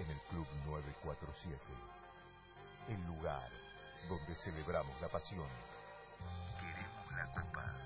en 0.00 0.10
el 0.10 0.20
Club 0.30 0.46
947. 0.66 1.60
El 2.88 3.06
lugar 3.06 3.48
donde 4.08 4.34
celebramos 4.36 4.98
la 5.00 5.08
pasión. 5.08 5.46
Queremos 6.58 7.12
la 7.12 7.26
copa. 7.34 7.76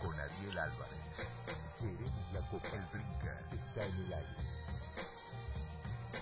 Con 0.00 0.18
Ariel 0.18 0.58
Álvarez. 0.58 1.28
Queremos 1.78 2.32
la 2.32 2.40
copa. 2.48 2.68
El 2.72 2.86
brinca 2.86 3.40
está 3.50 3.86
en 3.86 3.96
el 3.96 4.12
aire. 4.12 4.36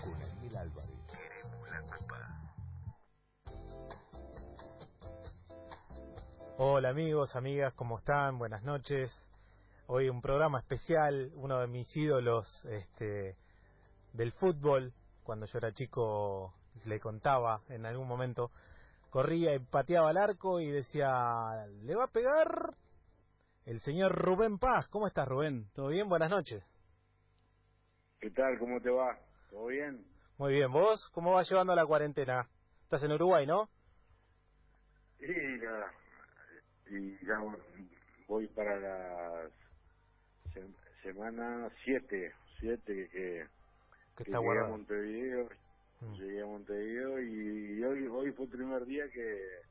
Con 0.03 0.21
Ariel 0.21 0.57
Álvarez. 0.57 0.99
Queremos 1.07 1.69
la 1.69 1.81
copa. 1.81 2.39
Hola 6.57 6.89
amigos, 6.89 7.37
amigas, 7.37 7.73
¿cómo 7.73 7.99
están? 7.99 8.37
Buenas 8.37 8.63
noches. 8.63 9.09
Hoy 9.87 10.09
un 10.09 10.21
programa 10.21 10.59
especial, 10.59 11.31
uno 11.35 11.59
de 11.59 11.67
mis 11.67 11.95
ídolos 11.95 12.65
este, 12.65 13.37
del 14.11 14.33
fútbol. 14.33 14.93
Cuando 15.29 15.45
yo 15.45 15.59
era 15.59 15.71
chico 15.71 16.55
le 16.85 16.99
contaba 16.99 17.61
en 17.69 17.85
algún 17.85 18.07
momento, 18.07 18.49
corría 19.11 19.53
y 19.53 19.59
pateaba 19.59 20.09
el 20.09 20.17
arco 20.17 20.59
y 20.59 20.71
decía, 20.71 21.67
¿le 21.83 21.95
va 21.95 22.05
a 22.05 22.11
pegar 22.11 22.73
el 23.67 23.79
señor 23.79 24.11
Rubén 24.11 24.57
Paz? 24.57 24.87
¿Cómo 24.87 25.05
estás 25.05 25.27
Rubén? 25.27 25.69
¿Todo 25.75 25.89
bien? 25.89 26.09
Buenas 26.09 26.31
noches. 26.31 26.63
¿Qué 28.19 28.31
tal? 28.31 28.57
¿Cómo 28.57 28.81
te 28.81 28.89
va? 28.89 29.19
¿Todo 29.51 29.67
bien? 29.67 30.03
Muy 30.39 30.53
bien, 30.53 30.71
¿vos? 30.71 31.07
¿Cómo 31.13 31.33
vas 31.33 31.47
llevando 31.47 31.75
la 31.75 31.85
cuarentena? 31.85 32.49
Estás 32.85 33.03
en 33.03 33.11
Uruguay, 33.11 33.45
¿no? 33.45 33.69
Sí, 35.19 35.27
nada 35.61 35.93
y 36.89 37.23
ya 37.23 37.39
voy 38.27 38.47
para 38.47 38.79
la 38.79 39.49
semana 41.03 41.69
7, 41.85 42.33
7 42.61 43.09
que, 43.11 43.58
que, 44.23 44.31
llegué 44.31 44.59
a 44.59 44.67
Montevideo, 44.67 45.49
mm. 46.01 46.13
llegué 46.13 46.41
a 46.41 46.45
Montevideo 46.45 47.21
y 47.21 47.83
hoy 47.83 48.07
hoy 48.07 48.31
fue 48.31 48.45
el 48.45 48.51
primer 48.51 48.85
día 48.85 49.09
que 49.09 49.61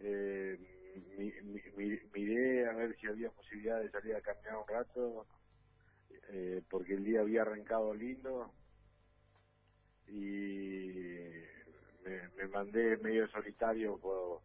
eh, 0.00 0.58
miré 2.12 2.68
a 2.68 2.72
ver 2.72 2.96
si 2.96 3.06
había 3.06 3.30
posibilidad 3.30 3.80
de 3.80 3.90
salir 3.90 4.16
a 4.16 4.20
caminar 4.20 4.56
un 4.56 4.68
rato 4.68 5.26
eh, 6.28 6.62
porque 6.68 6.94
el 6.94 7.04
día 7.04 7.20
había 7.20 7.42
arrancado 7.42 7.94
lindo 7.94 8.52
y 10.08 10.92
me, 12.04 12.28
me 12.36 12.48
mandé 12.48 12.96
medio 12.98 13.28
solitario 13.28 13.98
por 13.98 14.40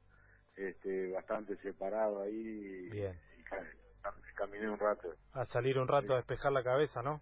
este, 0.55 1.11
bastante 1.11 1.57
separado 1.57 2.21
ahí 2.21 2.89
Bien. 2.89 3.19
y, 3.39 3.43
caminé 4.35 4.69
un 4.69 4.79
rato. 4.79 5.13
A 5.33 5.45
salir 5.45 5.79
un 5.79 5.87
rato 5.87 6.13
a 6.13 6.17
despejar 6.17 6.51
la 6.51 6.63
cabeza, 6.63 7.01
¿no? 7.01 7.21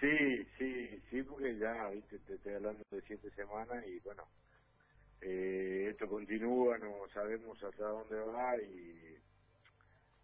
Sí, 0.00 0.44
sí, 0.58 1.02
sí, 1.10 1.22
porque 1.24 1.58
ya, 1.58 1.90
viste, 1.90 2.18
te 2.20 2.34
estoy 2.36 2.54
hablando 2.54 2.82
de 2.90 3.02
siete 3.02 3.30
semanas 3.32 3.84
y 3.86 4.00
bueno, 4.00 4.28
eh, 5.20 5.88
esto 5.90 6.08
continúa, 6.08 6.78
no 6.78 7.08
sabemos 7.14 7.62
hasta 7.62 7.84
dónde 7.86 8.16
va 8.16 8.58
y 8.62 9.18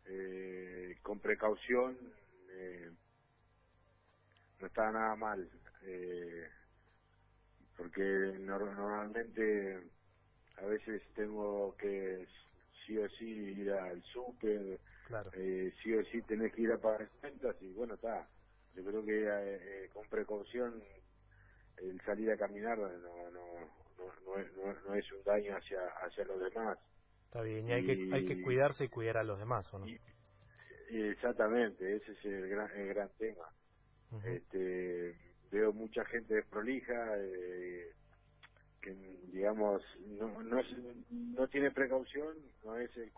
eh, 0.06 0.98
con 1.03 1.20
precaución 1.20 1.98
eh, 2.50 2.91
no 4.61 4.67
está 4.69 4.91
nada 4.93 5.17
mal, 5.17 5.50
eh, 5.83 6.48
porque 7.77 8.03
normalmente 8.41 9.91
a 10.56 10.67
veces 10.67 11.03
tengo 11.15 11.77
que 11.77 12.27
sí 12.87 12.98
o 12.98 13.09
sí 13.11 13.27
ir 13.27 13.73
al 13.73 14.03
súper, 14.05 14.81
claro. 15.05 15.33
eh, 15.33 15.73
sí 15.83 15.95
o 15.95 16.05
sí 16.06 16.23
tenés 16.25 16.53
que 16.55 16.62
ir 16.62 16.73
a 16.73 16.78
pagar 16.81 17.11
cuentas 17.20 17.56
y 17.62 17.73
bueno, 17.75 17.95
está. 17.95 18.31
Yo 18.75 18.84
creo 18.84 19.05
que 19.05 19.27
eh, 19.28 19.89
con 19.92 20.06
precaución 20.09 20.83
el 21.78 22.01
salir 22.03 22.31
a 22.31 22.37
caminar 22.37 22.78
no 22.78 22.89
no 22.89 23.31
no, 23.31 24.12
no, 24.27 24.38
es, 24.38 24.47
no, 24.87 24.94
es 24.94 25.12
un 25.12 25.22
daño 25.25 25.56
hacia 25.56 25.81
hacia 26.05 26.25
los 26.25 26.41
demás. 26.41 26.78
Está 27.27 27.43
bien, 27.43 27.69
y 27.69 27.72
hay, 27.72 27.87
que, 27.87 28.15
hay 28.15 28.27
que 28.27 28.43
cuidarse 28.43 28.84
y 28.84 28.88
cuidar 28.88 29.16
a 29.16 29.25
los 29.25 29.38
demás, 29.38 29.72
¿o 29.72 29.78
no? 29.78 29.87
exactamente, 30.91 31.97
ese 31.97 32.12
es 32.12 32.25
el 32.27 32.49
gran, 32.49 32.71
el 32.77 32.88
gran 32.88 33.09
tema. 33.19 33.49
este 34.25 35.16
Veo 35.50 35.72
mucha 35.72 36.03
gente 36.06 36.43
prolija, 36.44 36.94
eh, 37.19 37.93
que 38.81 38.94
digamos 39.32 39.82
no 40.19 40.43
no, 40.43 40.62
no 41.11 41.49
tiene 41.49 41.71
precaución 41.71 42.37
no 42.65 42.78
es 42.78 42.91
el, 42.97 43.12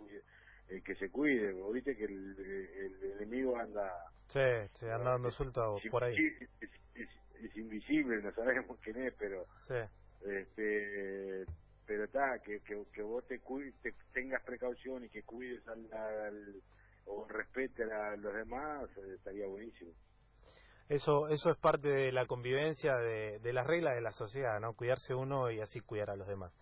el 0.68 0.82
que 0.82 0.94
se 0.96 1.10
cuide 1.10 1.52
viste 1.72 1.96
que 1.96 2.04
el, 2.04 2.36
el, 2.38 3.12
enemigo 3.16 3.56
anda 3.56 3.90
sí, 4.28 4.40
sí 4.74 4.86
anda 4.86 5.12
dando 5.12 5.30
suelto 5.30 5.76
por 5.90 6.04
ahí 6.04 6.16
es, 6.16 6.68
es, 6.94 7.56
invisible 7.56 8.22
no 8.22 8.32
sabemos 8.32 8.78
quién 8.80 8.96
es 9.02 9.14
pero 9.18 9.46
sí. 9.66 9.74
este 10.24 11.44
pero 11.86 12.04
está 12.04 12.38
que, 12.38 12.60
que, 12.60 12.82
que 12.92 13.02
vos 13.02 13.26
te, 13.26 13.40
cuides, 13.40 13.74
tengas 14.12 14.42
precaución 14.44 15.04
y 15.04 15.10
que 15.10 15.22
cuides 15.22 15.66
al, 15.68 15.92
al 15.92 16.62
o 17.06 17.28
respete 17.28 17.84
a 17.84 18.16
los 18.16 18.34
demás 18.34 18.88
eh, 18.96 19.14
estaría 19.16 19.46
buenísimo 19.46 19.92
eso, 20.88 21.28
eso 21.28 21.50
es 21.50 21.56
parte 21.56 21.88
de 21.88 22.12
la 22.12 22.26
convivencia, 22.26 22.96
de, 22.96 23.38
de 23.38 23.52
las 23.54 23.66
reglas 23.66 23.94
de 23.94 24.02
la 24.02 24.12
sociedad, 24.12 24.60
¿no? 24.60 24.74
Cuidarse 24.74 25.14
uno 25.14 25.50
y 25.50 25.60
así 25.60 25.80
cuidar 25.80 26.10
a 26.10 26.16
los 26.16 26.28
demás. 26.28 26.52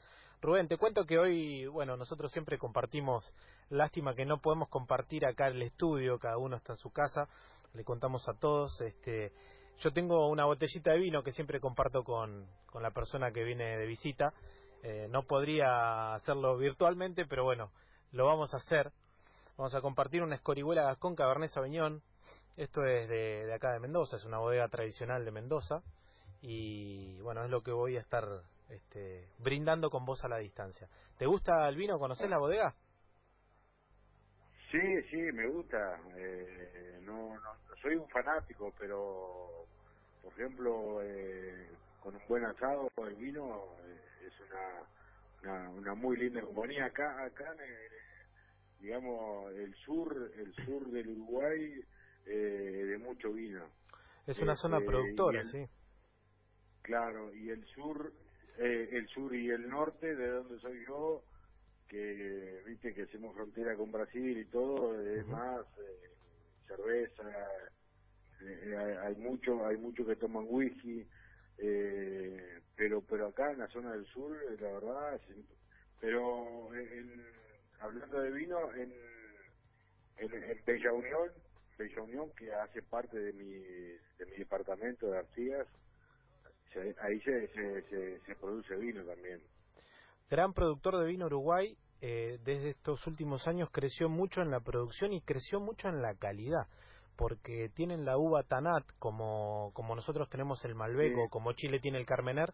Rubén, 0.43 0.67
te 0.67 0.77
cuento 0.77 1.07
que 1.07 1.21
hoy, 1.21 1.67
bueno, 1.69 1.97
nosotros 1.97 2.33
siempre 2.33 2.59
compartimos, 2.59 3.33
lástima 3.71 4.17
que 4.17 4.27
no 4.27 4.41
podemos 4.41 4.69
compartir 4.69 5.25
acá 5.25 5.47
el 5.47 5.63
estudio, 5.63 6.19
cada 6.19 6.37
uno 6.37 6.57
está 6.57 6.73
en 6.73 6.79
su 6.79 6.91
casa, 6.91 7.29
le 7.75 7.85
contamos 7.85 8.29
a 8.29 8.35
todos, 8.35 8.81
este, 8.81 9.33
yo 9.79 9.93
tengo 9.93 10.29
una 10.29 10.45
botellita 10.45 10.91
de 10.91 10.99
vino 10.99 11.23
que 11.23 11.31
siempre 11.31 11.61
comparto 11.61 12.03
con, 12.03 12.49
la 12.75 12.91
persona 12.91 13.31
que 13.31 13.45
viene 13.45 13.79
de 13.79 13.87
visita, 13.87 14.35
eh, 14.83 15.07
no 15.09 15.23
podría 15.23 16.15
hacerlo 16.15 16.57
virtualmente, 16.57 17.25
pero 17.25 17.45
bueno, 17.45 17.71
lo 18.11 18.27
vamos 18.27 18.53
a 18.53 18.57
hacer, 18.57 18.91
vamos 19.57 19.77
a 19.77 19.81
compartir 19.81 20.25
una 20.25 20.35
escorihuela 20.35 20.83
Gascón 20.83 21.15
Cabernet 21.15 21.51
Sauvignon, 21.51 22.03
esto 22.57 22.85
es 22.85 23.09
de, 23.09 23.55
acá 23.55 23.71
de 23.71 23.79
Mendoza, 23.79 24.17
es 24.17 24.25
una 24.25 24.39
bodega 24.39 24.67
tradicional 24.67 25.25
de 25.25 25.31
Mendoza 25.31 25.85
y 26.41 27.21
bueno, 27.21 27.45
es 27.45 27.51
lo 27.51 27.63
que 27.63 27.71
voy 27.71 27.97
a 27.97 28.01
estar 28.01 28.43
este, 28.69 29.29
brindando 29.39 29.91
con 29.91 30.05
vos 30.05 30.25
a 30.25 30.29
la 30.29 30.39
distancia. 30.39 30.89
¿Te 31.19 31.27
gusta 31.27 31.69
el 31.69 31.77
vino? 31.77 31.99
¿Conocés 31.99 32.29
la 32.29 32.39
bodega? 32.39 32.75
Sí, 34.71 35.03
sí, 35.11 35.17
me 35.17 35.49
gusta. 35.49 36.01
Eh, 36.17 37.01
no, 37.03 37.35
no, 37.35 37.77
soy 37.83 37.97
un 37.97 38.09
fanático, 38.09 38.73
pero 38.79 39.67
por 40.23 40.33
ejemplo, 40.33 41.03
eh, 41.03 41.69
con 42.01 42.15
un 42.15 42.23
buen 42.29 42.45
asado 42.45 42.89
el 43.07 43.17
vino 43.17 43.77
eh, 43.85 44.01
es 44.27 44.33
una, 44.41 44.89
una, 45.43 45.71
una 45.71 45.95
muy 45.95 46.17
linda 46.17 46.41
compañía. 46.41 46.87
Acá, 46.87 47.25
acá, 47.25 47.55
digamos, 48.79 49.53
el 49.55 49.75
sur, 49.85 50.33
el 50.37 50.55
sur 50.65 50.91
del 50.91 51.09
Uruguay 51.09 51.85
eh, 52.27 52.31
de 52.31 52.99
mucho 52.99 53.33
vino. 53.33 53.69
Es 54.27 54.39
una 54.39 54.55
zona 54.55 54.79
este, 54.79 54.89
productora, 54.89 55.45
sí. 55.45 55.67
Claro, 56.83 57.35
y 57.35 57.51
el 57.51 57.65
sur, 57.67 58.13
eh, 58.59 58.89
el 58.93 59.09
sur 59.09 59.35
y 59.35 59.51
el 59.51 59.69
norte, 59.69 60.15
de 60.15 60.29
donde 60.29 60.59
soy 60.61 60.85
yo, 60.87 61.23
que 61.89 62.63
viste 62.67 62.95
que 62.95 63.03
hacemos 63.03 63.35
frontera 63.35 63.77
con 63.77 63.93
Brasil 63.93 64.39
y 64.39 64.45
todo, 64.47 65.01
es 65.01 65.27
más 65.27 65.61
eh, 65.79 66.11
cerveza, 66.67 67.23
hay 69.05 69.15
mucho, 69.17 69.65
hay 69.67 69.77
mucho 69.77 70.05
que 70.07 70.17
toman 70.17 70.47
whisky, 70.49 71.07
pero 72.77 73.03
pero 73.03 73.29
acá 73.29 73.53
en 73.53 73.59
la 73.59 73.69
zona 73.69 73.93
del 73.93 74.07
sur, 74.07 74.37
la 74.61 74.73
verdad, 74.73 75.21
pero 76.01 76.71
hablando 77.81 78.21
de 78.21 78.31
vino, 78.33 78.75
en, 78.75 78.93
en, 80.17 80.43
en 80.43 80.65
Bella 80.65 80.93
Unión 80.93 81.31
Bella 81.79 82.03
Unión, 82.03 82.31
que 82.37 82.53
hace 82.53 82.83
parte 82.83 83.19
de 83.19 83.33
mi, 83.33 83.55
de 83.55 84.27
mi 84.27 84.37
departamento 84.37 85.11
de 85.11 85.19
Artigas, 85.19 85.67
ahí 86.81 87.21
se, 87.21 87.49
se, 87.49 88.21
se, 88.21 88.35
produce 88.37 88.77
vino 88.77 89.05
también. 89.05 89.41
Gran 90.31 90.53
productor 90.53 90.99
de 90.99 91.07
vino 91.07 91.27
Uruguay, 91.27 91.77
eh, 92.01 92.39
desde 92.45 92.71
estos 92.71 93.07
últimos 93.07 93.47
años 93.47 93.69
creció 93.71 94.09
mucho 94.09 94.41
en 94.41 94.51
la 94.51 94.61
producción 94.61 95.13
y 95.13 95.21
creció 95.23 95.61
mucho 95.61 95.89
en 95.89 96.03
la 96.03 96.15
calidad, 96.15 96.67
porque 97.17 97.69
tienen 97.75 98.05
la 98.05 98.17
uva 98.19 98.43
Tanat, 98.43 98.85
como, 98.99 99.71
como 99.75 99.95
nosotros 99.95 100.29
tenemos 100.29 100.65
el 100.65 100.75
Malbeco, 100.75 101.29
como 101.29 101.53
Chile 101.53 101.79
tiene 101.81 101.99
el 101.99 102.07
Carmener, 102.07 102.53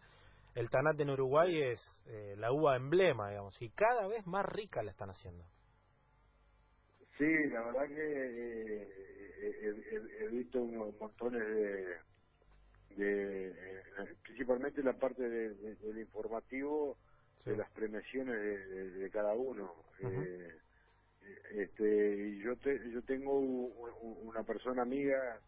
el 0.55 0.69
Tanat 0.69 0.99
en 0.99 1.11
Uruguay 1.11 1.61
es 1.61 1.79
eh, 2.07 2.35
la 2.37 2.51
uva 2.51 2.75
emblema, 2.75 3.29
digamos, 3.29 3.61
y 3.61 3.69
cada 3.69 4.07
vez 4.07 4.25
más 4.27 4.45
rica 4.45 4.83
la 4.83 4.91
están 4.91 5.09
haciendo. 5.09 5.45
Sí, 7.17 7.25
la 7.51 7.61
verdad 7.65 7.87
que 7.87 8.83
eh, 8.83 8.87
he, 10.21 10.27
visto 10.29 10.59
montones 10.99 11.41
de, 11.41 11.97
de 12.95 13.49
eh, 13.49 13.83
principalmente 14.23 14.83
la 14.83 14.93
parte 14.93 15.27
del 15.27 15.99
informativo 15.99 16.97
de 17.45 17.55
las 17.55 17.69
premiaciones 17.71 18.35
de, 18.95 19.09
cada 19.11 19.33
uno. 19.33 19.73
eh, 19.99 20.59
este, 21.51 22.29
y 22.29 22.39
yo 22.43 22.55
te, 22.57 22.91
yo 22.91 23.01
tengo 23.03 23.39
una 23.39 24.43
persona 24.43 24.81
amiga 24.81 25.39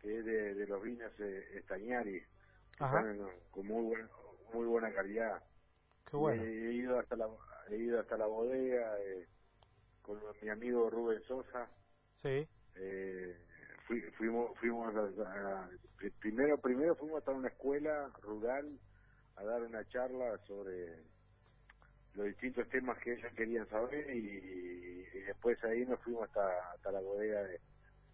que 0.00 0.18
es 0.18 0.24
de, 0.24 0.66
los 0.66 0.82
vinos 0.82 1.12
eh, 1.18 1.44
Estañari. 1.54 2.22
con 3.50 3.66
muy 3.66 3.82
buena, 3.84 4.10
muy 4.52 4.66
buena 4.66 4.92
calidad. 4.92 5.42
Qué 6.10 6.16
bueno. 6.16 6.42
He, 6.42 6.72
ido 6.72 6.98
hasta 6.98 7.16
la 7.16 7.28
he 7.70 7.76
ido 7.76 8.00
hasta 8.00 8.16
la 8.16 8.26
bodega 8.26 9.00
eh, 9.00 9.26
con 10.02 10.20
mi 10.42 10.48
amigo 10.48 10.88
Rubén 10.90 11.22
Sosa. 11.22 11.68
Sí. 12.16 12.48
Eh, 12.76 13.36
fuimos 14.16 14.58
fuimos 14.58 14.92
primero 16.20 16.58
primero 16.58 16.94
fuimos 16.96 17.18
hasta 17.18 17.32
una 17.32 17.48
escuela 17.48 18.10
rural 18.22 18.78
a 19.36 19.44
dar 19.44 19.62
una 19.62 19.86
charla 19.88 20.38
sobre 20.46 20.96
los 22.16 22.26
distintos 22.26 22.68
temas 22.70 22.98
que 22.98 23.12
ellos 23.12 23.32
querían 23.34 23.68
saber 23.68 24.14
y, 24.14 25.04
después 25.26 25.62
ahí 25.64 25.84
nos 25.84 26.00
fuimos 26.00 26.24
hasta, 26.28 26.72
hasta 26.72 26.92
la 26.92 27.00
bodega 27.00 27.42
de, 27.42 27.60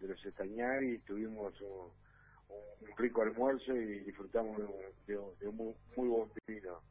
los 0.01 0.25
Estañari 0.25 0.95
y 0.95 0.99
tuvimos 0.99 1.53
un, 1.61 1.89
rico 2.97 3.21
almuerzo 3.21 3.73
y 3.73 3.99
disfrutamos 4.01 4.57
de, 5.07 5.17
un 5.17 5.75
muy, 5.95 6.07
buen 6.07 6.29
vino. 6.45 6.81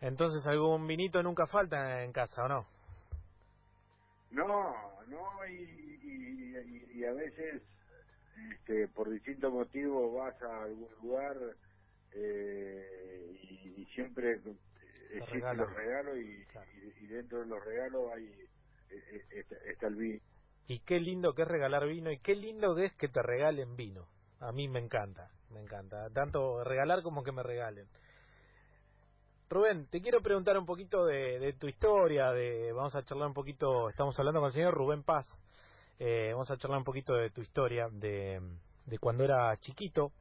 Entonces 0.00 0.46
algún 0.46 0.86
vinito 0.86 1.22
nunca 1.22 1.46
falta 1.46 2.04
en 2.04 2.12
casa, 2.12 2.44
¿o 2.44 2.48
no? 2.48 2.66
No, 4.30 4.46
no, 5.08 5.46
y, 5.48 6.54
y, 6.94 7.04
a 7.04 7.12
veces 7.12 7.62
este, 8.52 8.88
por 8.88 9.10
distintos 9.10 9.52
motivos 9.52 10.14
vas 10.14 10.40
a 10.42 10.64
algún 10.64 10.88
lugar 11.02 11.36
eh, 12.12 13.38
y, 13.42 13.84
siempre 13.94 14.40
existen 15.10 15.56
los 15.56 15.74
regalos 15.74 16.16
y, 16.18 16.46
y, 17.00 17.06
dentro 17.08 17.40
de 17.40 17.46
los 17.46 17.64
regalos 17.64 18.12
hay 18.14 18.26
eh, 18.90 19.24
eh, 19.30 19.44
está, 19.66 19.86
el 19.88 19.96
vino. 19.96 20.20
Y 20.66 20.80
qué 20.80 21.00
lindo 21.00 21.34
que 21.34 21.42
es 21.42 21.48
regalar 21.48 21.86
vino 21.86 22.10
y 22.10 22.18
qué 22.18 22.34
lindo 22.34 22.74
que 22.74 22.86
es 22.86 22.92
que 22.94 23.08
te 23.08 23.22
regalen 23.22 23.76
vino. 23.76 24.06
A 24.40 24.52
mí 24.52 24.68
me 24.68 24.78
encanta, 24.78 25.30
me 25.50 25.60
encanta. 25.60 26.10
Tanto 26.10 26.62
regalar 26.62 27.02
como 27.02 27.22
que 27.22 27.32
me 27.32 27.42
regalen. 27.42 27.88
Rubén, 29.50 29.86
te 29.86 30.02
quiero 30.02 30.20
preguntar 30.20 30.58
un 30.58 30.66
poquito 30.66 31.06
de, 31.06 31.54
tu 31.58 31.68
historia, 31.68 32.32
de 32.32 32.70
vamos 32.72 32.94
a 32.94 33.02
charlar 33.02 33.28
un 33.28 33.34
poquito, 33.34 33.88
estamos 33.88 34.18
hablando 34.18 34.40
con 34.40 34.48
el 34.48 34.52
señor 34.52 34.74
Rubén 34.74 35.02
Paz, 35.02 35.26
eh, 35.98 36.30
vamos 36.32 36.50
a 36.50 36.56
charlar 36.56 36.78
un 36.78 36.84
poquito 36.84 37.14
de 37.14 37.30
tu 37.30 37.40
historia, 37.40 37.88
de, 37.90 38.40
de 38.86 38.98
cuando 38.98 39.24
era 39.24 39.56
chiquito, 39.58 40.12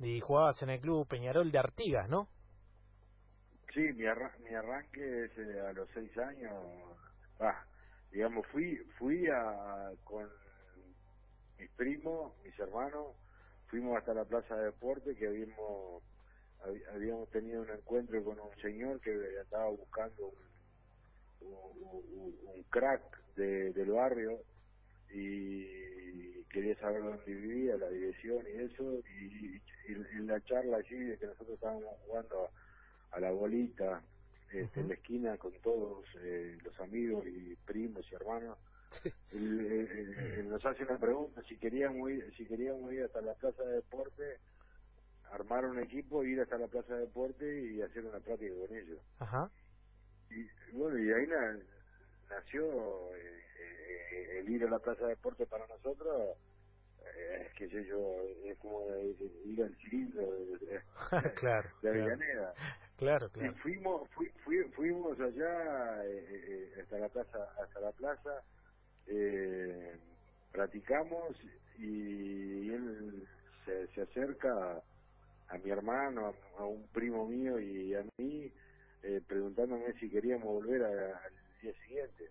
y 0.00 0.20
jugabas 0.20 0.62
en 0.62 0.70
el 0.70 0.80
club 0.80 1.06
Peñarol 1.06 1.50
de 1.50 1.58
Artigas, 1.58 2.08
¿no? 2.08 2.28
Sí, 3.72 3.80
mi, 3.80 4.04
mi 4.04 4.54
arranque 4.54 5.24
es 5.24 5.38
eh, 5.38 5.60
a 5.60 5.72
los 5.72 5.88
seis 5.94 6.16
años. 6.18 6.52
Digamos, 8.12 8.46
fui 8.48 8.76
fui 8.98 9.26
a, 9.26 9.90
con 10.04 10.28
mis 11.58 11.70
primos, 11.70 12.32
mis 12.44 12.56
hermanos, 12.60 13.16
fuimos 13.66 13.98
hasta 13.98 14.14
la 14.14 14.24
plaza 14.24 14.54
de 14.54 14.66
deporte 14.66 15.16
que 15.16 15.26
habíamos 15.26 16.02
habíamos 16.94 17.28
tenido 17.30 17.62
un 17.62 17.70
encuentro 17.70 18.22
con 18.24 18.38
un 18.38 18.56
señor 18.62 19.00
que 19.00 19.10
andaba 19.42 19.68
buscando 19.70 20.32
un, 21.40 22.64
crack 22.70 23.02
de, 23.36 23.72
del 23.72 23.90
barrio 23.90 24.40
y 25.14 26.44
quería 26.50 26.76
saber 26.76 27.02
dónde 27.02 27.24
vivía, 27.24 27.76
la 27.76 27.88
dirección 27.88 28.44
y 28.46 28.62
eso, 28.62 29.00
y, 29.20 29.60
en 29.88 30.26
la 30.26 30.40
charla 30.44 30.78
allí 30.78 30.96
de 30.96 31.18
que 31.18 31.26
nosotros 31.26 31.54
estábamos 31.54 31.84
jugando 32.06 32.48
a 33.10 33.20
la 33.20 33.30
bolita 33.30 34.02
este, 34.50 34.80
en 34.80 34.88
la 34.88 34.94
esquina 34.94 35.36
con 35.36 35.52
todos 35.62 36.06
eh, 36.20 36.56
los 36.64 36.78
amigos 36.80 37.26
y 37.26 37.56
primos 37.66 38.06
y 38.10 38.14
hermanos. 38.14 38.56
Él, 39.32 40.48
nos 40.48 40.64
hace 40.64 40.84
una 40.84 40.98
pregunta 40.98 41.42
si 41.48 41.56
queríamos 41.56 42.10
ir, 42.10 42.32
si 42.36 42.46
queríamos 42.46 42.92
ir 42.92 43.02
hasta 43.02 43.20
la 43.20 43.34
plaza 43.34 43.62
de 43.64 43.74
deporte, 43.74 44.38
armar 45.32 45.66
un 45.66 45.80
equipo, 45.80 46.24
ir 46.24 46.40
hasta 46.40 46.56
la 46.56 46.68
plaza 46.68 46.94
de 46.94 47.00
deporte 47.00 47.72
y 47.72 47.82
hacer 47.82 48.06
una 48.06 48.20
práctica 48.20 48.54
con 48.54 48.76
ellos. 48.76 49.00
Ajá. 49.18 49.50
Y 50.30 50.46
bueno, 50.72 50.98
y 50.98 51.12
ahí 51.12 51.26
nació 52.30 52.64
eh, 53.16 53.43
eh, 53.58 54.38
el 54.40 54.48
ir 54.48 54.64
a 54.64 54.70
la 54.70 54.78
plaza 54.78 55.02
de 55.02 55.10
deporte 55.10 55.46
para 55.46 55.66
nosotros 55.66 56.36
es 57.40 57.52
que 57.54 57.68
sé 57.68 57.84
yo, 57.84 58.22
es 58.44 58.58
como 58.58 58.86
ir 59.44 59.62
al 59.62 59.76
cilindro 59.76 60.22
de, 60.22 60.80
claro, 61.34 61.68
de 61.82 61.90
Avellaneda. 61.90 62.54
Claro, 62.96 63.28
claro. 63.30 63.50
Y 63.50 63.54
fuimos, 63.56 64.08
fuimos 64.74 65.18
allá 65.20 66.04
eh, 66.06 66.26
eh, 66.30 66.80
hasta 66.80 66.98
la 66.98 67.08
plaza, 67.08 67.38
hasta 67.62 67.80
la 67.80 67.92
plaza, 67.92 68.42
eh, 69.06 69.98
platicamos 70.52 71.36
y 71.78 72.70
él 72.70 73.28
se, 73.64 73.88
se 73.88 74.02
acerca 74.02 74.82
a, 75.48 75.58
mi 75.58 75.70
hermano, 75.70 76.34
a, 76.58 76.64
un 76.64 76.86
primo 76.88 77.26
mío 77.26 77.58
y 77.58 77.94
a 77.94 78.04
mí, 78.16 78.52
eh, 79.02 79.20
preguntándome 79.26 79.92
si 79.94 80.08
queríamos 80.08 80.46
volver 80.46 80.84
al 80.84 81.32
día 81.60 81.72
siguiente. 81.86 82.30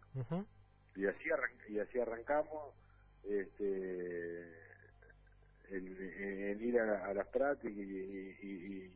Y 0.95 1.07
así 1.07 1.29
y 1.69 1.79
así 1.79 1.99
arrancamos 1.99 2.75
este 3.23 4.63
en, 5.69 6.61
ir 6.61 6.79
a, 6.79 7.13
las 7.13 7.27
prácticas 7.27 7.77
y, 7.77 8.91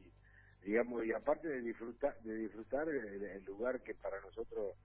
digamos 0.63 1.05
y 1.05 1.11
aparte 1.13 1.47
de 1.47 1.61
disfrutar 1.61 2.19
de 2.21 2.35
disfrutar 2.35 2.87
el, 2.89 3.43
lugar 3.45 3.81
que 3.81 3.95
para 3.95 4.19
nosotros 4.21 4.75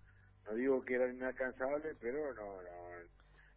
no 0.46 0.54
digo 0.54 0.82
que 0.84 0.94
era 0.94 1.12
inalcanzable 1.12 1.94
pero 2.00 2.32
no, 2.34 2.60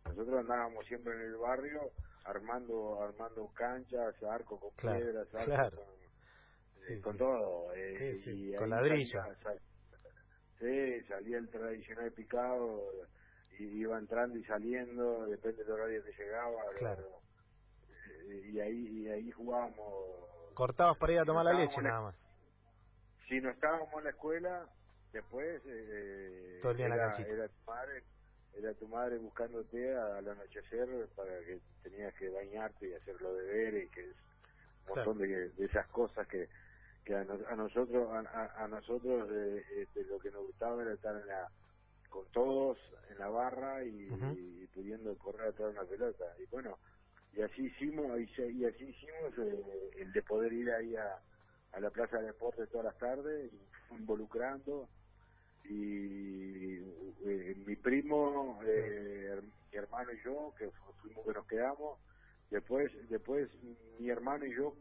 nosotros 0.06 0.40
andábamos 0.40 0.86
siempre 0.86 1.14
en 1.14 1.22
el 1.22 1.38
barrio 1.38 1.92
armando 2.26 3.02
armando 3.04 3.48
canchas 3.54 4.22
arco 4.24 4.60
con 4.60 4.72
piedras 4.76 5.28
arco 5.36 5.84
con, 7.02 7.18
todo 7.18 7.74
eh, 7.76 8.20
y 8.26 8.56
con 8.56 8.70
ladrillo. 8.70 9.22
sí 10.60 11.02
salía 11.08 11.38
el 11.38 11.50
tradicional 11.50 12.12
picado 12.12 12.92
y 13.60 13.64
iba 13.82 13.98
entrando 13.98 14.38
y 14.38 14.44
saliendo 14.44 15.26
depende 15.26 15.64
del 15.64 15.74
horario 15.74 16.04
que 16.04 16.12
llegaba 16.14 16.62
claro 16.78 17.26
y 18.28 18.60
ahí 18.60 18.88
y 18.88 19.10
ahí 19.10 19.32
jugábamos. 19.32 19.78
Cortabas 20.54 20.98
para 20.98 21.14
ir 21.14 21.20
a 21.20 21.26
tomar 21.26 21.46
la 21.46 21.54
leche 21.54 21.82
nada 21.82 22.02
más. 22.02 22.16
Si 23.28 23.40
no 23.42 23.50
estábamos 23.50 23.92
en 23.98 24.04
la 24.04 24.10
escuela, 24.12 24.66
después 25.12 25.62
eh, 25.66 26.60
Todo 26.62 26.72
el 26.72 26.78
día 26.78 26.86
era, 26.88 26.96
la 26.96 27.16
era 27.16 27.48
tu 27.48 27.64
madre 27.66 28.04
era 28.58 28.74
tu 28.76 28.88
madre 28.88 29.18
buscándote 29.18 29.98
al 29.98 30.30
anochecer 30.30 30.88
para 31.14 31.32
que 31.42 31.60
tenías 31.84 32.14
que 32.14 32.30
bañarte 32.30 32.88
y 32.88 32.94
hacer 32.94 33.22
los 33.22 33.38
deberes 33.38 33.86
y 33.86 33.90
que 33.90 34.10
es 34.10 34.16
un 34.88 34.96
montón 34.96 35.18
de, 35.18 35.52
esas 35.58 35.86
cosas 35.88 36.26
que 36.28 36.48
que 37.04 37.16
a, 37.16 37.24
nosotros 37.56 38.10
a, 38.12 38.64
a 38.64 38.68
nosotros 38.68 39.30
eh, 39.30 39.64
este, 39.78 40.06
lo 40.06 40.18
que 40.20 40.32
nos 40.32 40.44
gustaba 40.48 40.82
era 40.82 40.94
estar 40.94 41.16
en 41.16 41.28
la 41.28 41.50
con 42.16 42.26
todos 42.32 42.78
en 43.12 43.20
la 43.20 43.28
barra 43.28 43.84
y, 43.84 44.08
y 44.08 44.68
pudiendo 44.74 45.14
correr 45.18 45.50
atrás 45.50 45.74
de 45.74 45.80
una 45.80 45.90
pelota. 45.90 46.26
Y 46.42 46.46
bueno 46.46 46.78
y 47.36 47.42
así 47.42 47.66
hicimos 47.66 48.18
y, 48.18 48.66
así 48.66 48.86
hicimos 48.86 49.38
eh, 49.40 49.92
el 49.98 50.14
de 50.14 50.22
poder 50.22 50.54
ir 50.54 50.72
ahí 50.72 50.96
a, 50.96 51.20
a 51.74 51.80
la 51.82 51.90
plaza 51.90 52.20
de 52.20 52.28
deportes 52.28 52.70
todas 52.70 52.86
las 52.86 52.98
tardes 52.98 53.52
involucrando. 53.92 54.88
Y 55.66 56.78
eh, 57.26 57.56
mi 57.66 57.76
primo 57.76 58.62
eh, 58.66 59.42
mi 59.72 59.78
hermano 59.78 60.14
y 60.14 60.24
yo 60.24 60.54
que 60.58 60.70
fuimos 61.02 61.26
que 61.26 61.34
nos 61.34 61.48
quedamos. 61.48 62.00
Después 62.50 62.92
después 63.10 63.50
mi 64.00 64.10
hermano 64.10 64.46
y 64.46 64.56
yo 64.56 64.74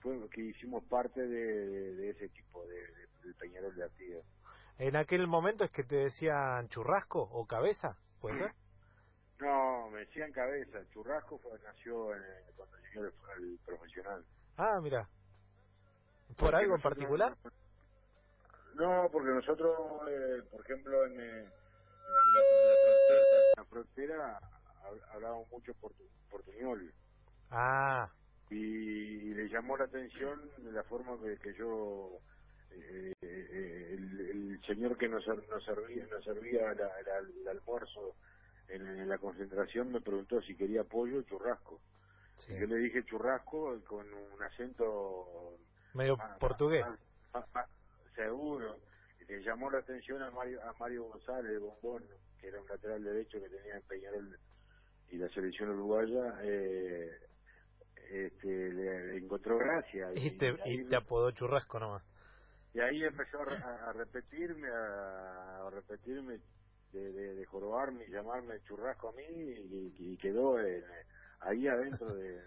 fue 0.00 0.16
que 0.30 0.42
hicimos 0.42 0.84
parte 0.84 1.26
de, 1.26 1.94
de, 1.96 2.10
ese 2.10 2.28
tipo 2.28 2.64
de, 2.66 2.80
del 3.24 3.34
Peñarol 3.34 3.74
de 3.74 3.82
Artigas 3.82 4.24
en 4.78 4.96
aquel 4.96 5.26
momento 5.26 5.64
es 5.64 5.70
que 5.70 5.84
te 5.84 5.96
decían 5.96 6.68
churrasco 6.68 7.20
o 7.20 7.46
cabeza 7.46 7.96
puede 8.20 8.38
ser 8.38 8.52
no, 9.40 9.88
me 9.90 10.00
decían 10.00 10.32
cabeza. 10.32 10.78
Churrasco 10.92 11.38
fue, 11.38 11.52
nació 11.62 12.14
en, 12.14 12.22
cuando 12.56 12.76
llegué 12.78 13.06
al, 13.06 13.58
profesional. 13.64 14.24
Ah, 14.56 14.80
mira. 14.82 15.08
¿Por 16.36 16.54
algo 16.54 16.74
en 16.74 16.82
particular? 16.82 17.36
No, 18.74 19.08
porque 19.10 19.30
nosotros, 19.30 19.76
eh, 20.08 20.42
por 20.50 20.60
ejemplo, 20.60 21.06
en, 21.06 21.20
eh, 21.20 21.50
la, 23.56 23.64
frontera, 23.64 24.40
hablábamos 25.12 25.48
mucho 25.50 25.72
portuñol. 26.30 26.92
Ah. 27.50 28.10
Y, 28.50 29.34
le 29.34 29.48
llamó 29.48 29.76
la 29.76 29.84
atención 29.84 30.50
la 30.62 30.82
forma 30.84 31.16
que, 31.42 31.54
yo 31.54 32.20
eh, 32.70 33.14
el, 33.20 34.60
señor 34.66 34.98
que 34.98 35.08
nos, 35.08 35.26
nos 35.26 35.64
servía 35.64 36.06
nos 36.06 36.24
servía 36.24 36.72
el 36.72 37.48
almuerzo 37.48 38.16
en, 38.68 39.08
la 39.08 39.18
concentración 39.18 39.92
me 39.92 40.00
preguntó 40.00 40.40
si 40.42 40.54
quería 40.54 40.84
pollo 40.84 41.20
o 41.20 41.22
churrasco. 41.22 41.80
yo 42.48 42.66
le 42.66 42.76
dije 42.76 43.04
churrasco 43.04 43.80
con 43.84 44.06
un 44.12 44.42
acento 44.42 45.56
medio 45.94 46.16
portugués. 46.38 46.84
seguro. 48.14 48.76
Y 49.20 49.24
le 49.24 49.42
llamó 49.42 49.70
la 49.70 49.78
atención 49.78 50.22
a 50.22 50.30
Mario, 50.30 50.60
a 50.62 50.72
Mario 50.78 51.04
González 51.04 51.52
de 51.52 51.58
Bombón, 51.58 52.04
que 52.40 52.48
era 52.48 52.60
un 52.60 52.68
lateral 52.68 53.02
derecho 53.02 53.40
que 53.40 53.48
tenía 53.48 53.76
en 53.76 53.82
Peñarol 53.82 54.38
y 55.10 55.16
la 55.16 55.28
selección 55.30 55.70
uruguaya. 55.70 56.38
Eh, 56.42 57.10
este, 58.10 58.72
le, 58.72 59.18
encontró 59.18 59.58
gracia. 59.58 60.10
Y, 60.14 60.30
te, 60.38 60.56
y, 60.66 60.84
te 60.84 60.96
apodó 60.96 61.30
churrasco 61.32 61.78
nomás. 61.78 62.02
Y 62.74 62.80
ahí 62.80 63.02
empezó 63.02 63.40
a, 63.42 63.92
repetirme, 63.92 64.68
a, 64.68 65.68
repetirme, 65.70 66.38
de, 66.92 67.12
de, 67.12 67.44
jorobarme 67.46 68.04
y 68.06 68.10
llamarme 68.10 68.62
churrasco 68.64 69.08
a 69.08 69.12
mí 69.12 69.24
y, 69.28 70.16
quedó 70.16 70.56
ahí 71.40 71.68
adentro 71.68 72.14
de, 72.14 72.40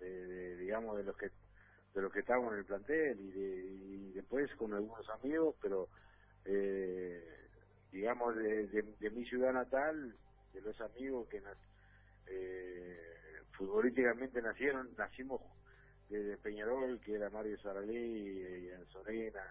de, 0.00 0.56
digamos, 0.56 0.96
de 0.96 1.04
los 1.04 1.16
que 1.16 1.30
de 1.94 2.00
los 2.00 2.12
que 2.12 2.20
estábamos 2.20 2.52
en 2.54 2.60
el 2.60 2.64
plantel 2.64 3.20
y, 3.20 4.08
y 4.08 4.12
después 4.12 4.50
con 4.54 4.72
algunos 4.72 5.06
amigos, 5.10 5.56
pero 5.60 5.88
eh, 6.44 7.22
digamos 7.90 8.34
de, 8.36 8.66
de, 8.66 9.10
mi 9.10 9.24
ciudad 9.26 9.52
natal, 9.52 10.16
de 10.54 10.60
los 10.62 10.80
amigos 10.80 11.28
que 11.28 11.42
eh, 12.28 12.98
futbolísticamente 13.52 14.40
nacieron, 14.40 14.88
nacimos 14.96 15.42
de 16.08 16.36
Peñarol, 16.38 17.00
que 17.00 17.14
era 17.14 17.30
Mario 17.30 17.58
Saralí, 17.60 18.68
Sorena, 18.90 19.44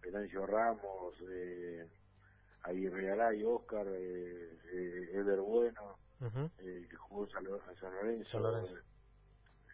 Venancio 0.00 0.46
Ramos, 0.46 1.14
eh, 1.28 1.86
Aguirre 2.62 3.36
y 3.36 3.44
Oscar, 3.44 3.86
eh, 3.88 4.58
eh, 4.72 5.36
Bueno, 5.40 5.98
eh, 6.58 6.86
que 6.88 6.96
jugó 6.96 7.28
San, 7.28 7.44
San 7.80 7.94
Lorenzo, 7.94 8.78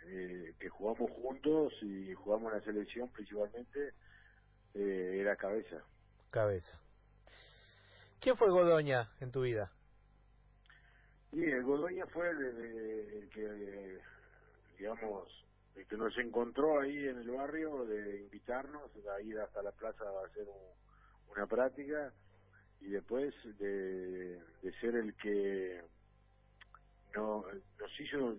eh, 0.06 0.54
que 0.58 0.68
jugamos 0.68 1.10
juntos 1.10 1.72
y 1.82 2.14
jugamos 2.14 2.52
en 2.52 2.58
la 2.58 2.64
selección 2.64 3.08
principalmente, 3.10 3.92
eh, 4.74 5.18
era 5.20 5.36
cabeza. 5.36 5.82
Cabeza. 6.30 6.78
¿Quién 8.20 8.36
fue 8.36 8.50
Godoña 8.50 9.10
en 9.20 9.30
tu 9.30 9.42
vida? 9.42 9.70
Sí, 11.30 11.44
el 11.44 11.62
Godoña 11.62 12.06
fue 12.06 12.30
el, 12.30 13.28
que, 13.32 14.00
digamos, 14.78 15.28
que 15.86 15.96
nos 15.96 16.16
encontró 16.18 16.80
ahí 16.80 17.06
en 17.06 17.18
el 17.18 17.30
barrio 17.30 17.84
de 17.84 18.20
invitarnos 18.20 18.90
a 19.16 19.20
ir 19.22 19.38
hasta 19.38 19.62
la 19.62 19.72
plaza 19.72 20.04
a 20.04 20.26
hacer 20.26 20.46
una 21.34 21.46
práctica 21.46 22.12
y 22.80 22.88
después 22.88 23.34
de, 23.58 24.40
de 24.62 24.72
ser 24.80 24.96
el 24.96 25.14
que 25.16 25.82
no, 27.14 27.44
nos 27.78 28.00
hizo, 28.00 28.36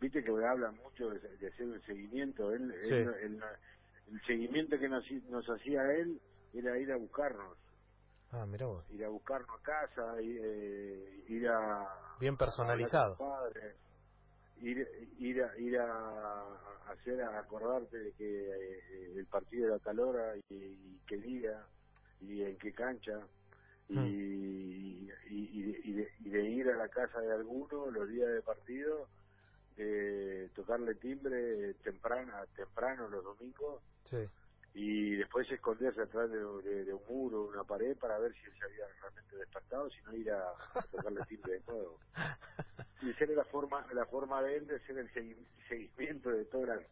viste 0.00 0.22
que 0.22 0.30
habla 0.30 0.70
mucho 0.72 1.10
de, 1.10 1.48
hacer 1.48 1.66
un 1.66 1.80
seguimiento, 1.82 2.52
él, 2.52 2.72
el 2.72 4.20
seguimiento 4.26 4.78
que 4.78 4.88
nos, 4.88 5.04
nos 5.28 5.46
hacía 5.48 5.82
él 5.94 6.20
era 6.52 6.78
ir 6.78 6.92
a 6.92 6.96
buscarnos 6.96 7.56
Ah, 8.32 8.44
mira 8.46 8.66
vos. 8.66 8.84
Ir 8.90 9.04
a 9.04 9.08
buscarnos 9.08 9.48
a 9.60 9.62
casa, 9.62 10.20
ir, 10.20 10.40
eh, 10.42 11.24
ir 11.28 11.48
a... 11.48 12.16
Bien 12.20 12.36
personalizado. 12.36 13.16
Ir, 14.62 14.88
ir, 15.18 15.42
a, 15.42 15.58
ir 15.58 15.78
a 15.78 16.44
hacer, 16.90 17.22
a 17.22 17.38
acordarte 17.38 17.98
de 17.98 18.12
que 18.12 18.50
eh, 18.50 19.12
el 19.16 19.26
partido 19.26 19.68
era 19.68 19.78
tal 19.78 20.00
hora 20.00 20.34
y, 20.50 20.98
qué 21.06 21.16
día 21.18 21.64
y 22.20 22.42
en 22.42 22.56
qué 22.58 22.72
cancha. 22.72 23.20
Y, 23.88 23.94
hmm. 23.94 24.06
y, 25.30 26.28
de, 26.30 26.42
ir 26.42 26.68
a 26.70 26.76
la 26.76 26.88
casa 26.88 27.20
de 27.20 27.32
alguno 27.32 27.90
los 27.90 28.08
días 28.08 28.28
de 28.32 28.42
partido, 28.42 29.08
eh, 29.76 30.48
tocarle 30.54 30.96
timbre 30.96 31.74
temprano, 31.84 32.32
temprano 32.56 33.08
los 33.08 33.22
domingos. 33.22 33.82
Sí 34.04 34.26
y 34.78 35.16
después 35.16 35.50
esconderse 35.50 36.02
atrás 36.02 36.30
de, 36.30 36.44
un 36.44 37.00
muro, 37.08 37.44
una 37.44 37.64
pared, 37.64 37.96
para 37.96 38.18
ver 38.18 38.34
si 38.34 38.44
él 38.44 38.52
se 38.58 38.64
había 38.66 38.84
realmente 39.00 39.36
despertado, 39.36 39.88
si 39.88 40.02
no 40.02 40.14
ir 40.14 40.30
a, 40.30 40.52
tocarle 40.90 41.24
timbre 41.24 41.54
de 41.54 41.62
nuevo. 41.66 41.98
Y 43.02 43.10
esa 43.10 43.24
era 43.24 43.34
la 43.34 43.44
forma, 43.44 43.86
la 43.92 44.06
forma 44.06 44.42
de 44.42 44.56
él 44.56 44.66
de 44.66 44.76
hacer 44.76 44.98
el 44.98 45.10
seguimiento 45.68 46.30
de 46.30 46.46
todos 46.46 46.66
los 46.66 46.82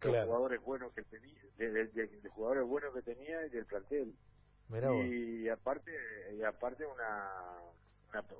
jugadores 0.00 0.60
buenos 0.62 0.92
que 0.94 1.02
tenía, 1.02 1.38
de, 1.58 2.28
jugadores 2.30 2.64
buenos 2.64 2.94
que 2.94 3.02
tenía 3.02 3.46
y 3.46 3.50
del 3.50 3.66
plantel. 3.66 4.14
y 5.04 5.48
aparte, 5.48 5.92
y 6.34 6.42
aparte 6.42 6.86
una, 6.86 7.30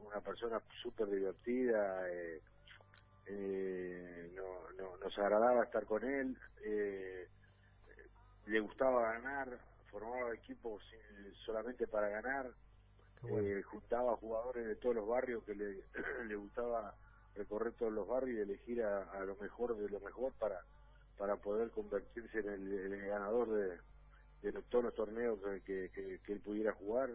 una, 0.02 0.20
persona 0.22 0.60
súper 0.82 1.08
divertida, 1.08 2.10
eh, 2.10 2.40
eh, 3.26 4.32
no, 4.34 4.70
no, 4.78 4.96
nos 4.96 5.18
agradaba 5.18 5.64
estar 5.64 5.84
con 5.84 6.02
él. 6.02 6.36
Eh, 6.64 7.28
le 8.46 8.60
gustaba 8.60 9.12
ganar, 9.12 9.58
formaba 9.90 10.34
equipos 10.34 10.82
solamente 11.44 11.86
para 11.86 12.08
ganar, 12.08 12.50
eh, 13.28 13.62
juntaba 13.62 14.16
jugadores 14.16 14.66
de 14.66 14.76
todos 14.76 14.94
los 14.94 15.06
barrios 15.06 15.44
que 15.44 15.54
le, 15.54 15.84
le 16.26 16.36
gustaba 16.36 16.94
recorrer 17.34 17.72
todos 17.74 17.92
los 17.92 18.08
barrios 18.08 18.38
y 18.38 18.40
elegir 18.40 18.82
a, 18.82 19.24
lo 19.24 19.36
mejor 19.36 19.76
de 19.76 19.88
lo 19.88 20.00
mejor 20.00 20.32
para 20.34 20.60
para 21.18 21.36
poder 21.36 21.70
convertirse 21.70 22.38
en 22.38 22.48
el, 22.48 23.06
ganador 23.06 23.50
de, 23.50 23.78
de, 24.40 24.62
todos 24.70 24.84
los 24.84 24.94
torneos 24.94 25.38
que, 25.66 25.90
que, 25.90 26.32
él 26.32 26.40
pudiera 26.40 26.72
jugar. 26.72 27.10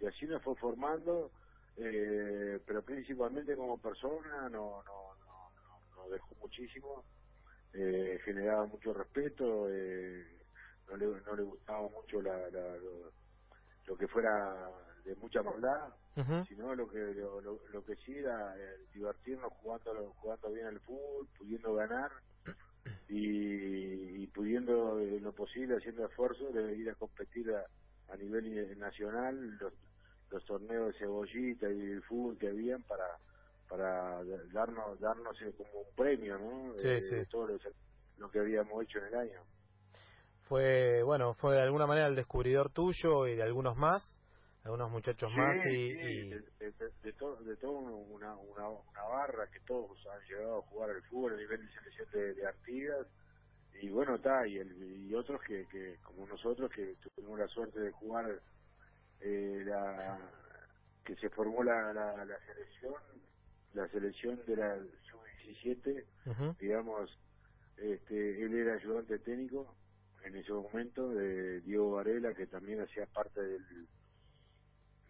Y 0.00 0.06
así 0.06 0.26
nos 0.26 0.42
fue 0.42 0.56
formando 0.56 1.30
eh, 1.76 2.60
pero 2.66 2.82
principalmente 2.82 3.56
como 3.56 3.78
persona 3.78 4.48
no 4.48 4.82
no 4.84 5.14
no, 5.26 5.96
nos 5.96 6.10
dejó 6.10 6.34
muchísimo 6.40 7.04
eh, 7.72 8.20
generaba 8.24 8.66
mucho 8.66 8.92
respeto 8.94 9.68
eh, 9.68 10.24
no 10.88 10.96
le, 10.96 11.06
no 11.06 11.36
le 11.36 11.42
gustaba 11.42 11.88
mucho 11.88 12.20
la, 12.20 12.48
lo, 13.86 13.96
que 13.96 14.08
fuera 14.08 14.70
de 15.04 15.14
mucha 15.16 15.42
maldad, 15.42 15.88
sino 16.48 16.74
lo 16.74 16.88
que 16.88 16.98
lo, 17.14 17.40
lo, 17.40 17.84
que 17.84 17.96
sí 17.96 18.16
era 18.16 18.56
eh, 18.56 18.78
divertirnos 18.92 19.52
jugando 19.54 20.14
jugando 20.16 20.50
bien 20.50 20.66
al 20.66 20.80
fútbol, 20.80 21.28
pudiendo 21.36 21.74
ganar 21.74 22.10
y, 23.08 24.26
pudiendo 24.28 25.00
en 25.00 25.22
lo 25.22 25.32
posible 25.32 25.76
haciendo 25.76 26.06
esfuerzo 26.06 26.50
de 26.50 26.76
ir 26.76 26.90
a 26.90 26.94
competir 26.94 27.50
a, 27.52 28.16
nivel 28.16 28.78
nacional 28.78 29.58
los, 29.58 29.72
los 30.30 30.44
torneos 30.44 30.92
de 30.92 30.98
cebollita 30.98 31.70
y 31.70 31.80
el 31.80 32.02
fútbol 32.02 32.38
que 32.38 32.48
habían 32.48 32.82
para 32.82 33.06
para 33.68 34.22
darnos 34.52 35.00
darnos 35.00 35.40
eh, 35.42 35.52
como 35.56 35.80
un 35.80 35.94
premio, 35.96 36.38
¿no? 36.38 36.78
Sí, 36.78 37.00
sí. 37.00 37.16
todo 37.30 37.48
lo 38.18 38.30
que 38.30 38.38
habíamos 38.38 38.84
hecho 38.84 38.98
en 38.98 39.06
el 39.06 39.14
año 39.14 39.40
fue, 40.48 41.02
bueno, 41.02 41.34
fue 41.34 41.54
de 41.54 41.62
alguna 41.62 41.86
manera 41.86 42.06
el 42.06 42.16
descubridor 42.16 42.70
tuyo 42.70 43.26
y 43.26 43.36
de 43.36 43.42
algunos 43.42 43.76
más, 43.76 44.02
algunos 44.64 44.90
muchachos 44.90 45.30
más 45.36 45.56
y... 45.66 46.28
De, 46.30 47.12
todo, 47.18 47.36
de 47.36 47.56
todo 47.56 47.72
una, 47.72 48.34
una, 48.34 48.68
una, 48.68 49.02
barra 49.02 49.46
que 49.52 49.60
todos 49.60 49.90
han 50.06 50.20
llegado 50.26 50.58
a 50.58 50.62
jugar 50.62 50.90
al 50.90 51.02
fútbol 51.02 51.34
a 51.34 51.36
nivel 51.36 51.66
de 51.66 51.72
selección 51.72 52.08
de, 52.12 52.46
Artigas. 52.46 53.06
Y 53.82 53.90
bueno, 53.90 54.16
está, 54.16 54.46
y, 54.46 54.58
el, 54.58 55.06
y 55.08 55.14
otros 55.14 55.40
que, 55.46 55.66
que, 55.70 55.96
como 56.02 56.26
nosotros, 56.26 56.70
que 56.70 56.94
tuvimos 56.96 57.38
la 57.38 57.48
suerte 57.48 57.80
de 57.80 57.90
jugar 57.92 58.40
eh, 59.20 59.62
la 59.64 60.18
que 61.04 61.14
se 61.16 61.28
formó 61.30 61.62
la, 61.62 61.92
la, 61.92 62.24
la 62.24 62.38
selección, 62.46 62.94
la 63.74 63.88
selección 63.88 64.40
de 64.46 64.56
la 64.56 64.76
sub-17, 65.10 66.56
digamos, 66.58 67.10
este, 67.76 68.42
él 68.42 68.54
era 68.54 68.74
ayudante 68.74 69.18
técnico 69.18 69.74
en 70.24 70.36
ese 70.36 70.52
momento 70.52 71.08
de 71.10 71.60
Diego 71.60 71.92
Varela, 71.92 72.34
que 72.34 72.46
también 72.46 72.80
hacía 72.80 73.06
parte 73.06 73.40
del 73.40 73.86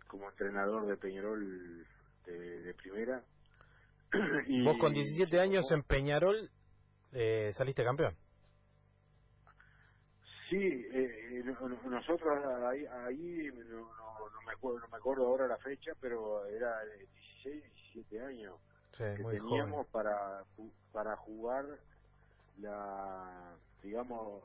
como 0.06 0.28
entrenador 0.28 0.86
de 0.86 0.96
Peñarol 0.96 1.86
de, 2.26 2.74
primera. 2.74 3.22
y, 4.46 4.64
Vos 4.64 4.76
con 4.78 4.92
17 4.92 5.40
años 5.40 5.70
en 5.72 5.82
Peñarol 5.82 6.50
eh, 7.12 7.52
saliste 7.54 7.84
campeón. 7.84 8.16
Sí, 10.50 10.56
eh, 10.56 11.42
nosotros 11.88 12.44
ahí, 12.70 12.84
ahí 12.86 13.48
no, 13.70 13.80
no, 13.80 14.42
me 14.46 14.52
acuerdo, 14.52 14.80
no 14.80 14.88
me 14.88 14.96
acuerdo 14.96 15.26
ahora 15.26 15.46
la 15.48 15.56
fecha, 15.58 15.92
pero 16.00 16.46
era 16.46 16.78
de 16.84 16.98
16, 17.42 17.64
17 17.94 18.20
años 18.20 18.54
que 18.96 19.24
teníamos 19.24 19.88
para 19.88 20.44
para 20.92 21.16
jugar 21.16 21.64
la 22.58 23.56
digamos, 23.84 24.42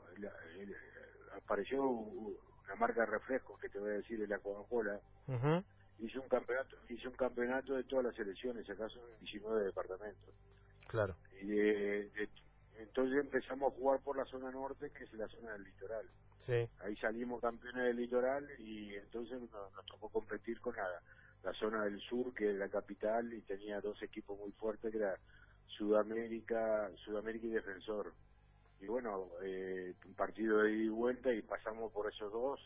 apareció 1.36 1.82
una 1.84 2.74
marca 2.78 3.00
de 3.00 3.06
refrescos 3.06 3.58
que 3.58 3.68
te 3.68 3.78
voy 3.78 3.90
a 3.90 3.94
decir 3.94 4.18
de 4.20 4.28
la 4.28 4.38
Coca-Cola. 4.38 5.00
Hizo 5.98 6.22
un 6.22 6.28
campeonato, 6.28 6.76
hizo 6.88 7.08
un 7.08 7.16
campeonato 7.16 7.74
de 7.74 7.84
todas 7.84 8.06
las 8.06 8.18
elecciones, 8.18 8.68
acaso 8.68 8.98
en 9.14 9.24
19 9.24 9.64
departamentos. 9.64 10.34
Claro. 10.86 11.16
Y 11.42 11.50
entonces 12.78 13.20
empezamos 13.20 13.72
a 13.72 13.76
jugar 13.76 14.00
por 14.00 14.16
la 14.16 14.24
zona 14.26 14.50
norte, 14.50 14.90
que 14.90 15.04
es 15.04 15.12
la 15.14 15.28
zona 15.28 15.52
del 15.52 15.64
litoral. 15.64 16.06
Sí. 16.38 16.68
Ahí 16.80 16.96
salimos 16.96 17.40
campeones 17.40 17.84
del 17.84 17.96
litoral 17.96 18.48
y 18.58 18.94
entonces 18.94 19.40
nos, 19.40 19.50
nos 19.50 19.86
tocó 19.86 20.08
competir 20.08 20.60
con 20.60 20.74
la, 20.74 20.88
la 21.42 21.52
zona 21.54 21.84
del 21.84 22.00
sur, 22.00 22.32
que 22.34 22.50
es 22.50 22.56
la 22.56 22.68
capital, 22.68 23.32
y 23.32 23.42
tenía 23.42 23.80
dos 23.80 24.02
equipos 24.02 24.38
muy 24.38 24.52
fuertes, 24.52 24.90
que 24.90 24.98
era 24.98 25.18
Sudamérica, 25.66 26.90
Sudamérica 27.04 27.46
y 27.46 27.50
Defensor 27.50 28.14
y 28.80 28.86
bueno, 28.86 29.28
eh, 29.42 29.94
un 30.06 30.14
partido 30.14 30.62
de 30.62 30.72
ida 30.72 30.84
y 30.84 30.88
vuelta 30.88 31.32
y 31.32 31.42
pasamos 31.42 31.92
por 31.92 32.10
esos 32.10 32.32
dos 32.32 32.60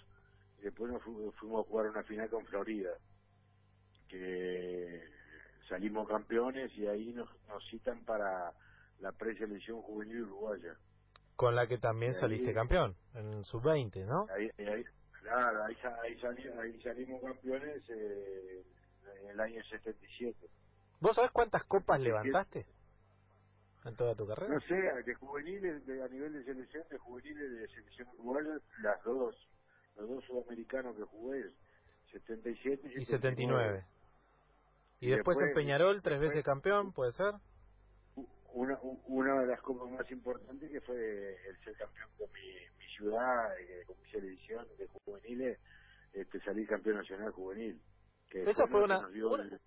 y 0.58 0.62
después 0.62 0.92
nos 0.92 1.02
fuimos 1.02 1.66
a 1.66 1.68
jugar 1.68 1.88
una 1.88 2.04
final 2.04 2.30
con 2.30 2.44
Florida, 2.46 2.90
que 4.08 5.02
salimos 5.68 6.08
campeones 6.08 6.72
y 6.76 6.86
ahí 6.86 7.12
nos, 7.12 7.28
nos 7.48 7.68
citan 7.68 8.04
para 8.04 8.52
la 9.00 9.12
preselección 9.12 9.82
juvenil 9.82 10.22
uruguaya. 10.22 10.76
Con 11.34 11.56
la 11.56 11.66
que 11.66 11.78
también 11.78 12.14
saliste 12.14 12.54
campeón, 12.54 12.96
en 13.14 13.44
sub-20, 13.44 14.06
¿no? 14.06 14.28
Ahí, 14.30 14.48
ahí, 14.64 14.84
claro, 15.20 15.64
ahí, 15.64 15.76
ahí, 16.04 16.80
salimos 16.80 17.20
campeones 17.22 17.82
eh, 17.90 18.64
en 19.20 19.30
el 19.30 19.40
año 19.40 19.60
77. 19.64 20.48
¿Vos 21.00 21.16
sabés 21.16 21.32
cuántas 21.32 21.64
copas 21.64 22.00
levantaste 22.00 22.66
en 23.84 23.96
toda 23.96 24.14
tu 24.14 24.26
carrera? 24.26 24.54
No 24.54 24.60
sé, 24.60 24.74
de 24.74 25.14
juveniles, 25.14 25.84
de, 25.86 26.02
a 26.02 26.08
nivel 26.08 26.32
de 26.32 26.44
selección, 26.44 26.84
de 26.90 26.98
juveniles 26.98 27.50
de 27.50 27.68
selección 27.68 28.08
uruguaya, 28.18 28.58
las 28.82 29.02
dos, 29.04 29.36
los 29.96 30.08
dos 30.08 30.24
sudamericanos 30.24 30.96
que 30.96 31.02
jugué, 31.02 31.44
77 32.12 32.92
y, 32.96 33.00
y 33.00 33.04
79. 33.04 33.84
Y, 35.00 35.10
después, 35.10 35.38
en 35.40 35.52
Peñarol, 35.54 36.00
tres 36.02 36.20
veces 36.20 36.42
campeón, 36.44 36.92
¿puede 36.92 37.12
ser? 37.12 37.34
una, 38.54 38.78
una 39.06 39.40
de 39.40 39.46
las 39.48 39.60
copas 39.60 39.90
más 39.90 40.10
importantes 40.10 40.70
que 40.70 40.80
fue 40.80 40.96
el 40.96 41.56
ser 41.64 41.76
campeón 41.76 42.08
con 42.16 42.30
mi, 42.32 42.54
mi 42.78 42.86
ciudad, 42.96 43.58
eh, 43.60 43.84
con 43.86 44.00
mi 44.00 44.08
selección 44.10 44.66
de 44.78 44.86
juveniles, 44.86 45.58
este, 46.12 46.40
salir 46.40 46.66
campeón 46.68 46.98
nacional 46.98 47.32
juvenil. 47.32 47.80
Que 48.30 48.42
eso 48.42 48.66
fue 48.68 48.82
una, 48.84 49.08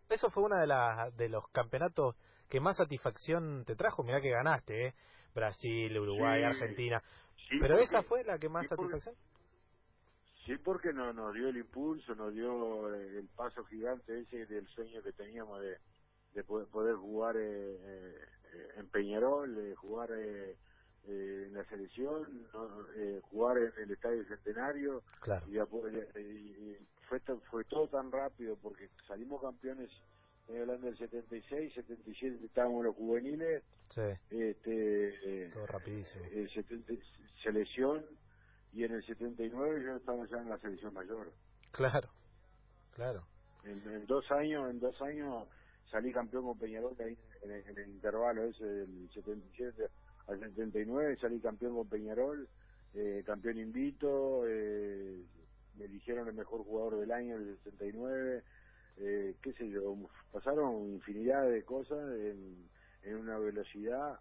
eso 0.10 0.30
fue 0.30 0.44
una 0.44 0.60
de 0.60 0.68
las 0.68 1.16
de 1.16 1.30
los 1.30 1.48
campeonatos 1.50 2.16
que 2.50 2.60
más 2.60 2.78
satisfacción 2.78 3.64
te 3.66 3.76
trajo. 3.76 4.04
Mirá 4.04 4.22
que 4.22 4.30
ganaste, 4.30 4.88
¿eh? 4.88 4.94
Brasil, 5.34 5.98
Uruguay, 6.00 6.44
Argentina. 6.44 7.02
Pero 7.62 7.78
esa 7.80 8.04
fue 8.04 8.24
la 8.24 8.38
que 8.38 8.50
más 8.50 8.68
satisfacción. 8.68 9.16
sí, 10.46 10.58
porque 10.64 10.92
no, 10.94 11.14
nos 11.14 11.34
dio 11.34 11.50
el 11.50 11.58
impulso, 11.58 12.16
nos 12.16 12.34
dio 12.34 12.94
el 12.94 13.28
paso 13.36 13.64
gigante 13.66 14.20
ese 14.20 14.46
del 14.46 14.68
sueño 14.68 15.02
que 15.04 15.12
teníamos 15.14 15.62
de, 15.62 15.78
de 16.34 16.44
poder, 16.44 16.96
jugar 16.96 17.36
eh, 17.38 17.78
eh 17.84 18.38
en 18.78 18.88
Peñarol, 18.90 19.58
eh, 19.58 19.76
jugar 19.76 20.10
eh, 20.12 20.56
eh, 21.08 21.44
en 21.48 21.54
la 21.54 21.64
selección, 21.66 22.48
jugar 23.24 23.58
en 23.58 23.72
el 23.84 23.92
Estadio 23.92 24.24
Centenario. 24.26 25.04
Y, 25.48 25.58
fue, 27.08 27.20
fue 27.50 27.64
todo 27.66 27.88
tan 27.88 28.12
rápido 28.12 28.58
porque 28.62 28.90
salimos 29.08 29.42
campeones 29.42 29.90
en 30.48 30.62
hablando 30.62 30.88
del 30.88 30.98
76, 30.98 31.74
77 31.74 32.46
estábamos 32.46 32.86
los 32.86 32.96
juveniles. 32.96 33.64
Este, 34.30 35.50
todo 35.54 35.66
rapidísimo. 35.68 36.26
selección 37.44 38.06
y 38.74 38.84
en 38.84 38.94
el 38.94 39.06
79 39.06 39.84
yo 39.84 39.96
estaba 39.96 40.26
ya 40.28 40.38
en 40.38 40.50
la 40.50 40.58
selección 40.60 40.94
mayor. 40.94 41.32
Claro, 41.72 42.10
claro. 42.94 43.24
en 43.64 44.06
dos 44.06 44.30
años, 44.32 44.70
en 44.70 44.80
dos 44.80 45.02
años 45.02 45.48
salí 45.92 46.12
campeón 46.12 46.46
con 46.46 46.58
Peñarol 46.58 46.96
ahí 47.00 47.18
en, 47.44 47.78
el, 47.78 47.90
intervalo 47.90 48.44
ese 48.44 48.66
del 48.66 49.10
77 49.14 49.88
al 50.28 50.40
79, 50.40 51.18
salí 51.22 51.40
campeón 51.40 51.76
con 51.76 51.88
Peñarol, 51.88 52.48
eh, 52.94 53.24
campeón 53.26 53.58
invito, 53.58 54.44
eh, 54.48 55.24
me 55.78 55.86
eligieron 55.86 56.28
el 56.28 56.34
mejor 56.34 56.64
jugador 56.64 57.00
del 57.00 57.12
año 57.12 57.38
el 57.38 57.58
79, 57.64 58.44
eh, 58.98 59.36
qué 59.42 59.54
sé 59.54 59.70
yo, 59.70 59.96
pasaron 60.32 60.94
infinidad 60.94 61.50
de 61.50 61.64
cosas 61.64 62.00
en, 62.20 62.68
en 63.04 63.16
una 63.16 63.38
velocidad 63.38 64.20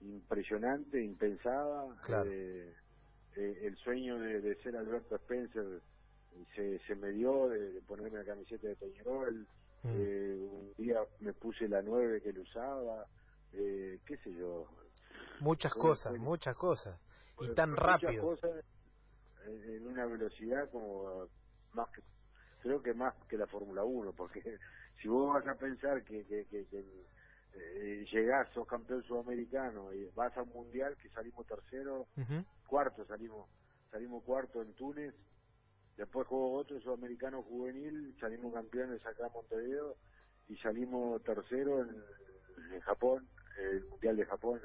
impresionante, 0.00 1.02
impensada. 1.02 1.84
Eh, 2.26 2.74
eh, 3.36 3.58
el 3.62 3.76
sueño 3.76 4.18
de, 4.18 4.54
ser 4.62 4.76
Alberto 4.76 5.16
Spencer 5.16 5.80
se, 6.54 6.78
se 6.80 6.94
me 6.94 7.10
dio 7.10 7.48
de, 7.48 7.80
ponerme 7.82 8.18
la 8.18 8.24
camiseta 8.24 8.68
de 8.68 8.76
Peñarol, 8.76 9.46
Mm. 9.82 9.88
Eh, 9.94 10.34
un 10.34 10.74
día 10.76 11.00
me 11.20 11.32
puse 11.32 11.66
la 11.66 11.80
nueve 11.80 12.20
que 12.20 12.30
él 12.30 12.38
usaba, 12.40 13.06
eh, 13.52 13.98
qué 14.06 14.16
sé 14.18 14.32
yo. 14.34 14.66
Muchas 15.40 15.72
cosas, 15.72 16.18
muchas 16.18 16.54
cosas. 16.56 17.00
Y 17.40 17.48
tan 17.54 17.74
rápido. 17.74 18.22
cosas 18.22 18.62
en 19.46 19.86
una 19.86 20.04
velocidad 20.04 20.70
como 20.70 21.26
más 21.72 21.88
que, 21.90 22.02
creo 22.60 22.82
que 22.82 22.94
más 22.94 23.14
que 23.28 23.36
la 23.36 23.46
Fórmula 23.46 23.84
1, 23.84 24.12
porque 24.12 24.42
si 25.02 25.08
vos 25.08 25.34
vas 25.34 25.46
a 25.46 25.58
pensar 25.58 26.02
que, 26.04 26.24
que, 26.24 26.46
que, 26.46 26.84
eh, 27.54 28.06
llegás, 28.12 28.48
sos 28.54 28.66
campeón 28.66 29.02
sudamericano 29.02 29.92
y 29.92 30.04
vas 30.14 30.36
a 30.36 30.42
un 30.42 30.50
mundial 30.50 30.96
que 30.96 31.08
salimos 31.10 31.46
tercero, 31.46 32.06
cuarto 32.66 33.04
salimos, 33.06 33.48
salimos 33.90 34.22
cuarto 34.22 34.62
en 34.62 34.72
Túnez, 34.74 35.14
Después 36.00 36.26
jugó 36.28 36.54
otro 36.54 36.80
sudamericano 36.80 37.42
juvenil, 37.42 38.16
salimos 38.18 38.54
campeones 38.54 39.04
acá 39.04 39.26
en 39.26 39.32
Montevideo 39.34 39.96
y 40.48 40.56
salimos 40.56 41.22
tercero 41.24 41.82
en, 41.82 42.80
Japón, 42.80 43.28
el 43.58 43.84
Mundial 43.84 44.16
de 44.16 44.24
Japón, 44.24 44.60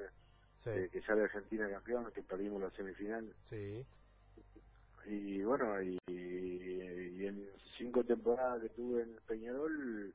eh, 0.65 0.89
que 0.89 1.01
sale 1.01 1.23
Argentina 1.23 1.69
campeón, 1.69 2.09
que 2.13 2.23
perdimos 2.23 2.61
la 2.61 2.69
semifinal. 2.71 3.33
Sí. 3.43 3.85
Y 5.07 5.43
bueno, 5.43 5.81
y, 5.81 5.99
y, 6.07 7.25
en 7.25 7.47
cinco 7.77 8.03
temporadas 8.03 8.61
que 8.61 8.69
tuve 8.69 9.03
en 9.03 9.15
Peñarol, 9.27 10.13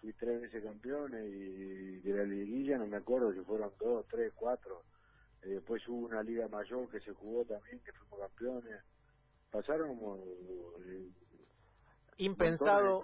fui 0.00 0.12
tres 0.14 0.40
veces 0.40 0.64
campeón 0.64 1.12
y 1.14 1.98
de 2.00 2.14
la 2.14 2.24
liguilla 2.24 2.78
no 2.78 2.86
me 2.86 2.96
acuerdo 2.96 3.32
si 3.32 3.40
fueron 3.40 3.70
dos, 3.78 4.06
tres, 4.08 4.32
cuatro. 4.34 4.82
Eh, 5.42 5.48
después 5.48 5.86
hubo 5.88 6.06
una 6.06 6.22
liga 6.22 6.48
mayor 6.48 6.88
que 6.90 7.00
se 7.00 7.12
jugó 7.12 7.44
también, 7.44 7.80
que 7.80 7.92
fuimos 7.92 8.20
campeones. 8.20 8.82
Pasaron 9.50 9.98
eh, 10.86 11.10
impensado. 12.18 13.02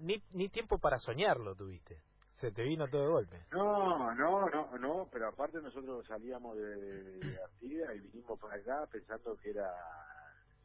ni, 0.00 0.22
ni 0.32 0.48
tiempo 0.48 0.78
para 0.78 0.98
soñarlo 0.98 1.54
tuviste 1.54 2.02
se 2.40 2.50
te 2.52 2.62
vino 2.62 2.88
todo 2.88 3.02
de 3.02 3.08
golpe. 3.08 3.36
No 3.52 4.14
no 4.14 4.48
no 4.48 4.78
no 4.78 5.08
pero 5.12 5.28
aparte 5.28 5.60
nosotros 5.60 6.06
salíamos 6.06 6.56
de, 6.56 7.18
de 7.18 7.42
Artigas 7.42 7.94
y 7.94 8.00
vinimos 8.00 8.38
para 8.40 8.54
acá 8.54 8.86
pensando 8.90 9.36
que 9.36 9.50
era 9.50 9.70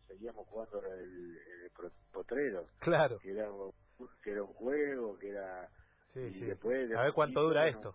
seguíamos 0.08 0.48
jugando 0.48 0.82
el, 0.86 1.38
potrero. 2.14 2.68
Claro. 2.80 3.20
Que 3.20 3.32
era 3.32 3.50
que 4.24 4.32
era 4.32 4.44
un 4.44 4.54
juego 4.54 5.18
que 5.18 5.30
era 5.30 5.70
sí, 6.08 6.32
sí. 6.32 6.46
después 6.46 6.90
a 6.96 7.04
ver 7.04 7.14
cuánto 7.14 7.44
dura 7.44 7.68
esto. 7.68 7.94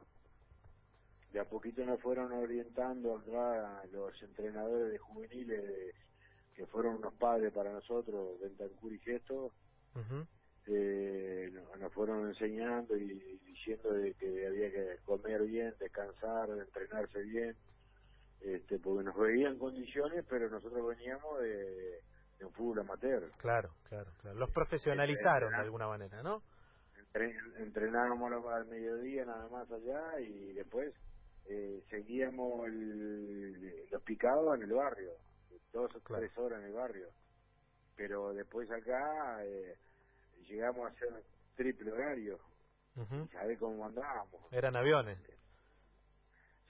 de 1.33 1.41
a 1.41 1.45
poquito 1.45 1.85
nos 1.87 2.01
fueron 2.03 2.33
orientando 2.33 3.17
acá 3.17 3.83
los 3.93 4.23
entrenadores 4.23 4.93
de 4.93 4.99
juveniles 4.99 5.63
de, 5.63 5.95
que 6.55 6.67
fueron 6.67 6.97
unos 6.97 7.15
padres 7.15 7.51
para 7.55 7.73
nosotros, 7.73 8.39
Bentancur 8.41 8.93
y 8.93 8.99
Gesto, 8.99 9.53
eh, 10.67 11.51
nos, 11.79 11.93
fueron 11.93 12.29
enseñando 12.29 12.97
y 12.97 13.39
diciendo 13.45 13.93
de 13.93 14.15
que 14.15 14.47
había 14.47 14.71
que 14.71 14.99
comer 15.05 15.43
bien, 15.43 15.75
descansar, 15.79 16.49
entrenarse 16.51 17.23
bien, 17.23 17.57
este, 18.41 18.79
porque 18.79 19.05
nos 19.05 19.17
veían 19.17 19.59
condiciones, 19.59 20.25
pero 20.29 20.49
nosotros 20.49 20.87
veníamos 20.87 21.41
de, 21.41 22.01
un 22.43 22.53
fútbol 22.53 22.81
amateur. 22.81 23.31
Claro, 23.39 23.71
claro, 23.89 24.11
claro. 24.21 24.39
Los 24.39 24.51
profesionalizaron 24.51 25.51
de 25.51 25.59
alguna 25.59 25.89
manera, 25.89 26.23
¿no? 26.23 26.43
entrenábamos 27.59 28.33
al 28.53 28.67
mediodía 28.67 29.25
nada 29.25 29.49
más 29.49 29.69
allá 29.73 30.21
y 30.21 30.53
después 30.53 30.95
eh, 31.47 31.83
seguíamos 31.91 32.65
el, 32.67 33.89
los 33.91 34.03
picados 34.03 34.55
en 34.55 34.63
el 34.63 34.73
barrio 34.73 35.11
dos 35.73 35.95
o 35.95 36.01
tres 36.01 36.37
horas 36.37 36.61
en 36.61 36.67
el 36.67 36.73
barrio. 36.73 37.09
Pero 37.97 38.33
después 38.33 38.71
acá 38.71 39.45
eh, 39.45 39.77
llegamos 40.49 40.87
a 40.87 40.93
hacer 40.93 41.25
triple 41.57 41.93
horario. 41.93 42.39
Uh 42.97 43.57
cómo 43.59 43.87
andábamos? 43.87 44.53
Eran 44.53 44.77
aviones. 44.77 45.19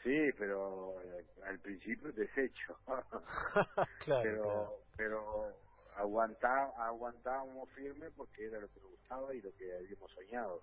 Sí, 0.02 0.30
pero 0.38 1.00
eh, 1.02 1.26
al 1.46 1.58
principio 1.60 2.12
desecho. 2.12 2.76
claro, 4.04 4.22
pero 4.22 4.82
pero 4.96 5.56
aguantá, 5.96 6.72
aguantábamos 6.76 7.68
firme 7.70 8.10
porque 8.12 8.46
era 8.46 8.60
lo 8.60 8.68
que 8.68 8.80
nos 8.80 8.90
gustaba 8.90 9.34
y 9.34 9.40
lo 9.40 9.52
que 9.56 9.74
habíamos 9.74 10.10
soñado. 10.12 10.62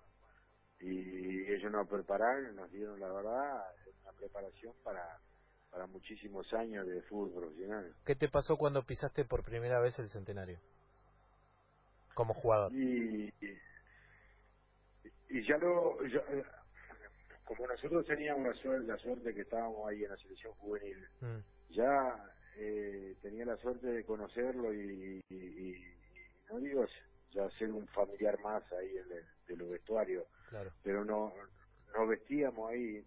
Y 0.80 1.52
ellos 1.52 1.72
nos 1.72 1.88
prepararon, 1.88 2.54
nos 2.56 2.70
dieron 2.70 3.00
la 3.00 3.12
verdad, 3.12 3.64
una 4.02 4.12
preparación 4.12 4.74
para 4.84 5.20
para 5.70 5.86
muchísimos 5.86 6.52
años 6.54 6.86
de 6.86 7.02
fútbol 7.02 7.42
profesional. 7.42 7.94
¿Qué 8.04 8.16
te 8.16 8.28
pasó 8.28 8.56
cuando 8.56 8.84
pisaste 8.84 9.24
por 9.24 9.44
primera 9.44 9.80
vez 9.80 9.98
el 9.98 10.08
centenario? 10.08 10.58
Como 12.18 12.34
jugador. 12.34 12.72
Y, 12.72 13.32
y, 15.28 15.42
ya 15.46 15.56
lo. 15.58 15.98
como 17.44 17.68
nosotros 17.68 18.04
teníamos 18.06 18.44
la 18.44 18.60
suerte, 18.60 18.86
la 18.88 18.98
suerte 18.98 19.32
que 19.32 19.42
estábamos 19.42 19.88
ahí 19.88 20.02
en 20.02 20.10
la 20.10 20.16
selección 20.16 20.52
juvenil, 20.54 20.98
mm. 21.20 21.74
ya 21.74 22.34
eh, 22.56 23.14
tenía 23.22 23.44
la 23.44 23.56
suerte 23.58 23.86
de 23.86 24.04
conocerlo 24.04 24.74
y, 24.74 25.22
no 26.50 26.58
digo 26.58 26.86
ya 27.30 27.48
ser 27.50 27.70
un 27.70 27.86
familiar 27.86 28.36
más 28.40 28.64
ahí 28.72 28.90
de, 29.46 29.56
los 29.56 29.70
vestuarios, 29.70 30.26
claro. 30.48 30.72
pero 30.82 31.04
no 31.04 31.32
nos 31.96 32.08
vestíamos 32.08 32.68
ahí 32.68 33.06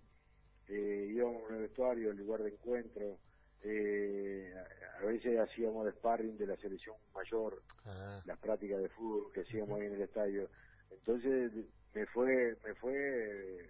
eh, 0.69 1.08
íbamos 1.12 1.50
en 1.50 1.56
el 1.56 1.62
vestuario, 1.63 2.12
el 2.12 2.17
lugar 2.17 2.43
de 2.43 2.52
encuentro, 2.52 3.17
eh, 3.63 4.54
a 5.00 5.06
veces 5.06 5.39
hacíamos 5.39 5.86
de 5.86 5.91
sparring 5.91 6.38
de 6.38 6.47
la 6.47 6.58
selección 6.58 6.95
mayor, 7.13 7.62
ah. 7.86 8.21
las 8.26 8.38
prácticas 8.39 8.82
de 8.82 8.89
fútbol 8.89 9.32
que 9.34 9.41
hacíamos 9.41 9.80
ahí 9.80 9.88
en 9.88 9.93
el 9.93 10.02
estadio. 10.02 10.50
Entonces 10.91 11.52
me 11.93 12.06
fue, 12.08 12.58
me 12.63 12.76
fue 12.76 13.69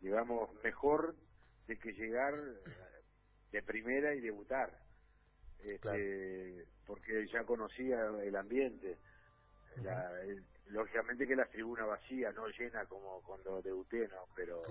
digamos, 0.00 0.50
mejor 0.62 1.14
de 1.66 1.78
que 1.78 1.92
llegar 1.92 2.34
de 3.52 3.62
primera 3.62 4.14
y 4.14 4.20
debutar. 4.20 4.78
Este, 5.60 6.66
porque 6.86 7.26
ya 7.28 7.44
conocía 7.44 8.06
el 8.22 8.36
ambiente. 8.36 8.96
lógicamente 10.68 11.26
que 11.26 11.36
la 11.36 11.46
tribuna 11.46 11.84
vacía, 11.84 12.32
no 12.32 12.46
llena 12.48 12.84
como 12.86 13.22
cuando 13.22 13.60
debuté, 13.62 14.08
¿no? 14.08 14.26
Pero, 14.34 14.62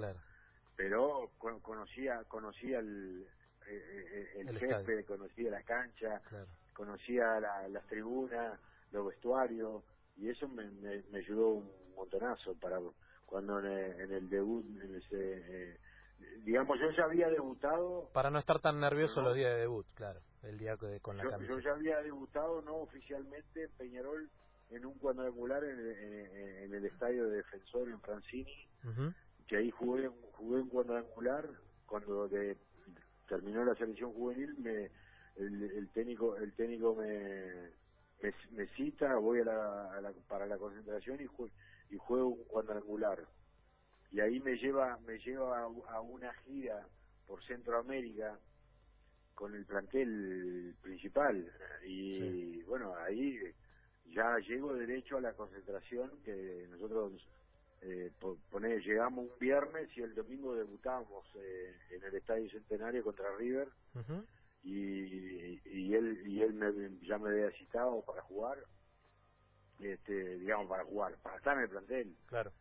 pero 0.75 1.31
conocía, 1.37 2.23
conocía 2.27 2.79
el, 2.79 3.27
eh, 3.69 4.29
eh, 4.35 4.45
el, 4.47 4.59
jefe, 4.59 5.03
conocía 5.05 5.51
la 5.51 5.63
cancha, 5.63 6.21
conocía 6.73 7.39
la, 7.39 7.67
las 7.67 7.85
tribunas, 7.87 8.59
los 8.91 9.07
vestuarios, 9.07 9.83
y 10.15 10.29
eso 10.29 10.47
me, 10.47 10.69
me, 10.71 11.17
ayudó 11.17 11.49
un 11.49 11.71
montonazo 11.95 12.55
para 12.55 12.79
cuando 13.25 13.59
en 13.59 14.11
el, 14.11 14.29
debut, 14.29 14.65
eh, 15.11 15.77
digamos, 16.43 16.79
yo 16.79 16.89
ya 16.91 17.03
había 17.03 17.29
debutado. 17.29 18.09
Para 18.13 18.29
no 18.29 18.39
estar 18.39 18.59
tan 18.61 18.79
nervioso 18.79 19.21
los 19.21 19.35
días 19.35 19.51
de 19.53 19.59
debut, 19.59 19.85
claro, 19.93 20.21
el 20.43 20.57
día 20.57 20.77
con 21.01 21.17
la 21.17 21.23
yo, 21.23 21.37
Yo 21.39 21.59
ya 21.59 21.71
había 21.71 22.01
debutado, 22.01 22.61
no 22.61 22.77
oficialmente, 22.77 23.63
en 23.65 23.71
Peñarol, 23.71 24.29
en 24.69 24.85
un 24.85 24.97
cuadrangular 24.97 25.63
en, 25.63 25.79
en, 25.79 26.73
el 26.73 26.85
estadio 26.85 27.27
de 27.27 27.37
Defensor 27.37 27.89
en 27.89 27.99
Francini, 27.99 28.67
que 29.47 29.57
ahí 29.57 29.71
jugué, 29.71 30.09
jugué 30.33 30.61
un 30.61 30.69
cuadrangular 30.69 31.49
cuando 31.85 32.27
de 32.27 32.57
terminó 33.27 33.63
la 33.63 33.75
selección 33.75 34.13
juvenil, 34.13 34.55
me, 34.57 34.89
el, 35.37 35.89
técnico 35.93 36.35
el 36.37 36.53
técnico 36.53 36.95
me, 36.95 37.71
me, 38.51 38.67
cita, 38.75 39.15
voy 39.15 39.41
a 39.41 39.45
la, 39.45 40.13
para 40.27 40.45
la 40.45 40.57
concentración 40.57 41.19
y, 41.21 41.93
y 41.93 41.97
juego 41.97 42.29
un 42.29 42.43
cuadrangular. 42.45 43.25
Y 44.11 44.19
ahí 44.19 44.39
me 44.39 44.55
lleva 44.57 44.97
me 45.05 45.17
lleva 45.19 45.63
a, 45.63 46.01
una 46.01 46.33
gira 46.45 46.87
por 47.25 47.43
Centroamérica 47.43 48.39
con 49.35 49.53
el 49.53 49.65
plantel 49.65 50.75
principal 50.81 51.51
y 51.85 52.61
bueno 52.63 52.95
ahí 52.95 53.37
ya 54.05 54.37
llego 54.39 54.73
derecho 54.73 55.17
a 55.17 55.21
la 55.21 55.33
concentración 55.33 56.09
que 56.23 56.65
nosotros 56.71 57.27
eh, 57.81 58.11
poner, 58.49 58.81
llegamos 58.81 59.25
un 59.25 59.39
viernes 59.39 59.89
y 59.95 60.01
el 60.01 60.15
domingo 60.15 60.55
debutamos 60.55 61.25
eh, 61.35 61.75
en 61.91 62.03
el 62.03 62.15
Estadio 62.15 62.49
Centenario 62.49 63.03
contra 63.03 63.35
River. 63.37 63.69
Y, 64.63 65.61
y 65.65 65.93
él 65.93 66.23
y 66.27 66.41
él 66.41 66.53
me, 66.53 66.71
ya 67.07 67.17
me 67.17 67.29
había 67.29 67.51
citado 67.51 68.01
para 68.01 68.21
jugar 68.23 68.57
este 69.79 70.39
digamos 70.39 70.67
para 70.67 70.83
jugar 70.83 71.15
para 71.21 71.37
estar 71.37 71.55
en 71.57 71.63
el 71.63 71.69
plantel. 71.69 72.15
Claro. 72.25 72.51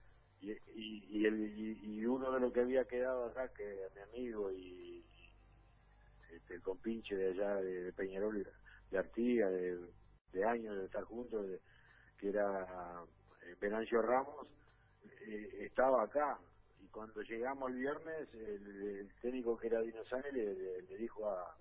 Y 0.40 0.52
y, 0.52 1.04
y, 1.08 1.26
el, 1.26 1.58
y, 1.58 2.06
uno 2.06 2.30
de 2.30 2.40
los 2.40 2.52
que 2.52 2.60
había 2.60 2.84
quedado 2.84 3.24
acá 3.24 3.48
que 3.48 3.88
mi 3.94 4.00
amigo 4.02 4.52
y 4.52 5.04
este, 6.30 6.54
el 6.54 6.62
compinche 6.62 7.16
de 7.16 7.30
allá 7.30 7.56
de, 7.56 7.92
Peñarol 7.94 8.46
de 8.90 8.98
Artigas 8.98 9.50
de, 9.50 9.80
de 10.32 10.44
años 10.44 10.76
de 10.76 10.84
estar 10.84 11.02
juntos 11.04 11.46
que 12.18 12.28
era 12.28 13.02
eh, 13.42 13.56
Venancio 13.58 14.02
Ramos 14.02 14.46
eh, 15.26 15.66
estaba 15.66 16.02
acá. 16.02 16.38
Y 16.80 16.88
cuando 16.88 17.22
llegamos 17.22 17.70
el 17.70 17.76
viernes 17.76 18.28
el, 18.34 19.10
técnico 19.20 19.56
que 19.56 19.68
era 19.68 19.80
Dino 19.80 20.02
le, 20.32 20.82
le, 20.82 20.96
dijo 20.96 21.28
a 21.28 21.56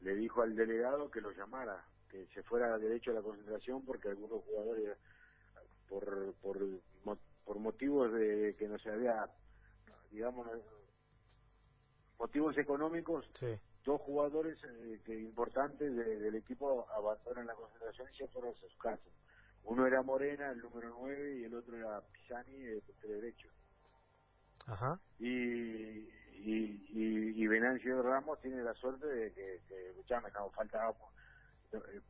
le 0.00 0.14
dijo 0.14 0.42
al 0.42 0.54
delegado 0.54 1.10
que 1.10 1.20
lo 1.20 1.30
llamara 1.32 1.84
que 2.10 2.26
se 2.34 2.42
fuera 2.42 2.78
derecho 2.78 3.10
a 3.10 3.14
la 3.14 3.22
concentración 3.22 3.84
porque 3.84 4.08
algunos 4.08 4.42
jugadores 4.44 4.98
por 5.88 6.34
por 6.42 6.58
por 7.44 7.58
motivos 7.58 8.12
de 8.12 8.54
que 8.58 8.68
no 8.68 8.78
se 8.78 8.90
había 8.90 9.28
digamos 10.10 10.48
motivos 12.18 12.56
económicos 12.58 13.26
dos 13.84 14.00
jugadores 14.00 14.58
eh, 14.64 15.00
que 15.04 15.14
importantes 15.20 15.94
del 15.94 16.34
equipo 16.34 16.86
abandonan 16.90 17.46
la 17.46 17.54
concentración 17.54 18.08
y 18.12 18.16
se 18.16 18.28
fueron 18.28 18.54
a 18.54 18.58
sus 18.58 18.74
casas 18.76 19.12
uno 19.64 19.86
era 19.86 20.02
Morena, 20.02 20.50
el 20.50 20.60
número 20.60 20.94
9, 21.00 21.38
y 21.40 21.44
el 21.44 21.54
otro 21.54 21.76
era 21.76 22.00
Pisani, 22.12 22.54
el 22.64 22.82
derecho. 23.02 23.48
Ajá. 24.66 24.98
Y, 25.18 25.28
y, 25.28 26.82
y, 26.92 27.46
Venancio 27.46 28.02
Ramos 28.02 28.40
tiene 28.40 28.62
la 28.62 28.74
suerte 28.74 29.06
de 29.06 29.32
que, 29.32 29.60
que 29.68 29.94
ya 30.08 30.20
me 30.20 30.30
no, 30.30 30.50
faltaba 30.50 30.94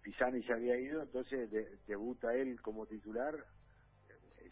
Pisani 0.02 0.42
se 0.42 0.52
había 0.52 0.76
ido, 0.78 1.02
entonces 1.02 1.48
debuta 1.86 2.34
él 2.34 2.60
como 2.60 2.86
titular, 2.86 3.34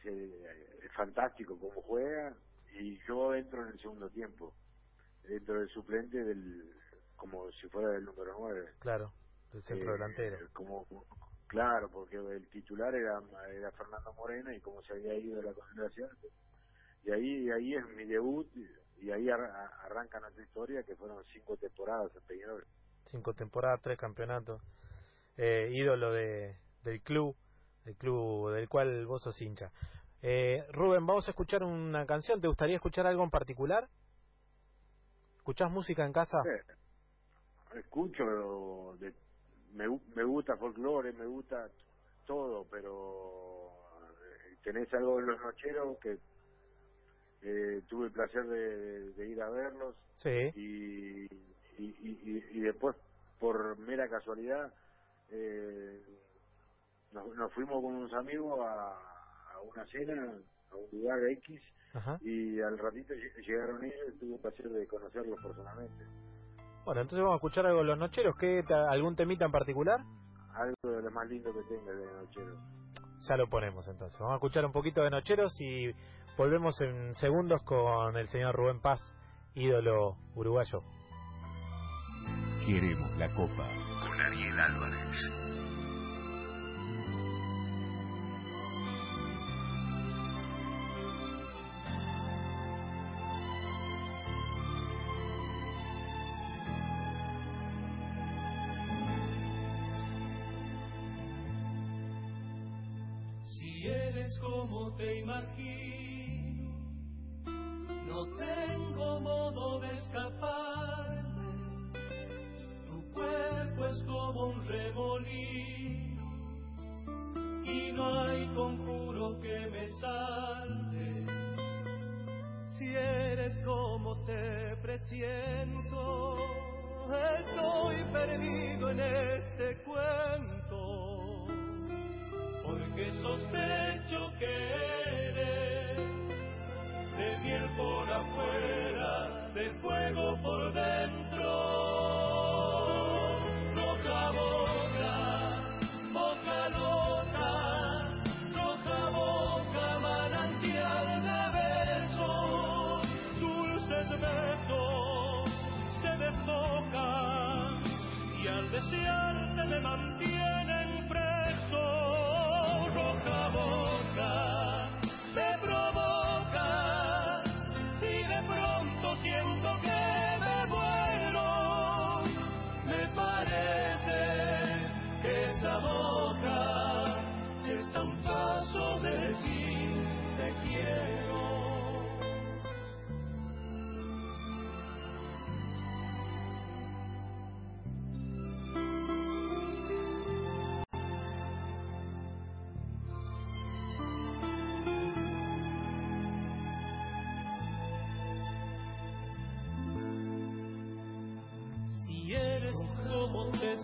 es, 0.04 0.92
fantástico 0.94 1.58
como 1.58 1.82
juega, 1.82 2.34
y 2.74 2.98
yo 3.06 3.34
entro 3.34 3.62
en 3.62 3.72
el 3.72 3.80
segundo 3.80 4.08
tiempo, 4.10 4.54
dentro 5.24 5.60
del 5.60 5.68
suplente 5.70 6.22
del 6.24 6.74
como 7.16 7.50
si 7.52 7.68
fuera 7.68 7.90
del 7.90 8.04
número 8.04 8.34
9. 8.38 8.72
Claro, 8.80 9.12
del 9.52 9.62
centro 9.62 9.90
eh, 9.90 9.92
delantero. 9.92 10.38
Como, 10.52 10.86
Claro, 11.52 11.90
porque 11.90 12.16
el 12.16 12.48
titular 12.48 12.94
era, 12.94 13.20
era 13.52 13.70
Fernando 13.72 14.14
Morena 14.14 14.54
y 14.54 14.60
como 14.60 14.82
se 14.82 14.94
había 14.94 15.12
ido 15.12 15.36
de 15.36 15.42
la 15.42 15.52
concentración. 15.52 16.08
Y 17.04 17.10
ahí, 17.10 17.50
ahí 17.50 17.74
es 17.74 17.86
mi 17.90 18.06
debut 18.06 18.48
y 19.02 19.10
ahí 19.10 19.28
arranca 19.28 20.18
nuestra 20.18 20.42
historia 20.42 20.82
que 20.82 20.96
fueron 20.96 21.22
cinco 21.30 21.58
temporadas 21.58 22.10
en 22.16 22.22
Peñarol. 22.22 22.64
Cinco 23.04 23.34
temporadas, 23.34 23.82
tres 23.82 23.98
campeonatos. 23.98 24.62
Eh, 25.36 25.68
ídolo 25.72 26.10
de, 26.10 26.56
del 26.84 27.02
club, 27.02 27.36
del 27.84 27.96
club 27.96 28.50
del 28.52 28.70
cual 28.70 29.04
vos 29.04 29.20
sos 29.20 29.38
hincha. 29.42 29.70
Eh, 30.22 30.64
Rubén, 30.72 31.04
vamos 31.04 31.28
a 31.28 31.32
escuchar 31.32 31.64
una 31.64 32.06
canción. 32.06 32.40
¿Te 32.40 32.48
gustaría 32.48 32.76
escuchar 32.76 33.06
algo 33.06 33.24
en 33.24 33.30
particular? 33.30 33.90
¿Escuchás 35.36 35.70
música 35.70 36.06
en 36.06 36.14
casa? 36.14 36.42
escucho 37.76 38.96
de 39.00 39.12
me, 39.72 39.86
me 40.14 40.24
gusta 40.24 40.56
folclore, 40.56 41.12
me 41.12 41.26
gusta 41.26 41.68
todo, 42.26 42.66
pero 42.70 43.70
eh, 44.02 44.56
tenés 44.62 44.92
algo 44.94 45.18
en 45.20 45.26
los 45.26 45.40
nocheros 45.40 45.98
que 45.98 46.18
eh, 47.42 47.82
tuve 47.88 48.06
el 48.06 48.12
placer 48.12 48.44
de, 48.46 49.28
ir 49.28 49.42
a 49.42 49.50
verlos 49.50 49.96
sí. 50.14 50.50
y, 50.54 51.24
y, 51.78 52.44
y, 52.52 52.60
después 52.60 52.94
por 53.40 53.76
mera 53.78 54.08
casualidad 54.08 54.72
eh, 55.30 56.00
nos, 57.12 57.52
fuimos 57.52 57.82
con 57.82 57.94
unos 57.94 58.12
amigos 58.12 58.60
a, 58.60 58.92
a 59.54 59.60
una 59.60 59.84
cena 59.86 60.32
a 60.70 60.76
un 60.76 60.88
lugar 60.92 61.24
X 61.24 61.60
y 62.20 62.60
al 62.60 62.78
ratito 62.78 63.12
llegaron 63.44 63.84
ellos 63.84 64.14
y 64.14 64.18
tuve 64.18 64.34
el 64.34 64.40
placer 64.40 64.68
de 64.70 64.86
conocerlos 64.86 65.38
personalmente. 65.42 66.04
Bueno, 66.84 67.02
entonces 67.02 67.22
vamos 67.22 67.34
a 67.34 67.36
escuchar 67.36 67.66
algo 67.66 67.78
de 67.78 67.84
los 67.84 67.98
nocheros. 67.98 68.36
¿Qué, 68.36 68.64
¿Algún 68.88 69.14
temita 69.14 69.44
en 69.44 69.52
particular? 69.52 70.00
Algo 70.54 70.96
de 70.96 71.02
lo 71.02 71.10
más 71.10 71.28
lindo 71.28 71.52
que 71.52 71.62
tenga 71.62 71.92
de 71.92 72.06
nocheros. 72.06 72.58
Ya 73.28 73.36
lo 73.36 73.48
ponemos 73.48 73.86
entonces. 73.86 74.18
Vamos 74.18 74.34
a 74.34 74.36
escuchar 74.36 74.64
un 74.64 74.72
poquito 74.72 75.02
de 75.02 75.10
nocheros 75.10 75.60
y 75.60 75.94
volvemos 76.36 76.80
en 76.80 77.14
segundos 77.14 77.62
con 77.62 78.16
el 78.16 78.28
señor 78.28 78.56
Rubén 78.56 78.80
Paz, 78.80 79.00
ídolo 79.54 80.16
uruguayo. 80.34 80.82
Queremos 82.66 83.16
la 83.18 83.28
copa 83.28 83.68
con 84.02 84.20
Ariel 84.20 84.58
Álvarez. 84.58 85.41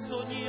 De 0.08 0.14
soñar. 0.14 0.47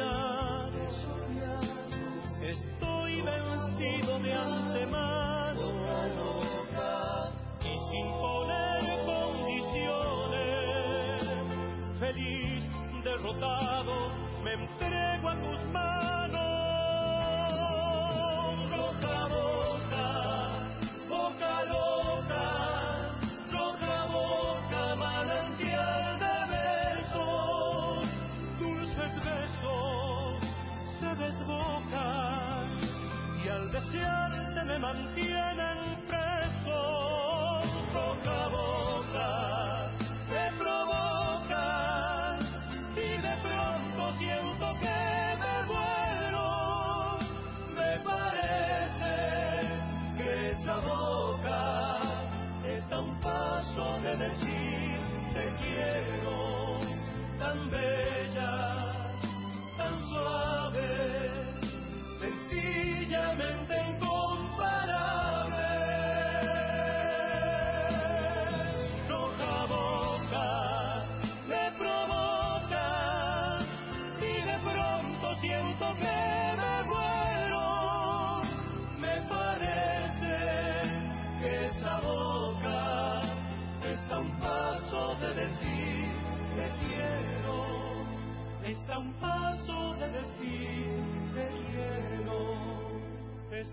Desearte 33.80 34.63
me 34.65 34.80
mantienen 34.80 35.38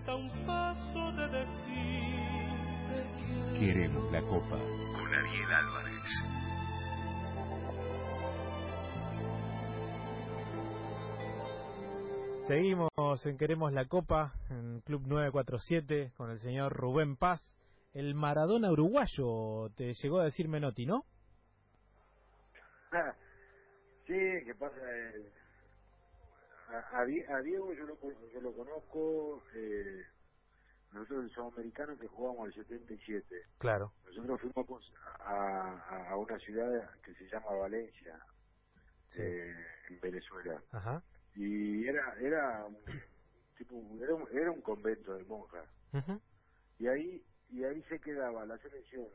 Está 0.07 0.15
un 0.15 0.29
paso 0.45 1.11
de 1.17 1.27
decir. 1.27 1.59
Queremos 3.59 4.09
la 4.09 4.21
copa 4.21 4.57
con 4.57 5.13
Ariel 5.13 5.51
Álvarez. 5.51 6.23
Seguimos 12.47 13.25
en 13.25 13.37
Queremos 13.37 13.73
la 13.73 13.83
Copa, 13.89 14.33
en 14.49 14.79
Club 14.79 15.01
947, 15.07 16.13
con 16.15 16.31
el 16.31 16.39
señor 16.39 16.71
Rubén 16.71 17.17
Paz. 17.17 17.41
El 17.93 18.15
Maradona 18.15 18.71
uruguayo, 18.71 19.71
te 19.75 19.93
llegó 19.93 20.21
a 20.21 20.23
decir 20.23 20.47
Menotti, 20.47 20.85
¿no? 20.85 21.03
sí, 24.05 24.13
que 24.45 24.55
pasa. 24.57 24.77
eh, 24.77 25.33
a, 26.67 26.99
a 26.99 27.05
Die- 27.05 27.25
a 27.27 27.39
Diego 27.41 27.73
yo 27.73 27.85
lo, 27.85 27.95
con- 27.97 28.29
yo 28.29 28.41
lo 28.41 28.53
conozco. 28.53 29.43
Eh, 29.55 30.03
nosotros 30.93 31.25
el 31.25 31.31
sudamericano 31.31 31.97
que 31.97 32.07
jugamos 32.07 32.47
el 32.47 32.53
77. 32.65 33.41
Claro. 33.57 33.93
Nosotros 34.05 34.41
fuimos 34.41 34.93
a, 35.19 35.73
a, 35.89 36.09
a 36.11 36.17
una 36.17 36.37
ciudad 36.39 36.89
que 37.01 37.13
se 37.15 37.27
llama 37.27 37.51
Valencia, 37.51 38.17
Sí. 39.09 39.21
eh, 39.21 39.55
en 39.89 39.99
Venezuela. 39.99 40.61
Ajá. 40.71 41.03
Y 41.35 41.85
era 41.87 42.15
era 42.19 42.65
un, 42.65 42.77
tipo 43.57 43.75
era 44.01 44.15
un, 44.15 44.27
era 44.31 44.51
un 44.51 44.61
convento 44.61 45.13
de 45.13 45.23
monjas. 45.25 45.67
Ujú. 45.93 46.19
Y 46.79 46.87
ahí 46.87 47.23
y 47.49 47.63
ahí 47.63 47.81
se 47.83 47.99
quedaba 47.99 48.45
la 48.45 48.57
selección 48.59 49.05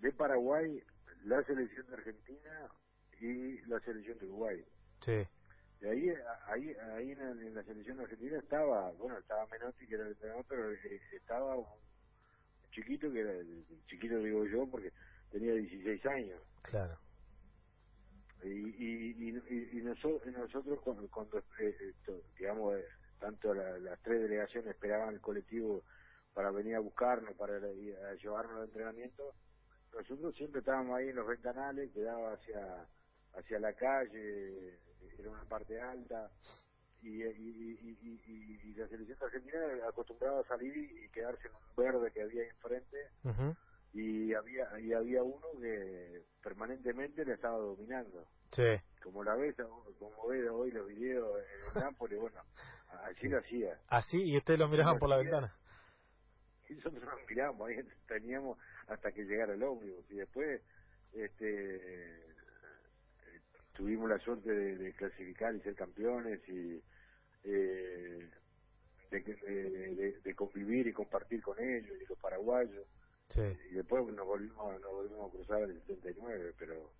de 0.00 0.12
Paraguay, 0.12 0.82
la 1.24 1.42
selección 1.44 1.86
de 1.86 1.94
Argentina 1.94 2.68
y 3.20 3.60
la 3.66 3.80
selección 3.80 4.18
de 4.18 4.26
Uruguay. 4.26 4.64
Sí. 5.00 5.26
Y 5.80 5.86
ahí, 5.86 6.08
ahí, 6.46 6.74
ahí 6.96 7.10
en, 7.12 7.18
la- 7.18 7.30
en 7.46 7.54
la 7.54 7.62
selección 7.64 8.00
argentina 8.00 8.38
estaba, 8.38 8.90
bueno, 8.92 9.18
estaba 9.18 9.46
Menotti, 9.48 9.86
que 9.86 9.94
era 9.94 10.04
el 10.04 10.12
entrenador, 10.12 10.44
pero 10.48 10.72
eh, 10.72 11.00
estaba 11.12 11.56
un 11.56 11.66
chiquito, 12.70 13.10
que 13.12 13.20
era 13.20 13.32
el 13.32 13.64
chiquito 13.86 14.18
digo 14.18 14.46
yo, 14.46 14.66
porque 14.70 14.92
tenía 15.30 15.52
16 15.54 16.06
años. 16.06 16.40
Claro. 16.62 16.98
Y, 18.42 18.48
y, 18.48 19.10
y, 19.10 19.28
y, 19.48 19.78
y 19.78 19.82
noso- 19.82 20.20
y 20.26 20.30
nosotros, 20.30 20.80
cuando, 20.82 21.08
cuando 21.10 21.38
eh, 21.58 21.94
to- 22.04 22.22
digamos, 22.38 22.76
eh, 22.78 22.84
tanto 23.18 23.54
la- 23.54 23.78
las 23.78 24.00
tres 24.02 24.20
delegaciones 24.22 24.70
esperaban 24.70 25.14
el 25.14 25.20
colectivo 25.20 25.82
para 26.34 26.50
venir 26.50 26.74
a 26.76 26.80
buscarnos, 26.80 27.34
para 27.36 27.56
a 27.56 28.14
llevarnos 28.14 28.58
al 28.58 28.64
entrenamiento, 28.64 29.34
nosotros 29.94 30.34
siempre 30.34 30.60
estábamos 30.60 30.96
ahí 30.98 31.08
en 31.08 31.16
los 31.16 31.26
ventanales, 31.26 31.92
que 31.92 32.00
daba 32.02 32.34
hacia, 32.34 32.86
hacia 33.34 33.58
la 33.60 33.72
calle, 33.74 34.80
era 35.18 35.30
una 35.30 35.44
parte 35.44 35.80
alta, 35.80 36.30
y, 37.02 37.22
y, 37.22 37.98
y, 38.02 38.60
y, 38.64 38.74
la 38.74 38.88
selección 38.88 39.18
argentina 39.20 39.58
acostumbraba 39.88 40.40
a 40.40 40.44
salir 40.44 40.74
y 40.76 41.08
quedarse 41.10 41.48
en 41.48 41.54
un 41.54 41.76
verde 41.76 42.10
que 42.12 42.22
había 42.22 42.42
ahí 42.42 42.48
enfrente, 42.48 43.08
y 43.92 44.34
había 44.34 44.80
y 44.80 44.92
había 44.92 45.22
uno 45.22 45.46
que 45.60 46.24
permanentemente 46.42 47.24
le 47.24 47.34
estaba 47.34 47.58
dominando. 47.58 48.26
Sí. 48.50 48.62
como 49.02 49.24
la 49.24 49.34
ves 49.34 49.56
como 49.98 50.28
ves 50.28 50.48
hoy 50.48 50.70
los 50.70 50.86
videos 50.86 51.38
en 51.38 51.76
el 51.76 51.82
Nápoles 51.82 52.20
bueno 52.20 52.40
así 53.02 53.28
lo 53.28 53.38
hacía. 53.38 53.78
Así, 53.88 54.22
y 54.22 54.36
ustedes 54.36 54.60
lo 54.60 54.68
miraban 54.68 54.98
por 54.98 55.08
la 55.08 55.16
ventana. 55.16 55.52
y 56.68 56.74
nosotros 56.74 57.02
nos 57.02 57.28
miramos 57.28 57.68
ahí 57.68 57.76
teníamos 58.06 58.56
hasta 58.86 59.10
que 59.12 59.24
llegara 59.24 59.54
el 59.54 59.62
ómnibus 59.62 60.08
y 60.10 60.14
después 60.14 60.62
este 61.12 62.33
tuvimos 63.74 64.08
la 64.08 64.18
suerte 64.20 64.50
de, 64.50 64.76
de 64.76 64.92
clasificar 64.94 65.54
y 65.54 65.60
ser 65.60 65.74
campeones 65.74 66.40
y 66.48 66.82
eh, 67.44 68.30
de, 69.10 69.20
de, 69.20 70.12
de- 70.22 70.34
convivir 70.34 70.86
y 70.86 70.92
compartir 70.92 71.42
con 71.42 71.58
ellos 71.60 71.96
y 72.00 72.06
los 72.06 72.18
paraguayos. 72.18 72.86
Sí. 73.28 73.40
y 73.70 73.74
después 73.74 74.04
nos 74.12 74.26
volvimos 74.26 74.80
nos 74.82 74.92
volvimos 74.92 75.28
a 75.28 75.32
cruzar 75.32 75.62
en 75.62 75.70
el 75.70 75.80
79 75.86 76.52
pero 76.58 76.92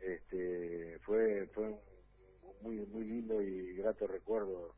este 0.00 0.98
fue 1.04 1.46
fue 1.54 1.64
un 1.68 1.80
muy 2.62 2.76
muy 2.86 3.04
lindo 3.04 3.40
y 3.40 3.74
grato 3.76 4.06
recuerdo 4.08 4.74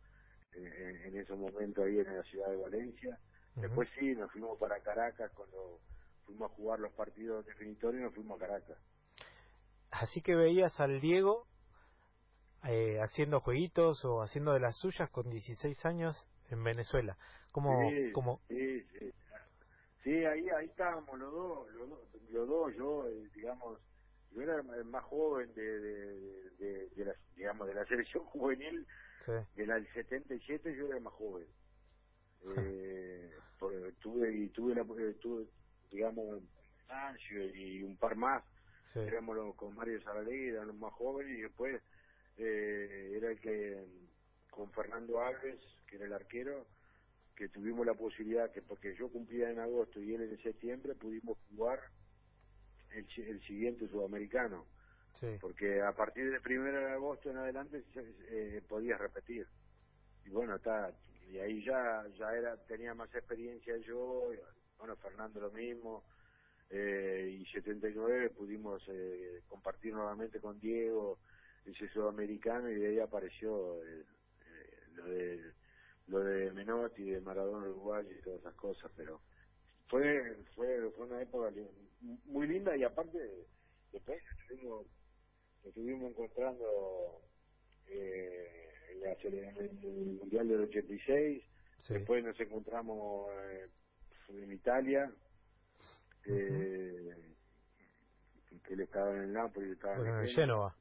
en, 0.52 0.66
en- 0.66 1.02
en 1.07 1.16
esos 1.18 1.38
momentos 1.38 1.85
ahí 1.85 1.98
en 1.98 2.14
la 2.16 2.22
ciudad 2.24 2.50
de 2.50 2.57
Valencia. 2.57 3.18
Después 3.57 3.88
sí 3.98 4.14
nos 4.14 4.31
fuimos 4.33 4.59
para 4.59 4.81
Caracas 4.81 5.31
cuando 5.33 5.81
fuimos 6.26 6.50
a 6.50 6.55
jugar 6.55 6.81
los 6.81 6.92
partidos 6.92 7.44
definitorios 7.46 8.02
nos 8.02 8.14
fuimos 8.14 8.40
a 8.40 8.46
Caracas 8.46 8.78
Así 9.92 10.22
que 10.22 10.35
veías 10.35 10.81
al 10.81 11.00
Diego 11.00 11.46
eh, 12.64 12.98
haciendo 13.00 13.40
jueguitos 13.40 14.05
o 14.05 14.22
haciendo 14.22 14.52
de 14.55 14.61
las 14.61 14.76
suyas 14.78 15.11
con 15.11 15.31
16 15.31 15.85
años 15.85 16.16
en 16.50 16.64
Venezuela. 16.64 17.16
Como, 17.52 17.92
sí, 17.92 18.12
como, 18.12 18.40
sí, 18.48 18.83
sí. 18.98 19.12
Sí, 20.05 20.11
ahí 20.24 20.48
ahí 20.50 20.66
estábamos 20.66 21.18
los 21.18 21.33
dos 21.33 21.70
los 21.74 21.90
dos, 21.90 22.00
los 22.31 22.48
dos 22.48 22.74
yo 22.76 23.09
eh, 23.09 23.31
digamos 23.35 23.81
yo 24.33 24.42
era 24.42 24.57
el 24.61 24.85
más 24.87 25.05
joven 25.05 25.52
de, 25.55 25.62
de, 25.81 26.50
de, 26.59 26.88
de 26.90 27.05
la 27.07 27.14
digamos 27.37 27.68
de 27.68 27.74
la 27.74 27.85
selección 27.87 28.24
juvenil 28.26 28.87
sí, 29.26 29.33
de 29.57 29.66
la 29.66 29.74
del 29.76 29.92
77 29.92 30.76
yo 30.76 30.87
era 30.88 30.96
el 30.98 31.02
más 31.05 31.14
joven 31.14 31.48
eh, 32.57 33.42
por- 33.59 33.72
tuve 34.00 34.35
y 34.37 34.48
tuve 34.50 34.74
la 34.74 34.83
eh, 34.83 35.14
tuve 35.20 35.46
digamos 35.90 36.42
Sancho 36.88 37.35
y 37.55 37.83
un 37.85 37.96
par 37.98 38.16
más 38.16 38.44
sí, 38.92 39.00
éramos 39.07 39.37
los- 39.37 39.57
con 39.57 39.74
Mario 39.74 40.00
Saralegui 40.02 40.48
eran 40.48 40.68
los 40.68 40.76
más 40.76 40.92
jóvenes 40.94 41.38
y 41.38 41.42
después 41.42 41.83
eh, 42.37 43.12
era 43.16 43.31
el 43.31 43.40
que 43.40 43.85
con 44.50 44.70
Fernando 44.72 45.20
Alves 45.20 45.61
que 45.87 45.96
era 45.96 46.07
el 46.07 46.12
arquero 46.12 46.66
que 47.37 47.48
tuvimos 47.48 47.87
la 47.87 47.94
posibilidad 47.94 48.52
que 48.52 48.62
porque 48.62 48.94
yo 48.96 49.11
cumplía 49.11 49.50
en 49.50 49.59
agosto 49.61 50.00
y 50.00 50.14
él 50.14 50.22
en 50.22 50.42
septiembre 50.42 50.94
pudimos 50.94 51.38
jugar 51.50 51.81
el, 52.90 53.07
el 53.26 53.42
siguiente 53.42 53.88
sudamericano. 53.88 54.66
Sí, 55.14 55.38
porque 55.40 55.83
a 55.83 55.92
partir 55.92 56.31
del 56.31 56.40
primero 56.42 56.78
de 56.81 56.92
agosto 56.92 57.31
en 57.31 57.38
adelante 57.38 57.85
eh, 57.96 58.62
podías 58.68 59.00
repetir. 59.00 59.46
Y 60.24 60.31
bueno 60.31 60.57
está 60.57 60.92
y 61.28 61.38
ahí 61.38 61.64
ya 61.64 62.07
ya 62.18 62.33
era 62.33 62.57
tenía 62.66 62.94
más 62.94 63.12
experiencia 63.14 63.76
yo 63.78 64.33
y, 64.35 64.38
bueno 64.78 64.96
Fernando 64.96 65.40
lo 65.40 65.50
mismo 65.50 66.05
eh, 66.73 67.39
y 67.39 67.45
79 67.47 68.31
pudimos 68.31 68.83
eh, 68.89 69.43
compartir 69.47 69.93
nuevamente 69.93 70.41
con 70.41 70.59
Diego 70.59 71.19
ese 71.67 71.87
sudamericano 71.91 72.71
y 72.71 72.77
de 72.77 72.89
ahí 72.89 72.99
apareció 72.99 73.85
eh, 73.85 74.05
eh, 74.41 74.91
lo 74.95 75.05
de 75.05 75.53
lo 76.09 76.19
de 76.21 76.51
Menotti, 76.53 77.11
de 77.11 77.21
Maradona 77.21 77.69
Uruguay 77.69 78.05
y 78.11 78.23
todas 78.23 78.41
esas 78.41 78.55
cosas, 78.55 78.91
pero 78.97 79.21
fue 79.89 80.37
fue 80.55 80.91
fue 80.93 81.07
una 81.07 81.21
época 81.21 81.53
muy 82.25 82.49
linda 82.49 82.77
y 82.77 82.85
aparte 82.85 83.19
después 83.93 84.23
estuvimos 84.41 84.87
estuvimos 85.65 86.11
encontrando 86.11 87.21
eh, 87.87 88.71
en, 88.93 89.01
la, 89.03 89.13
el 89.13 90.19
mundial 90.19 90.49
del 90.49 90.63
86 90.63 91.43
después 91.89 92.25
nos 92.25 92.41
encontramos 92.41 93.31
eh, 93.51 93.69
en 94.31 94.53
Italia 94.53 95.13
eh, 96.27 97.35
que 98.65 98.75
él 98.75 98.81
estaba 98.81 99.11
en 99.11 99.23
el 99.23 99.33
Napoli 99.33 99.73
estaba 99.73 99.97
en, 99.97 100.21
el 100.21 100.29
Génova. 100.29 100.75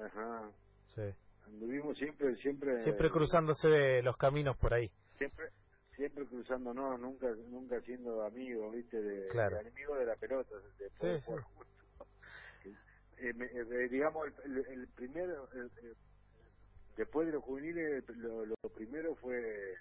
Ajá. 0.00 0.50
Sí. 0.94 1.02
Anduvimos 1.46 1.96
siempre 1.98 2.34
siempre 2.36 2.80
siempre 2.82 3.10
cruzándose 3.10 4.02
los 4.02 4.16
caminos 4.16 4.56
por 4.56 4.74
ahí. 4.74 4.90
siempre 5.18 5.50
siempre 5.96 6.26
cruzando 6.26 6.74
no 6.74 6.96
nunca 6.98 7.28
nunca 7.50 7.80
siendo 7.82 8.24
amigo 8.24 8.70
viste 8.70 9.00
de, 9.00 9.28
claro. 9.28 9.60
enemigo 9.60 9.94
de 9.96 10.06
la 10.06 10.16
pelota 10.16 10.54
de 10.78 10.90
sí, 10.90 11.26
sí. 11.26 11.32
Eh, 13.18 13.32
eh, 13.38 13.88
digamos 13.90 14.26
el, 14.44 14.58
el, 14.66 14.88
primero 14.88 15.48
después 16.96 17.26
de 17.26 17.34
los 17.34 17.44
juveniles 17.44 18.04
lo, 18.16 18.44
lo 18.44 18.56
primero 18.74 19.14
fue 19.14 19.74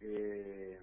eh, 0.00 0.78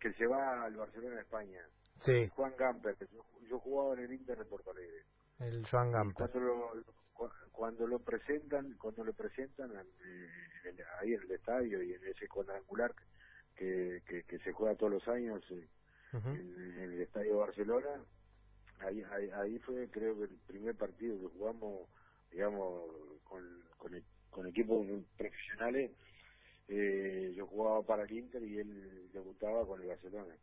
que 0.00 0.12
se 0.14 0.26
va 0.26 0.64
al 0.64 0.76
Barcelona 0.76 1.16
de 1.16 1.22
España. 1.22 1.60
Sí. 2.00 2.28
Juan 2.28 2.54
Gamper 2.56 2.96
yo, 3.12 3.24
yo 3.48 3.58
jugaba 3.58 3.94
en 3.94 4.04
el 4.04 4.12
Inter 4.12 4.38
de 4.38 4.44
Porto 4.44 4.70
Alegre. 4.70 5.04
El 5.40 5.66
Juan 5.66 5.90
Gamper. 5.90 6.14
cuando 6.14 6.40
lo, 6.40 6.84
cuando 7.52 7.86
lo 7.86 7.98
presentan 7.98 8.74
cuando 8.78 9.04
lo 9.04 9.12
presentan 9.12 9.70
eh, 9.74 10.28
ahí 11.00 11.12
en 11.14 11.22
el 11.22 11.30
estadio 11.32 11.82
y 11.82 11.92
en 11.92 12.04
ese 12.06 12.28
cuadrangular 12.28 12.94
que, 13.56 14.00
que, 14.06 14.22
que 14.22 14.38
se 14.38 14.52
juega 14.52 14.76
todos 14.76 14.92
los 14.92 15.08
años 15.08 15.42
eh, 15.50 15.68
en, 16.12 16.78
el 16.78 17.00
estadio 17.00 17.32
de 17.32 17.38
Barcelona 17.40 18.04
ahí, 18.78 19.02
ahí, 19.10 19.30
ahí 19.30 19.58
fue 19.58 19.88
creo 19.90 20.16
que 20.16 20.24
el 20.24 20.38
primer 20.46 20.76
partido 20.76 21.18
que 21.18 21.36
jugamos 21.36 21.88
digamos 22.30 22.90
con 23.24 23.42
con, 23.76 23.92
con 24.30 24.46
equipos 24.46 24.86
profesionales 25.16 25.90
eh, 26.68 27.32
yo 27.34 27.46
jugaba 27.46 27.82
para 27.82 28.04
el 28.04 28.12
Inter 28.12 28.42
y 28.42 28.58
él 28.58 29.10
debutaba 29.12 29.66
con 29.66 29.80
el 29.80 29.88
Barcelona. 29.88 30.34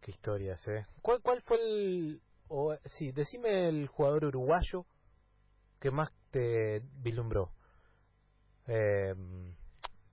Qué 0.00 0.10
historias 0.10 0.66
eh. 0.68 0.86
Cuál 1.02 1.20
cuál 1.22 1.42
fue 1.42 1.58
el 1.58 2.20
o 2.48 2.76
sí 2.84 3.12
decime 3.12 3.68
el 3.68 3.86
jugador 3.86 4.24
uruguayo 4.24 4.84
que 5.78 5.90
más 5.90 6.10
te 6.30 6.82
vislumbró 7.00 7.50
eh, 8.66 9.14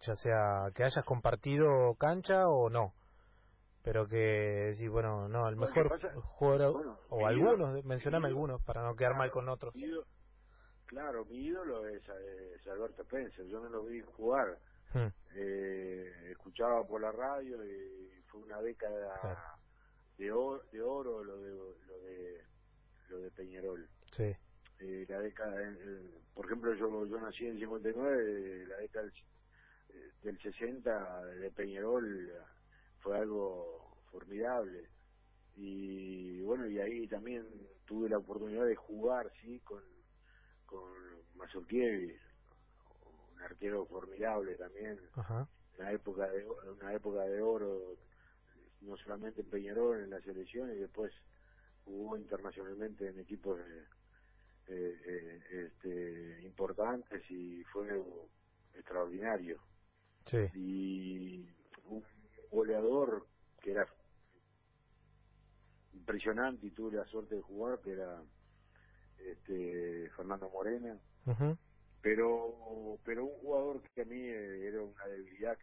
ya 0.01 0.13
sea 0.13 0.71
que 0.75 0.83
hayas 0.83 1.03
compartido 1.03 1.95
cancha 1.95 2.47
o 2.47 2.69
no 2.69 2.93
pero 3.81 4.07
que 4.07 4.73
sí 4.77 4.87
bueno 4.87 5.27
no 5.27 5.49
el 5.49 5.55
mejor 5.55 5.99
jugador 6.21 6.99
o 7.09 7.25
algunos 7.25 7.83
mencioname 7.83 8.27
algunos 8.27 8.61
para 8.61 8.83
no 8.83 8.95
quedar 8.95 9.15
mal 9.15 9.31
con 9.31 9.49
otros 9.49 9.73
claro 10.87 11.25
mi 11.25 11.37
ídolo 11.37 11.87
es, 11.87 12.01
es 12.55 12.67
Alberto 12.67 13.03
Spencer 13.03 13.45
yo 13.45 13.59
no 13.59 13.69
lo 13.69 13.83
vi 13.83 14.01
jugar 14.01 14.57
eh, 15.35 16.11
escuchaba 16.31 16.85
por 16.85 17.01
la 17.01 17.11
radio 17.11 17.63
y 17.63 18.09
fue 18.27 18.41
una 18.41 18.61
década 18.61 19.57
de 20.17 20.31
oro, 20.31 20.63
de 20.71 20.81
oro 20.81 21.23
lo 21.23 21.37
de 21.41 21.51
lo 21.51 21.99
de 21.99 22.41
lo 23.09 23.19
de 23.19 23.31
Peñarol. 23.31 23.87
Sí. 24.11 24.35
Eh, 24.79 25.05
la 25.07 25.19
década 25.19 25.55
por 26.33 26.45
ejemplo 26.45 26.73
yo 26.73 27.05
yo 27.05 27.19
nací 27.19 27.45
en 27.45 27.59
59 27.59 28.65
la 28.67 28.77
década 28.77 29.05
del 29.05 29.13
del 30.23 30.39
60 30.41 31.25
de 31.25 31.51
Peñarol 31.51 32.31
fue 32.99 33.17
algo 33.17 33.97
formidable. 34.11 34.89
Y 35.55 36.41
bueno 36.41 36.67
y 36.67 36.79
ahí 36.79 37.07
también 37.07 37.45
tuve 37.85 38.09
la 38.09 38.17
oportunidad 38.17 38.65
de 38.65 38.75
jugar 38.75 39.31
sí 39.41 39.59
con 39.59 39.83
con 40.67 40.93
Mazurkiewicz 41.35 42.21
un 43.33 43.41
arquero 43.41 43.85
formidable 43.87 44.55
también 44.55 44.99
Ajá. 45.15 45.47
una 45.79 45.91
época 45.91 46.27
de 46.29 46.45
una 46.79 46.93
época 46.93 47.21
de 47.23 47.41
oro 47.41 47.97
no 48.81 48.95
solamente 48.97 49.41
en 49.41 49.49
Peñarol 49.49 50.03
en 50.03 50.11
la 50.11 50.21
selección 50.21 50.71
y 50.71 50.75
después 50.75 51.11
jugó 51.85 52.15
internacionalmente 52.17 53.07
en 53.07 53.19
equipos 53.19 53.59
eh, 53.59 53.85
eh, 54.67 55.41
este, 55.49 56.43
importantes 56.43 57.23
y 57.31 57.63
fue 57.63 58.03
extraordinario 58.75 59.59
Sí. 60.29 60.37
Y 60.55 61.49
un 61.85 62.03
goleador 62.51 63.25
que 63.61 63.71
era 63.71 63.87
impresionante 65.93 66.67
y 66.67 66.71
tuve 66.71 66.97
la 66.97 67.05
suerte 67.05 67.35
de 67.35 67.41
jugar, 67.41 67.79
que 67.79 67.91
era 67.91 68.21
este 69.19 70.09
Fernando 70.15 70.49
Morena. 70.49 70.97
Pero 72.01 72.99
pero 73.03 73.25
un 73.25 73.39
jugador 73.39 73.81
que 73.93 74.01
a 74.01 74.05
mí 74.05 74.21
era 74.21 74.81
una 74.81 75.05
debilidad 75.05 75.57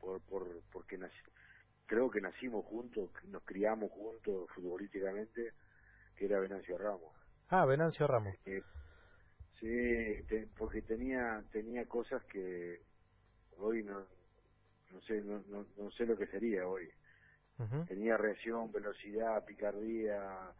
por 0.00 0.20
por 0.22 0.46
porque 0.72 0.98
nací, 0.98 1.16
creo 1.86 2.10
que 2.10 2.20
nacimos 2.20 2.64
juntos, 2.66 3.10
nos 3.28 3.42
criamos 3.44 3.90
juntos 3.90 4.50
futbolísticamente, 4.54 5.52
que 6.16 6.26
era 6.26 6.40
Venancio 6.40 6.76
Ramos. 6.76 7.14
Ah, 7.48 7.64
Venancio 7.64 8.06
Ramos. 8.06 8.34
Eh, 8.44 8.62
sí, 9.58 10.46
porque 10.56 10.82
tenía 10.82 11.42
tenía 11.52 11.86
cosas 11.86 12.22
que 12.24 12.82
hoy 13.58 13.82
no 13.82 14.04
no 14.90 15.00
sé 15.02 15.20
no, 15.22 15.42
no, 15.48 15.66
no 15.76 15.90
sé 15.92 16.06
lo 16.06 16.16
que 16.16 16.26
sería 16.26 16.66
hoy 16.66 16.88
tenía 17.88 18.16
reacción 18.16 18.70
velocidad 18.70 19.44
picardía 19.44 20.52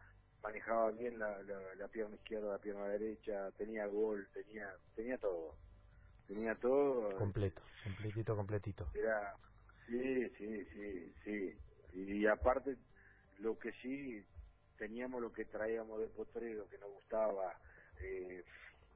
manejaba 0.49 0.91
bien 0.93 1.19
la, 1.19 1.43
la, 1.43 1.75
la, 1.77 1.89
pierna 1.89 2.15
izquierda 2.17 2.53
la 2.53 2.59
pierna 2.59 2.85
derecha 2.87 3.51
tenía 3.59 3.87
gol 3.87 4.27
tenía 4.33 4.67
tenía 4.97 5.19
todo 5.19 5.55
tenía 6.27 6.55
todo 6.55 7.15
completo 7.17 7.62
completito 7.85 8.35
completito 8.35 8.91
era 8.95 9.35
sí 9.87 10.29
sí 10.39 10.64
sí 10.72 11.14
sí 11.25 11.59
y, 11.93 12.27
aparte 12.27 12.77
lo 13.41 13.59
que 13.59 13.72
sí 13.83 14.25
teníamos 14.79 15.20
lo 15.20 15.33
que 15.33 15.45
traíamos 15.45 16.01
de 16.01 16.07
potrero 16.09 16.66
que 16.70 16.79
nos 16.79 16.91
gustaba 16.93 17.55
eh, 18.01 18.43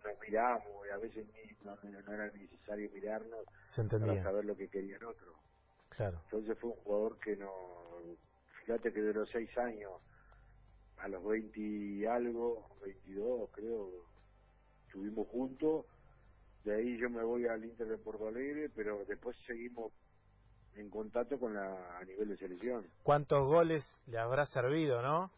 nos 0.05 0.20
miramos 0.20 0.87
y 0.87 0.91
a 0.91 0.97
veces 0.97 1.26
no, 1.64 1.76
no, 1.83 2.12
era 2.14 2.31
necesario 2.31 2.91
mirarnos 2.93 3.45
para 3.76 4.22
saber 4.22 4.45
lo 4.45 4.57
que 4.57 4.68
quería 4.68 4.97
el 4.97 5.05
otro. 5.05 5.35
Claro. 5.91 6.20
Entonces 6.24 6.59
fue 6.59 6.70
un 6.70 6.76
jugador 6.76 7.18
que 7.20 7.37
no. 7.37 7.53
Fíjate 8.61 8.93
que 8.93 9.01
de 9.01 9.12
los 9.12 9.29
seis 9.31 9.57
años 9.59 9.93
a 11.03 11.09
los 11.09 11.24
20 11.24 11.61
y 11.61 12.05
algo, 12.07 12.76
22 12.84 13.50
creo, 13.53 13.90
estuvimos 14.86 15.28
juntos. 15.28 15.86
De 16.64 16.74
ahí 16.74 16.98
yo 16.98 17.11
me 17.11 17.22
voy 17.22 17.46
al 17.46 17.64
Inter 17.64 17.88
de 17.88 17.98
Porto 17.98 18.28
Alegre, 18.28 18.70
pero 18.74 19.05
después 19.05 19.36
seguimos 19.46 19.92
en 20.74 20.88
contacto 20.90 21.38
con 21.38 21.55
la 21.55 21.98
a 21.98 22.05
nivel 22.05 22.28
de 22.28 22.36
selección. 22.36 22.88
¿Cuántos 23.03 23.46
goles 23.46 23.84
le 24.07 24.18
habrá 24.18 24.46
servido, 24.46 25.03
no? 25.03 25.30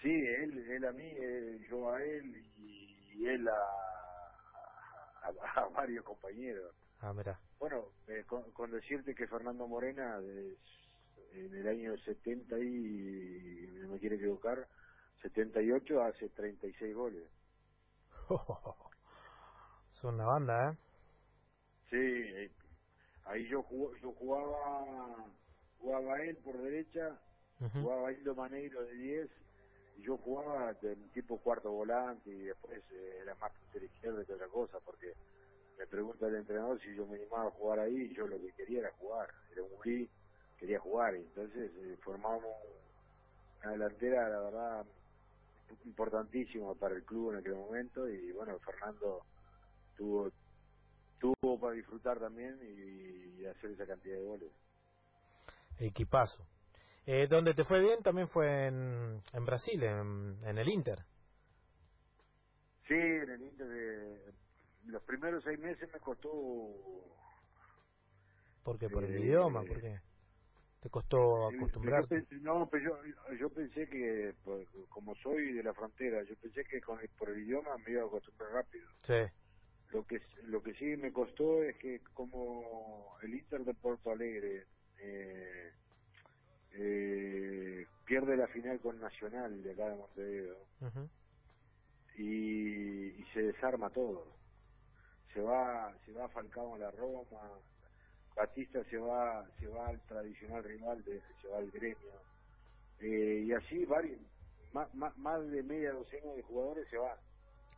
Sí, 0.00 0.10
él, 0.10 0.58
él 0.70 0.84
a 0.84 0.92
mí, 0.92 1.06
eh, 1.06 1.66
yo 1.68 1.90
a 1.90 2.02
él 2.02 2.36
y 2.58 2.84
y 3.14 3.26
él 3.26 3.48
a, 3.48 5.60
a, 5.60 5.68
varios 5.68 6.04
compañeros. 6.04 6.74
Ah, 7.00 7.12
mira. 7.12 7.38
Bueno, 7.58 7.86
eh, 8.08 8.24
con, 8.26 8.70
decirte 8.70 9.14
que 9.14 9.26
Fernando 9.26 9.66
Morena 9.66 10.20
en 11.34 11.54
el 11.54 11.68
año 11.68 11.96
70 11.98 12.58
y, 12.58 13.68
no 13.80 13.88
me 13.88 13.98
quiero 13.98 14.16
equivocar, 14.16 14.66
78 15.22 16.02
hace 16.02 16.28
36 16.30 16.94
goles. 16.94 17.28
Son 19.90 20.14
una 20.14 20.26
banda, 20.26 20.70
¿eh? 20.70 20.76
Sí, 21.90 21.96
eh, 21.96 22.50
ahí 23.24 23.46
yo 23.48 23.64
yo 24.02 24.12
jugaba 24.12 25.26
jugaba 25.78 26.22
él 26.22 26.36
por 26.38 26.58
derecha, 26.58 27.20
jugaba 27.72 28.12
Hildo 28.12 28.34
Maneiro 28.34 28.82
de 28.82 28.94
10 28.94 29.30
yo 29.98 30.16
jugaba 30.18 30.72
de 30.74 30.96
tipo 31.12 31.38
cuarto 31.38 31.70
volante 31.70 32.30
y 32.30 32.42
después 32.44 32.82
eh, 32.92 33.18
era 33.22 33.34
más 33.36 33.52
puntero 33.52 33.84
izquierdo 33.84 34.24
que 34.24 34.34
otra 34.34 34.48
cosa 34.48 34.78
porque 34.84 35.14
me 35.78 35.86
pregunta 35.86 36.26
el 36.26 36.36
entrenador 36.36 36.80
si 36.80 36.94
yo 36.94 37.06
me 37.06 37.16
animaba 37.16 37.48
a 37.48 37.52
jugar 37.52 37.80
ahí 37.80 37.94
y 37.96 38.14
yo 38.14 38.26
lo 38.26 38.40
que 38.40 38.52
quería 38.52 38.80
era 38.80 38.92
jugar 38.92 39.28
era 39.52 39.62
un 39.62 39.78
gris 39.80 40.10
quería 40.58 40.78
jugar 40.80 41.14
y 41.16 41.20
entonces 41.20 41.70
eh, 41.76 41.96
formamos 42.02 42.44
una 43.62 43.72
delantera 43.72 44.28
la 44.28 44.40
verdad 44.40 44.86
importantísima 45.84 46.74
para 46.74 46.94
el 46.96 47.04
club 47.04 47.32
en 47.32 47.38
aquel 47.38 47.54
momento 47.54 48.08
y 48.08 48.32
bueno 48.32 48.58
Fernando 48.60 49.22
tuvo 49.96 50.30
tuvo 51.20 51.58
para 51.60 51.74
disfrutar 51.74 52.18
también 52.20 52.58
y, 52.62 53.40
y 53.42 53.46
hacer 53.46 53.70
esa 53.72 53.86
cantidad 53.86 54.16
de 54.16 54.24
goles 54.24 54.52
equipazo 55.78 56.46
eh, 57.06 57.26
donde 57.28 57.54
te 57.54 57.64
fue 57.64 57.80
bien 57.80 58.02
también 58.02 58.28
fue 58.28 58.66
en, 58.68 59.22
en 59.34 59.44
Brasil, 59.44 59.82
en, 59.82 60.38
en, 60.42 60.56
el 60.58 60.68
Inter. 60.70 61.04
Sí, 62.88 62.94
en 62.94 63.30
el 63.30 63.42
Inter 63.42 63.66
de 63.68 64.32
los 64.86 65.02
primeros 65.02 65.44
seis 65.44 65.58
meses 65.58 65.90
me 65.92 66.00
costó 66.00 66.30
¿Por 68.62 68.78
qué? 68.78 68.88
¿Por 68.88 69.04
el 69.04 69.14
Eh, 69.14 69.20
idioma? 69.20 69.62
¿Por 69.64 69.80
qué? 69.80 70.00
¿Te 70.84 70.90
costó 70.90 71.48
acostumbrarte? 71.48 72.26
yo 72.30 72.38
no, 72.42 72.68
pero 72.70 73.02
yo, 73.04 73.34
yo 73.40 73.50
pensé 73.50 73.88
que, 73.88 74.34
pues, 74.44 74.68
como 74.90 75.14
soy 75.16 75.54
de 75.54 75.62
la 75.64 75.74
frontera, 75.74 76.22
yo 76.24 76.36
pensé 76.36 76.64
que 76.66 76.80
con 76.82 77.00
el- 77.00 77.08
por 77.18 77.30
el 77.30 77.42
idioma 77.42 77.76
me 77.78 77.92
iba 77.92 78.02
a 78.02 78.06
acostumbrar 78.06 78.52
rápido. 78.52 78.88
Sí, 79.02 79.14
Lo 79.90 80.04
que 80.06 80.20
lo 80.44 80.62
que 80.62 80.74
sí 80.74 80.84
me 80.96 81.12
costó 81.12 81.62
es 81.62 81.76
que 81.78 82.00
como 82.14 83.16
el 83.22 83.34
Inter 83.34 83.64
de 83.64 83.74
Porto 83.74 84.10
Alegre 84.12 84.66
eh, 84.98 85.72
eh, 86.72 87.86
pierde 88.06 88.36
la 88.36 88.48
final 88.48 88.80
con 88.80 89.00
Nacional 89.00 89.62
de 89.62 89.72
acá 89.72 89.88
de 89.90 89.96
Montevideo 89.96 90.68
y, 92.16 93.20
y 93.20 93.24
se 93.32 93.42
desarma 93.42 93.90
todo. 93.90 94.38
Se 95.32 95.40
va 95.40 95.96
se 96.04 96.12
va 96.12 96.28
Falcao 96.30 96.74
a 96.74 96.78
la 96.78 96.90
Roma, 96.92 97.60
Batista 98.34 98.82
se 98.84 98.98
va 98.98 99.44
se 99.58 99.66
va 99.68 99.88
al 99.88 100.00
tradicional 100.02 100.64
rival, 100.64 101.04
de, 101.04 101.20
se 101.40 101.48
va 101.48 101.58
al 101.58 101.70
gremio. 101.70 102.12
Eh, 103.00 103.44
y 103.46 103.52
así 103.52 103.84
varios, 103.84 104.18
más, 104.72 104.92
más, 104.94 105.16
más 105.18 105.50
de 105.50 105.62
media 105.62 105.92
docena 105.92 106.32
de 106.32 106.42
jugadores 106.42 106.88
se 106.88 106.96
van. 106.96 107.16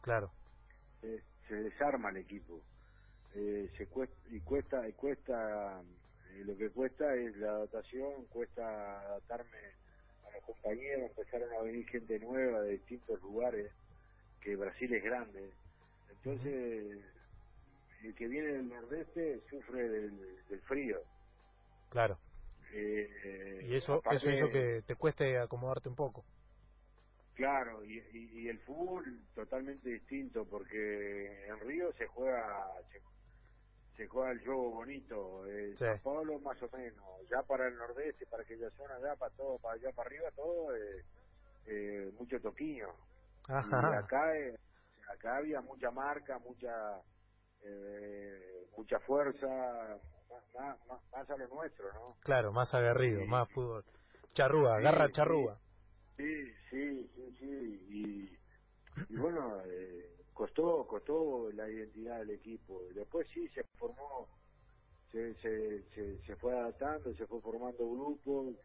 claro. 0.03 0.31
Eh, 1.03 1.21
se 1.49 1.55
desarma 1.55 2.11
el 2.11 2.17
equipo. 2.19 2.61
Eh, 3.35 3.71
se 3.77 3.87
cuesta, 3.87 4.17
y 4.31 4.41
cuesta, 4.41 4.89
y 4.89 4.93
cuesta 4.93 5.83
eh, 6.33 6.43
lo 6.45 6.57
que 6.57 6.71
cuesta 6.71 7.15
es 7.15 7.37
la 7.37 7.51
adaptación, 7.51 8.25
cuesta 8.31 9.01
adaptarme 9.01 9.59
a 10.27 10.31
los 10.35 10.43
compañeros, 10.45 11.11
empezaron 11.11 11.53
a 11.53 11.63
venir 11.63 11.87
gente 11.89 12.19
nueva 12.19 12.63
de 12.63 12.73
distintos 12.73 13.21
lugares, 13.23 13.71
que 14.41 14.57
Brasil 14.57 14.93
es 14.95 15.05
grande. 15.05 15.51
Entonces, 16.11 16.99
el 18.07 18.15
que 18.17 18.29
viene 18.29 18.53
del 18.55 18.69
nordeste 18.69 19.43
sufre 19.51 19.89
del, 19.89 20.47
del 20.47 20.63
frío. 20.63 21.03
Claro. 21.91 22.21
Eh, 22.73 23.61
Y 23.61 23.77
eso, 23.77 23.95
aparte- 23.95 24.17
eso 24.17 24.31
hizo 24.31 24.51
que 24.51 24.83
te 24.87 24.97
cueste 24.97 25.39
acomodarte 25.39 25.89
un 25.89 25.97
poco. 25.97 26.27
Claro, 27.35 27.85
y, 27.85 27.99
y, 27.99 28.41
y 28.43 28.49
el 28.49 28.61
fútbol 28.61 29.29
totalmente 29.35 29.89
distinto, 29.91 30.49
porque 30.49 31.47
en 31.49 31.61
Río 31.61 31.93
se 31.95 32.07
juega 32.09 32.67
se, 32.93 33.03
se 33.97 34.09
juega 34.09 34.33
el 34.33 34.45
juego 34.45 34.71
bonito, 34.73 35.45
Sí. 35.75 35.85
San 35.85 36.01
Pablo 36.01 36.41
más 36.41 36.63
o 36.63 36.71
menos, 36.77 37.07
ya 37.31 37.43
para 37.45 37.69
el 37.69 37.77
nordeste, 37.77 38.27
para 38.27 38.43
aquella 38.45 38.71
zona, 38.73 39.01
ya 39.01 39.17
para 39.17 39.35
todo, 39.37 39.59
para 39.61 39.75
allá 39.75 39.93
para 39.93 40.09
arriba, 40.09 40.31
todo, 40.37 40.77
eh, 40.77 41.05
eh, 41.67 42.13
mucho 42.19 42.41
toquiño. 42.41 42.89
Y 43.61 43.93
acá, 43.93 44.23
acá 45.15 45.37
había 45.39 45.61
mucha 45.63 45.91
marca, 45.91 46.39
mucha 46.39 47.03
eh, 47.69 48.67
mucha 48.77 49.01
fuerza, 49.01 49.47
más, 50.29 50.87
más, 50.89 51.01
más, 51.13 51.31
a 51.31 51.37
lo 51.37 51.49
nuestro, 51.49 51.93
¿no? 51.93 52.17
Claro, 52.23 52.53
más 52.53 52.73
aguerrido, 52.75 53.21
Sí. 53.21 53.27
más 53.27 53.49
fútbol. 53.51 53.85
Charrúa, 54.35 54.79
Sí, 54.79 54.85
garra 54.85 55.11
charrúa. 55.13 55.61
Sí, 56.17 56.53
sí, 56.71 57.11
sí, 57.15 57.37
sí. 57.39 57.87
Y, 57.91 58.39
y 59.15 59.17
bueno, 59.17 59.63
eh, 59.67 60.11
costó 60.33 60.87
costó 60.87 61.51
la 61.53 61.69
identidad 61.69 62.19
del 62.21 62.31
equipo. 62.31 62.83
Después 62.95 63.27
sí 63.33 63.49
se 63.51 63.65
formó, 63.79 64.29
se, 65.13 65.35
se, 65.37 65.83
se, 65.95 66.19
se 66.25 66.37
fue 66.37 66.53
adaptando, 66.59 67.15
se 67.15 67.27
fue 67.27 67.41
formando 67.41 67.89
grupos, 67.91 68.57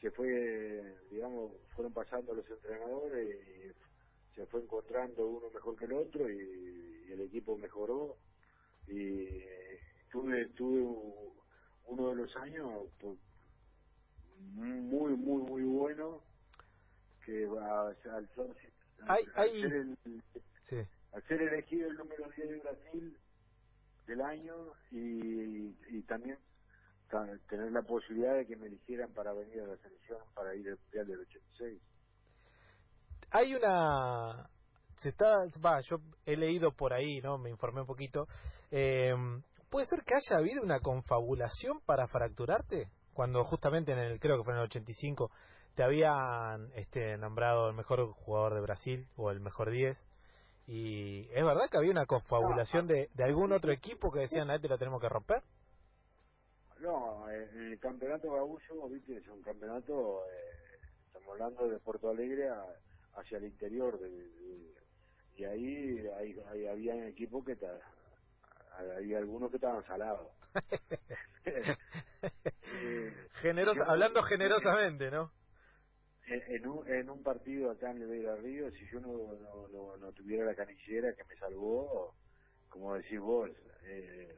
se 0.00 0.10
fue, 0.12 0.96
digamos, 1.10 1.52
fueron 1.74 1.92
pasando 1.92 2.34
los 2.34 2.48
entrenadores 2.50 3.36
y 3.36 4.34
se 4.34 4.46
fue 4.46 4.62
encontrando 4.62 5.26
uno 5.26 5.50
mejor 5.50 5.76
que 5.76 5.84
el 5.86 5.92
otro 5.94 6.30
y, 6.30 7.04
y 7.08 7.12
el 7.12 7.20
equipo 7.22 7.56
mejoró. 7.56 8.16
Y 8.86 9.38
eh, 9.42 9.80
tuve, 10.10 10.46
tuve 10.50 10.82
uno 11.86 12.10
de 12.10 12.16
los 12.16 12.36
años 12.36 12.88
pues, 13.00 13.18
muy, 14.38 15.16
muy, 15.16 15.42
muy 15.42 15.62
bueno 15.64 16.24
que 17.24 17.46
va 17.46 17.88
al, 17.88 17.98
al, 18.10 18.30
al 19.36 19.50
ser 19.60 19.72
el, 19.72 19.98
Sí. 20.68 20.82
al 21.12 21.22
ser 21.24 21.42
elegido 21.42 21.88
el 21.88 21.96
número 21.96 22.28
10 22.36 22.48
de 22.50 22.58
Brasil 22.60 23.18
del 24.06 24.20
año 24.22 24.72
y, 24.90 25.68
y 25.98 26.02
también 26.04 26.38
ta- 27.10 27.38
tener 27.48 27.72
la 27.72 27.82
posibilidad 27.82 28.36
de 28.36 28.46
que 28.46 28.56
me 28.56 28.66
eligieran 28.66 29.12
para 29.14 29.32
venir 29.32 29.62
a 29.62 29.66
la 29.68 29.76
selección 29.78 30.18
para 30.34 30.54
ir 30.56 30.68
al 30.68 30.78
Mundial 30.78 31.06
del 31.06 31.20
86. 31.20 31.82
Hay 33.30 33.54
una... 33.54 34.50
Se 35.04 35.10
está... 35.10 35.30
Va, 35.62 35.80
yo 35.82 35.98
he 36.24 36.34
leído 36.34 36.72
por 36.72 36.94
ahí, 36.94 37.20
¿no? 37.20 37.36
Me 37.36 37.50
informé 37.50 37.82
un 37.82 37.86
poquito. 37.86 38.26
Eh, 38.70 39.14
¿Puede 39.68 39.84
ser 39.84 40.02
que 40.02 40.14
haya 40.14 40.38
habido 40.40 40.62
una 40.62 40.80
confabulación 40.80 41.80
para 41.84 42.06
fracturarte? 42.08 42.88
Cuando 43.12 43.44
justamente 43.44 43.92
en 43.92 43.98
el, 43.98 44.18
creo 44.18 44.38
que 44.38 44.44
fue 44.44 44.54
en 44.54 44.60
el 44.60 44.64
85, 44.64 45.30
te 45.74 45.82
habían 45.82 46.70
este, 46.74 47.18
nombrado 47.18 47.68
el 47.68 47.76
mejor 47.76 48.12
jugador 48.12 48.54
de 48.54 48.62
Brasil 48.62 49.06
o 49.16 49.30
el 49.30 49.40
mejor 49.40 49.70
10. 49.70 49.94
Y 50.66 51.28
es 51.34 51.44
verdad 51.44 51.68
que 51.70 51.76
había 51.76 51.90
una 51.90 52.06
confabulación 52.06 52.86
de, 52.86 53.10
de 53.12 53.24
algún 53.24 53.52
otro 53.52 53.72
equipo 53.72 54.10
que 54.10 54.20
decían, 54.20 54.48
a 54.50 54.54
este 54.54 54.68
lo 54.68 54.78
tenemos 54.78 55.02
que 55.02 55.10
romper. 55.10 55.42
No, 56.80 57.28
el 57.28 57.78
campeonato 57.78 58.32
Gabullo, 58.32 58.88
viste, 58.88 59.18
es 59.18 59.28
un 59.28 59.42
campeonato, 59.42 60.22
eh, 60.30 60.78
estamos 61.08 61.28
hablando 61.32 61.68
de 61.68 61.78
Porto 61.80 62.08
Alegre 62.08 62.48
a- 62.48 63.20
hacia 63.20 63.36
el 63.36 63.44
interior, 63.44 63.98
de, 64.00 64.08
ahí, 65.54 65.98
ahí, 66.18 66.36
ahí 66.52 66.66
había 66.66 67.08
equipos 67.08 67.44
que 67.44 67.56
ta- 67.56 67.80
había 68.96 69.18
algunos 69.18 69.50
que 69.50 69.56
estaban 69.56 69.84
salados. 69.86 70.30
Eh, 72.76 73.28
yo- 73.76 73.84
hablando 73.86 74.22
generosamente, 74.22 75.10
¿no? 75.10 75.30
en, 76.26 76.42
en 76.56 76.66
un, 76.68 76.88
en 76.88 77.10
un 77.10 77.22
partido 77.22 77.70
acá 77.70 77.90
en 77.90 77.98
Oliveira 78.02 78.36
Río, 78.36 78.70
si 78.70 78.86
yo 78.90 79.00
no, 79.00 79.34
no, 79.34 79.68
no, 79.68 79.96
no 79.96 80.12
tuviera 80.12 80.46
la 80.46 80.54
canillera 80.54 81.14
que 81.14 81.24
me 81.24 81.36
salvó, 81.36 82.14
como 82.68 82.94
decís 82.94 83.20
vos, 83.20 83.50
eh, 83.84 84.34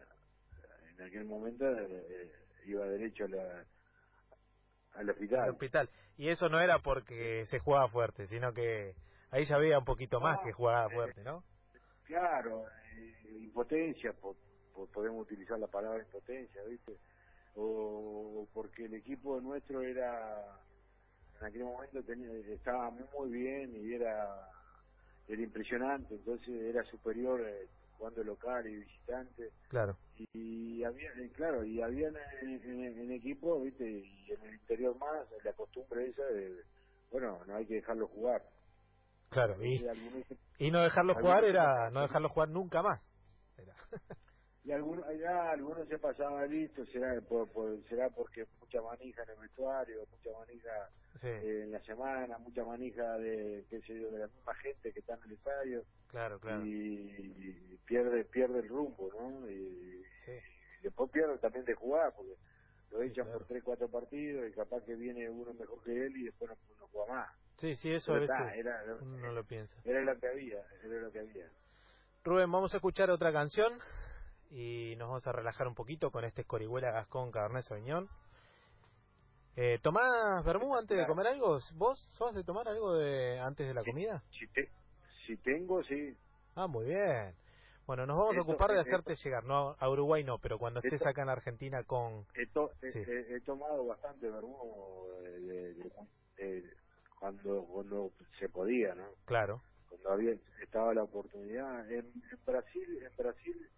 en 0.91 1.03
aquel 1.03 1.25
momento 1.25 1.65
eh, 1.67 2.33
iba 2.67 2.87
derecho 2.87 3.25
a 3.25 3.29
la, 3.29 3.67
al 4.95 5.11
hospital. 5.11 5.41
al 5.41 5.51
hospital. 5.51 5.91
Y 6.17 6.29
eso 6.29 6.49
no 6.49 6.61
era 6.61 6.81
porque 6.81 7.45
se 7.47 7.59
jugaba 7.61 7.89
fuerte, 7.89 8.27
sino 8.27 8.53
que 8.53 8.95
ahí 9.37 9.47
ya 9.47 9.57
había 9.57 9.79
un 9.79 9.87
poquito 9.87 10.21
más 10.21 10.39
No, 10.39 10.43
que 10.43 10.53
jugaba 10.53 10.91
eh, 10.91 10.91
fuerte, 10.91 11.25
¿no? 11.25 11.45
Claro, 12.05 12.67
eh, 12.97 13.39
impotencia, 13.45 14.13
po- 14.15 14.39
po- 14.75 14.89
podemos 14.91 15.23
utilizar 15.27 15.59
la 15.59 15.69
palabra 15.69 16.05
impotencia, 16.05 16.63
¿viste? 16.65 16.99
O 17.57 18.49
porque 18.55 18.87
el 18.87 18.95
equipo 18.95 19.41
nuestro 19.41 19.83
era, 19.83 20.61
en 21.41 21.47
aquel 21.47 21.65
momento 21.65 22.05
tenía, 22.05 22.33
estaba 22.55 22.91
muy 22.91 23.31
bien 23.31 23.77
y 23.77 23.95
era, 23.95 24.51
era 25.29 25.43
impresionante, 25.43 26.15
entonces 26.17 26.49
era 26.51 26.85
superior 26.87 27.43
eh, 27.49 27.71
jugando 27.93 28.25
local 28.25 28.67
y 28.69 28.77
visitante. 28.81 29.53
Claro, 29.69 29.99
Y 30.35 30.85
había, 30.85 31.11
eh, 31.15 31.33
claro, 31.33 31.65
y 31.65 31.83
había 31.83 32.09
en, 32.09 32.17
en, 32.49 33.01
en 33.01 33.13
equipo, 33.13 33.63
¿viste? 33.63 33.85
Y 33.91 34.33
en 34.33 34.43
el 34.45 34.55
interior 34.57 34.97
más, 34.99 35.29
la 35.45 35.55
costumbre 35.55 36.09
esa 36.09 36.25
de, 36.27 36.65
bueno, 37.11 37.45
no 37.47 37.57
hay 37.57 37.67
que 37.67 37.77
dejarlo 37.77 38.09
jugar. 38.09 38.43
Claro. 39.31 39.63
Y, 39.65 39.83
Y 39.83 39.89
algunos 39.89 40.25
y 40.59 40.71
no 40.71 40.81
dejarlo 40.83 41.15
jugar 41.15 41.45
era 41.45 41.91
no 41.91 42.03
dejarlo 42.03 42.29
jugar 42.29 42.49
nunca 42.49 42.83
más. 42.83 43.03
Era. 43.57 43.75
Y 44.65 44.73
algunos, 44.73 45.07
ya 45.21 45.51
algunos 45.53 45.87
se 45.87 45.97
pasaban 45.97 46.51
listo, 46.51 46.85
será 46.87 47.21
por, 47.21 47.49
por- 47.53 47.81
será 47.89 48.11
porque 48.11 48.45
mucha 48.59 48.83
manija 48.83 49.23
en 49.23 49.31
el 49.31 49.37
vestuario, 49.37 50.05
mucha 50.11 50.31
manija 50.37 50.91
Sí, 51.21 51.29
eh, 51.29 51.63
en 51.65 51.71
la 51.73 51.81
semana, 51.83 52.37
mucha 52.39 52.65
manija 52.65 53.17
de, 53.19 53.65
qué 53.71 53.81
sé 53.83 53.95
yo, 54.01 54.11
de 54.11 54.19
la 54.19 54.27
misma 54.27 54.55
gente 54.57 54.93
que 54.93 54.99
está 55.01 55.15
en 55.15 55.23
el 55.23 55.33
estadio 55.35 55.85
claro, 56.09 56.41
claro. 56.41 56.67
y, 56.67 56.73
y 56.73 57.79
pierde 57.87 58.25
pierde 58.25 58.59
el 58.59 58.69
rumbo, 58.69 59.09
¿no? 59.13 59.49
Y, 59.49 60.03
Sí, 60.25 60.33
y 60.33 60.83
después 60.83 61.11
pierde 61.13 61.39
también 61.39 61.65
de 61.65 61.75
jugar, 61.75 62.13
porque 62.17 62.35
lo 62.91 63.03
Sí, 63.03 63.07
echan 63.11 63.25
claro. 63.25 63.39
por 63.39 63.47
tres, 63.47 63.63
cuatro 63.63 63.89
partidos 63.89 64.49
y 64.49 64.53
capaz 64.53 64.83
que 64.85 64.97
viene 64.97 65.31
uno 65.31 65.55
mejor 65.55 65.81
que 65.85 65.93
él 65.93 66.17
y 66.17 66.25
después 66.25 66.51
no, 66.51 66.57
no 66.81 66.89
juega 66.89 67.15
más. 67.15 67.31
Sí, 67.57 67.75
sí, 67.77 67.93
eso 67.93 68.13
a 68.13 68.15
Pero 68.15 68.21
veces 68.23 68.37
está, 68.41 68.55
era, 68.57 68.97
uno 69.03 69.17
no 69.19 69.33
lo 69.33 69.45
piensa. 69.45 69.81
era 69.85 70.01
lo 70.03 70.19
que 70.19 70.29
había, 70.29 70.61
era 70.85 71.01
lo 71.01 71.11
que 71.13 71.21
había. 71.21 71.51
Rubén, 72.25 72.51
vamos 72.51 72.73
a 72.75 72.77
escuchar 72.79 73.11
otra 73.11 73.33
canción 73.33 73.79
y 74.51 74.95
nos 74.97 75.09
vamos 75.09 75.27
a 75.27 75.33
relajar 75.33 75.67
un 75.69 75.75
poquito 75.75 76.11
con 76.11 76.25
este 76.25 76.43
Escorihuela 76.43 76.91
Gascón 76.93 77.31
Cabernet 77.31 77.63
Sauvignon. 77.65 78.09
Eh, 79.57 79.79
¿Tomás 79.83 80.45
vermú 80.45 80.77
antes 80.77 80.97
de 80.99 81.07
comer 81.07 81.29
algo? 81.29 81.59
¿Vos 81.75 81.99
sos 82.19 82.35
de 82.35 82.45
tomar 82.45 82.69
algo 82.69 82.95
de 82.95 83.41
antes 83.41 83.67
de 83.67 83.73
la 83.75 83.83
comida? 83.83 84.23
Si, 84.31 84.47
te, 84.49 84.71
si 85.27 85.37
tengo, 85.39 85.83
sí. 85.85 86.15
Ah, 86.55 86.67
muy 86.67 86.87
bien. 86.87 87.35
Bueno, 87.87 88.05
nos 88.05 88.19
vamos 88.19 88.37
a 88.37 88.41
ocupar 88.43 88.71
de 88.71 88.77
eh, 88.77 88.81
hacerte 88.81 89.15
llegar, 89.23 89.45
no 89.45 89.77
a 89.79 89.89
Uruguay 89.89 90.25
no, 90.25 90.39
pero 90.41 90.59
cuando 90.59 90.81
estés 90.81 90.95
Esto- 90.95 91.09
acá 91.09 91.23
en 91.23 91.29
Argentina 91.31 91.85
con... 91.85 92.27
He, 92.35 92.47
to- 92.49 92.73
he- 92.83 92.91
Sí. 92.91 92.99
he- 92.99 93.37
he 93.37 93.41
tomado 93.43 93.87
bastante 93.87 94.29
vermú 94.29 95.07
de, 95.23 95.41
de- 95.41 95.75
de- 95.75 95.91
de- 96.39 96.77
cuando 97.19 97.65
cuando 97.67 98.13
se 98.39 98.49
podía, 98.49 98.95
¿no? 98.95 99.09
Claro, 99.25 99.63
cuando 99.89 100.11
había 100.11 100.37
estaba 100.63 100.95
la 100.95 101.05
oportunidad. 101.05 101.91
En, 101.91 102.07
en 102.07 102.45
Brasil 102.45 103.03
en 103.03 103.17
Brasil 103.17 103.71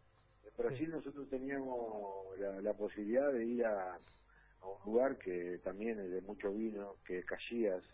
en 0.45 0.57
Brasil 0.57 0.91
nosotros 0.91 1.28
teníamos 1.30 2.39
la, 2.39 2.61
la 2.61 2.74
posibilidad 2.74 3.32
de 3.32 3.45
ir 3.47 3.64
a, 3.64 3.95
a 3.95 4.66
un 4.66 4.84
lugar 4.93 5.18
que 5.18 5.59
también 5.64 5.99
es 6.01 6.11
de 6.11 6.20
mucho 6.22 6.53
vino 6.53 6.97
que 7.05 7.18
es 7.20 7.26
Caxias 7.26 7.84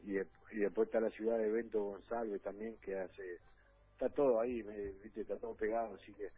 y, 0.00 0.12
de- 0.12 0.28
y 0.52 0.56
después 0.58 0.86
está 0.88 1.00
la 1.00 1.10
ciudad 1.10 1.38
de 1.38 1.50
Bento 1.50 1.82
González 1.82 2.40
también 2.42 2.76
que 2.78 2.98
hace 2.98 3.40
está 3.92 4.08
todo 4.10 4.40
ahí 4.40 4.62
me- 4.62 4.92
viste 5.02 5.22
está 5.22 5.38
todo 5.38 5.54
pegado 5.56 5.94
así 5.94 6.12
que 6.14 6.30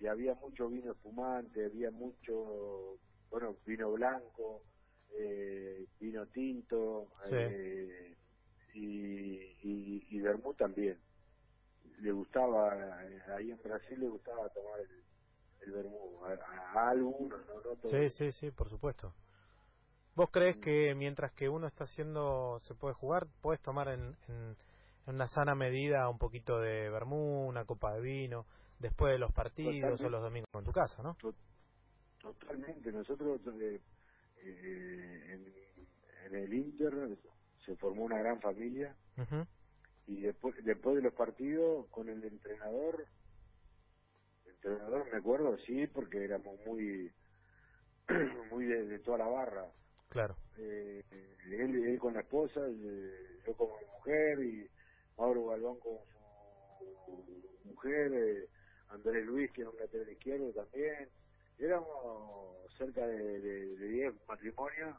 y 0.00 0.06
había 0.06 0.34
mucho 0.34 0.68
vino 0.68 0.92
espumante 0.92 1.64
había 1.64 1.90
mucho 1.90 2.98
bueno 3.30 3.56
vino 3.66 3.90
blanco 3.92 4.62
eh, 5.14 5.86
vino 6.00 6.26
tinto 6.26 7.08
Sí. 7.28 7.34
eh, 7.34 8.16
y, 8.74 9.36
y 9.62 10.06
y 10.10 10.20
vermú 10.20 10.54
también 10.54 10.98
le 12.00 12.12
gustaba 12.12 13.04
eh, 13.04 13.22
ahí 13.36 13.50
en 13.50 13.62
Brasil 13.62 13.98
le 14.00 14.08
gustaba 14.08 14.48
tomar 14.50 14.80
el 14.80 15.04
el 15.66 15.72
vermú 15.72 16.24
a, 16.24 16.78
a 16.78 16.90
algunos 16.90 17.46
no, 17.46 17.54
no 17.54 17.76
todos. 17.76 17.90
Sí, 17.90 18.10
sí, 18.10 18.32
sí, 18.32 18.50
por 18.50 18.68
supuesto. 18.68 19.12
¿Vos 20.14 20.30
crees 20.30 20.56
que 20.58 20.94
mientras 20.94 21.32
que 21.32 21.48
uno 21.48 21.66
está 21.66 21.84
haciendo, 21.84 22.58
se 22.60 22.74
puede 22.74 22.94
jugar, 22.94 23.26
puedes 23.42 23.60
tomar 23.62 23.88
en, 23.88 24.16
en, 24.28 24.56
en 25.06 25.14
una 25.14 25.28
sana 25.28 25.54
medida 25.54 26.08
un 26.08 26.18
poquito 26.18 26.58
de 26.58 26.88
vermú, 26.88 27.46
una 27.46 27.64
copa 27.66 27.94
de 27.94 28.00
vino, 28.00 28.46
después 28.78 29.12
de 29.12 29.18
los 29.18 29.32
partidos 29.32 30.00
o 30.02 30.08
los 30.08 30.22
domingos 30.22 30.48
en 30.54 30.64
tu 30.64 30.72
casa, 30.72 31.02
¿no? 31.02 31.16
Totalmente, 32.20 32.90
nosotros 32.92 33.40
eh, 33.60 33.80
en, 34.42 35.52
en 36.26 36.34
el 36.34 36.54
Inter 36.54 37.18
se 37.64 37.76
formó 37.76 38.04
una 38.04 38.18
gran 38.18 38.40
familia 38.40 38.94
y 40.06 40.20
después 40.20 40.54
después 40.64 40.96
de 40.96 41.02
los 41.02 41.14
partidos 41.14 41.86
con 41.88 42.08
el 42.08 42.22
entrenador, 42.24 43.06
el 44.44 44.52
entrenador 44.52 45.10
me 45.10 45.18
acuerdo, 45.18 45.56
sí, 45.58 45.86
porque 45.88 46.24
éramos 46.24 46.58
muy 46.66 47.10
muy 48.50 48.66
de, 48.66 48.86
de 48.86 48.98
toda 49.00 49.18
la 49.18 49.26
barra, 49.26 49.66
Claro, 50.08 50.36
eh, 50.58 51.04
él, 51.50 51.84
él 51.84 51.98
con 51.98 52.14
la 52.14 52.20
esposa, 52.20 52.60
eh, 52.68 53.40
yo 53.46 53.54
con 53.54 53.68
mi 53.68 53.86
mujer 53.92 54.38
y 54.44 54.70
Mauro 55.18 55.46
Galván 55.46 55.76
con 55.76 55.98
su 57.04 57.24
mujer, 57.64 58.12
eh, 58.14 58.48
Andrés 58.88 59.26
Luis 59.26 59.50
que 59.52 59.62
era 59.62 59.70
un 59.70 59.76
lateral 59.78 60.08
izquierdo 60.10 60.52
también, 60.52 61.08
éramos 61.58 62.56
cerca 62.76 63.06
de 63.06 63.40
de- 63.40 63.76
de 63.76 63.88
10 63.88 64.14
matrimonios 64.28 64.96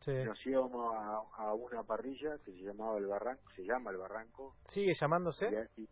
sí. 0.00 0.12
nos 0.24 0.46
íbamos 0.46 0.94
a, 0.94 1.22
a 1.36 1.54
una 1.54 1.82
parrilla 1.82 2.38
que 2.44 2.52
se 2.52 2.58
llamaba 2.62 2.98
el 2.98 3.06
Barranco, 3.06 3.42
se 3.56 3.64
llama 3.64 3.90
el 3.90 3.98
Barranco, 3.98 4.56
¿Sigue 4.64 4.94
llamándose? 4.94 5.50
y 5.50 5.54
ahí 5.54 5.88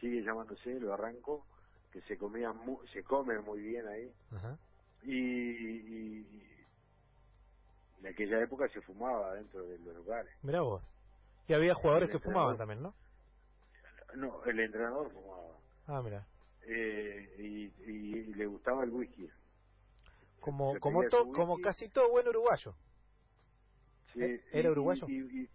sigue 0.00 0.22
llamándose 0.22 0.70
el 0.72 0.84
Barranco, 0.84 1.46
que 1.92 2.02
se 2.02 2.18
comía 2.18 2.52
mu- 2.52 2.84
se 2.92 3.02
come 3.02 3.38
muy 3.40 3.60
bien 3.62 3.86
ahí, 3.88 4.12
Ajá. 4.32 4.58
y, 5.02 5.12
y- 5.16 6.20
y 6.20 6.56
en 8.00 8.06
aquella 8.08 8.42
época 8.42 8.68
se 8.68 8.82
fumaba 8.82 9.34
dentro 9.34 9.62
de 9.66 9.78
los 9.78 9.96
lugares. 9.96 10.30
Mirá 10.42 10.60
vos. 10.60 10.82
Y 11.48 11.54
había 11.54 11.74
jugadores 11.74 12.10
El 12.10 12.16
que 12.18 12.24
fumaban 12.24 12.58
también, 12.58 12.82
¿no? 12.82 12.94
No, 14.16 14.44
el 14.44 14.60
entrenador 14.60 15.10
fumaba, 15.12 15.56
Ah, 15.86 16.02
mira. 16.02 16.26
Eh, 16.66 17.34
y, 17.38 17.90
y- 17.90 18.18
y 18.18 18.34
le 18.34 18.46
gustaba 18.46 18.84
el 18.84 18.90
whisky. 18.90 19.28
Como, 20.40 20.74
Se 20.74 20.80
como, 20.80 21.04
to- 21.08 21.28
como 21.32 21.60
casi 21.60 21.88
todo 21.88 22.10
buen 22.10 22.28
uruguayo. 22.28 22.74
Sí, 24.12 24.22
¿Eh? 24.22 24.44
y- 24.52 24.58
¿Era 24.58 24.70
uruguayo? 24.70 25.06
Y, 25.08 25.50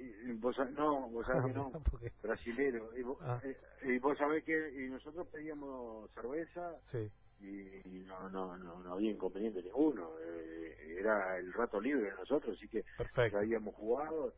y 0.00 0.32
vos 0.34 0.56
no, 0.72 1.08
vos 1.10 1.26
sabés 1.26 1.46
que 1.46 1.52
no. 1.58 1.70
Porque- 1.90 2.12
brasilero 2.22 2.96
y 2.96 3.02
vos, 3.02 3.18
Ah. 3.20 3.40
eh, 3.42 3.56
y 3.84 3.98
vos 3.98 4.16
sabés 4.18 4.44
que 4.44 4.84
y 4.84 4.88
nosotros 4.88 5.26
pedíamos 5.28 6.10
cerveza 6.12 6.76
Sí, 6.86 7.10
y, 7.40 7.80
no, 8.06 8.28
no 8.30 8.56
no 8.56 8.78
no 8.80 8.92
había 8.94 9.10
inconveniente 9.10 9.62
ninguno 9.62 10.10
eh, 10.20 10.96
era 11.00 11.38
el 11.38 11.52
rato 11.52 11.80
libre 11.80 12.10
de 12.10 12.16
nosotros 12.16 12.56
así 12.56 12.68
que 12.68 12.84
perfecto. 12.96 13.38
habíamos 13.38 13.74
jugado 13.74 14.34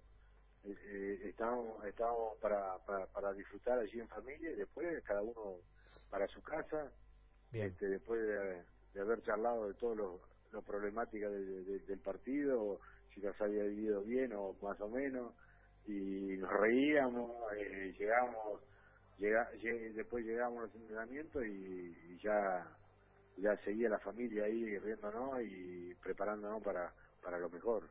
eh, 0.65 0.77
eh, 0.85 1.21
estábamos 1.31 1.85
estábamos 1.87 2.39
para, 2.41 2.79
para 2.87 3.07
para 3.09 3.33
disfrutar 3.35 3.79
allí 3.81 4.01
en 4.01 4.09
familia 4.09 4.53
y 4.53 4.57
después 4.57 4.87
cada 5.05 5.23
uno 5.23 5.59
para 6.11 6.27
su 6.29 6.43
casa 6.43 6.93
Bien. 7.53 7.77
este, 7.77 7.87
después 7.89 8.21
de, 8.23 8.67
de 8.95 9.01
haber 9.01 9.23
charlado 9.23 9.69
de 9.69 9.75
todas 9.75 10.21
las 10.53 10.65
problemáticas 10.65 11.33
del, 11.33 11.67
partido, 12.01 12.81
si 13.15 13.21
las 13.21 13.41
había 13.41 13.65
vivido 13.65 14.03
bien 14.05 14.33
o 14.35 14.55
más 14.63 14.81
o 14.81 14.89
menos, 14.89 15.35
y 15.87 15.93
nos 16.39 16.51
reíamos, 16.51 17.31
eh, 17.57 17.95
llegamos, 17.99 18.63
llega, 19.19 19.53
lle- 19.55 19.95
después 19.95 20.25
llegamos 20.25 20.65
al 20.71 20.83
entrenamiento 20.83 21.45
y, 21.45 21.97
y 22.11 22.19
ya 22.23 22.77
ya 23.37 23.57
seguía 23.65 23.89
la 23.89 24.01
familia 24.01 24.45
ahí 24.45 24.79
riéndonos 24.79 25.43
y 25.43 25.95
preparándonos 25.97 26.63
para, 26.63 26.95
para 27.23 27.39
lo 27.39 27.51
mejor. 27.51 27.91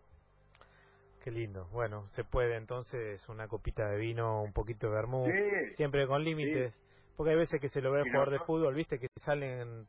Qué 1.23 1.31
lindo. 1.31 1.67
Bueno, 1.71 2.07
se 2.09 2.23
puede 2.23 2.55
entonces 2.55 3.27
una 3.29 3.47
copita 3.47 3.87
de 3.89 3.97
vino, 3.97 4.41
un 4.41 4.53
poquito 4.53 4.87
de 4.87 4.93
vermú, 4.93 5.25
Sí, 5.25 5.75
siempre 5.75 6.07
con 6.07 6.23
límites. 6.23 6.77
Porque 7.17 7.31
hay 7.31 7.37
veces 7.37 7.59
que 7.59 7.67
se 7.67 7.81
lo 7.81 7.91
ve 7.91 7.99
al 7.99 8.05
jugador 8.05 8.31
de 8.31 8.39
fútbol, 8.45 8.73
viste, 8.73 8.97
que 8.97 9.07
salen 9.21 9.87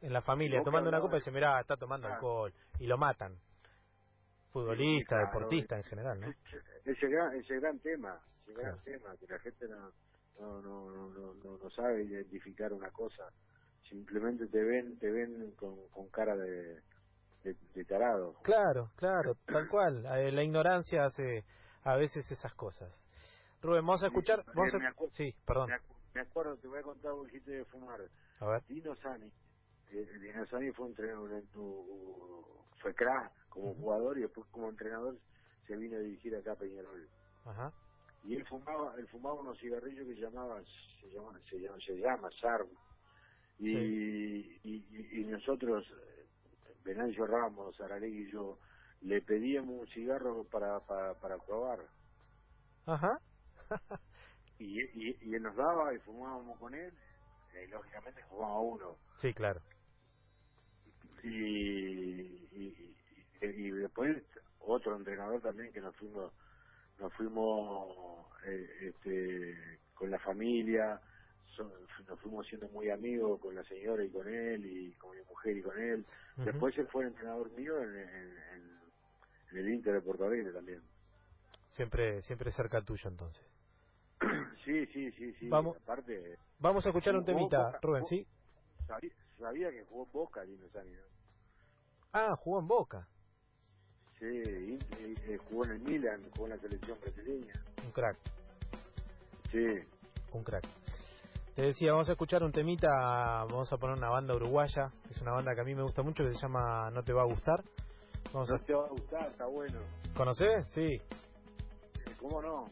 en 0.00 0.12
la 0.12 0.20
familia 0.22 0.62
tomando 0.64 0.88
una 0.88 1.00
copa 1.00 1.14
y 1.16 1.18
dicen, 1.20 1.34
mirá, 1.34 1.60
está 1.60 1.76
tomando 1.76 2.08
Ah. 2.08 2.14
alcohol. 2.14 2.52
Y 2.80 2.86
lo 2.86 2.98
matan. 2.98 3.38
Futbolista, 4.52 5.16
claro, 5.16 5.26
deportista 5.26 5.76
en 5.76 5.82
general, 5.84 6.20
¿no? 6.20 6.28
ese, 6.84 7.08
gran 7.08 7.34
ese 7.36 7.56
gran 7.60 7.78
tema 7.80 8.18
ese 8.42 8.52
gran 8.54 8.78
Claro. 8.78 8.82
tema 8.84 9.16
que 9.18 9.26
la 9.26 9.38
gente 9.40 9.68
no 9.68 9.92
no 10.40 10.62
no 10.62 10.90
no 10.90 11.08
no, 11.10 11.34
no, 11.34 11.58
no 11.58 11.70
sabe 11.70 12.04
identificar 12.04 12.72
una 12.72 12.90
cosa 12.90 13.30
simplemente 13.88 14.46
te 14.46 14.62
ven 14.64 14.98
te 14.98 15.10
ven 15.10 15.52
con, 15.56 15.88
con 15.88 16.08
cara 16.08 16.34
de, 16.36 16.80
de, 17.46 17.54
de 17.74 17.84
tarado 17.84 18.34
Claro, 18.42 18.90
claro, 18.96 19.34
tal 19.46 19.68
cual. 19.68 20.04
Eh, 20.18 20.32
La 20.32 20.42
ignorancia 20.42 21.04
hace 21.04 21.44
a 21.84 21.96
veces 21.96 22.30
esas 22.30 22.54
cosas. 22.54 22.92
Rubén, 23.62 23.86
vamos 23.86 24.02
a 24.02 24.06
escuchar... 24.08 24.44
sí, 24.44 24.50
Vamos 24.54 24.74
me 24.74 24.86
a... 24.86 24.94
Sí, 25.12 25.34
perdón. 25.46 25.68
me, 25.68 25.74
acu- 25.76 25.96
me 26.14 26.20
acuerdo 26.20 26.56
te 26.58 26.68
voy 26.68 26.78
a 26.78 26.82
contar 26.82 27.12
un 27.12 27.26
dijiste 27.26 27.50
de 27.52 27.64
fumar 27.66 28.00
A 28.40 28.46
ver. 28.46 28.62
Dino 28.68 28.94
Sani 28.96 29.32
eh, 29.90 30.18
Dino 30.20 30.46
Sani 30.46 30.70
fue 30.72 30.86
un 30.86 30.90
entrenador 30.92 31.32
en 31.32 31.46
tu- 31.48 32.64
fue 32.82 32.94
crack 32.94 33.32
como 33.48 33.74
jugador 33.74 34.18
y 34.18 34.22
después 34.22 34.46
como 34.50 34.68
entrenador 34.68 35.16
se 35.66 35.76
vino 35.76 35.96
a 35.96 36.00
dirigir 36.00 36.34
acá 36.36 36.52
a 36.52 36.56
Peñarol 36.56 37.08
Ajá. 37.44 37.72
y 38.24 38.34
él 38.34 38.44
fumaba 38.46 38.94
él 38.98 39.06
fumaba 39.08 39.40
unos 39.40 39.58
cigarrillos 39.58 40.06
que 40.06 40.14
se 40.14 40.20
llamaban 40.20 40.64
se 41.00 41.08
llama 41.10 41.40
se 41.48 41.58
llama 41.58 41.76
se 41.80 41.94
llama 41.96 42.30
y, 43.58 43.70
y, 43.70 44.58
y- 44.64 45.20
y 45.20 45.24
nosotros 45.24 45.84
eh, 45.90 46.15
Venancio 46.86 47.26
Ramos 47.26 47.80
Aralegui 47.80 48.28
y 48.28 48.32
yo 48.32 48.58
le 49.02 49.20
pedíamos 49.22 49.80
un 49.80 49.86
cigarro 49.88 50.44
para 50.44 50.80
para, 50.80 51.14
para 51.20 51.38
probar 51.38 51.80
Ajá. 52.86 53.20
y, 54.58 54.80
y, 54.80 55.18
y 55.22 55.34
él 55.34 55.42
nos 55.42 55.56
daba 55.56 55.92
y 55.94 55.98
fumábamos 56.00 56.58
con 56.58 56.74
él 56.74 56.94
y 57.64 57.66
lógicamente 57.68 58.22
fumaba 58.30 58.60
uno 58.60 58.96
sí, 59.20 59.34
claro. 59.34 59.60
y, 61.22 61.28
y, 61.28 62.96
y, 63.42 63.46
y 63.46 63.70
después 63.72 64.16
otro 64.60 64.96
entrenador 64.96 65.40
también 65.42 65.72
que 65.72 65.80
nos 65.80 65.94
fuimos 65.96 66.32
nos 66.98 67.12
fuimos 67.14 68.26
eh, 68.46 68.92
este 68.94 69.80
con 69.94 70.10
la 70.10 70.18
familia 70.20 71.00
nos 71.64 72.20
fuimos 72.20 72.46
siendo 72.46 72.68
muy 72.68 72.90
amigos 72.90 73.40
con 73.40 73.54
la 73.54 73.64
señora 73.64 74.04
y 74.04 74.10
con 74.10 74.28
él 74.28 74.64
y 74.66 74.92
con 74.94 75.16
mi 75.16 75.22
mujer 75.24 75.56
y 75.56 75.62
con 75.62 75.78
él 75.78 76.06
después 76.36 76.76
él 76.78 76.86
fue 76.88 77.02
el 77.04 77.08
entrenador 77.08 77.50
mío 77.52 77.82
en, 77.82 77.96
en, 77.96 78.38
en- 78.54 78.80
en 79.52 79.58
el 79.58 79.68
Inter 79.70 79.94
de 79.94 80.00
Porto 80.02 80.24
Alegre 80.24 80.52
también 80.52 80.82
Siempre, 81.70 82.22
siempre 82.22 82.50
cerca 82.52 82.80
tuyo 82.82 83.08
entonces. 83.08 83.44
sí 84.64 84.86
sí 84.86 85.10
sí 85.12 85.32
sí 85.34 85.48
Vamos. 85.48 85.76
aparte 85.76 86.38
Vamos 86.58 86.84
a 86.86 86.88
escuchar 86.88 87.14
un 87.16 87.24
temita, 87.24 87.66
Boca, 87.66 87.78
Rubén, 87.82 88.04
¿sí? 88.06 88.26
sabía, 88.86 89.12
sabía 89.38 89.70
que 89.70 89.84
jugó 89.84 90.04
en 90.06 90.12
Boca 90.12 90.42
Dino 90.44 90.68
Sani 90.70 90.92
¿no? 90.92 91.02
Ah, 92.12 92.34
jugó 92.36 92.60
en 92.60 92.66
Boca. 92.68 93.08
sí 94.18 94.26
y- 94.26 95.32
y- 95.32 95.36
jugó 95.48 95.64
en 95.66 95.70
el 95.72 95.78
Milan 95.80 96.22
jugó 96.30 96.46
en 96.46 96.50
la 96.52 96.58
selección 96.58 96.98
brasileña 97.00 97.52
Un 97.84 97.92
crack, 97.92 98.16
sí 99.52 99.66
un 100.32 100.44
crack. 100.44 100.64
Te 101.56 101.62
decía, 101.62 101.92
vamos 101.92 102.06
a 102.10 102.12
escuchar 102.12 102.42
un 102.42 102.52
temita, 102.52 102.86
vamos 103.48 103.72
a 103.72 103.78
poner 103.78 103.96
una 103.96 104.10
banda 104.10 104.34
uruguaya, 104.34 104.90
es 105.08 105.18
una 105.22 105.32
banda 105.32 105.54
que 105.54 105.62
a 105.62 105.64
mí 105.64 105.74
me 105.74 105.84
gusta 105.84 106.02
mucho, 106.02 106.22
que 106.22 106.34
se 106.34 106.38
llama 106.42 106.90
No 106.90 107.02
te 107.02 107.14
va 107.14 107.22
a 107.22 107.24
gustar. 107.24 107.64
Vamos 108.30 108.50
No 108.50 108.56
a... 108.56 108.58
te 108.58 108.74
va 108.74 108.84
a 108.84 108.88
gustar, 108.90 109.30
está 109.30 109.46
bueno. 109.46 109.80
¿Conocés? 110.14 110.66
Sí. 110.74 110.82
Eh, 110.82 111.00
¿Cómo 112.20 112.42
no? 112.42 112.66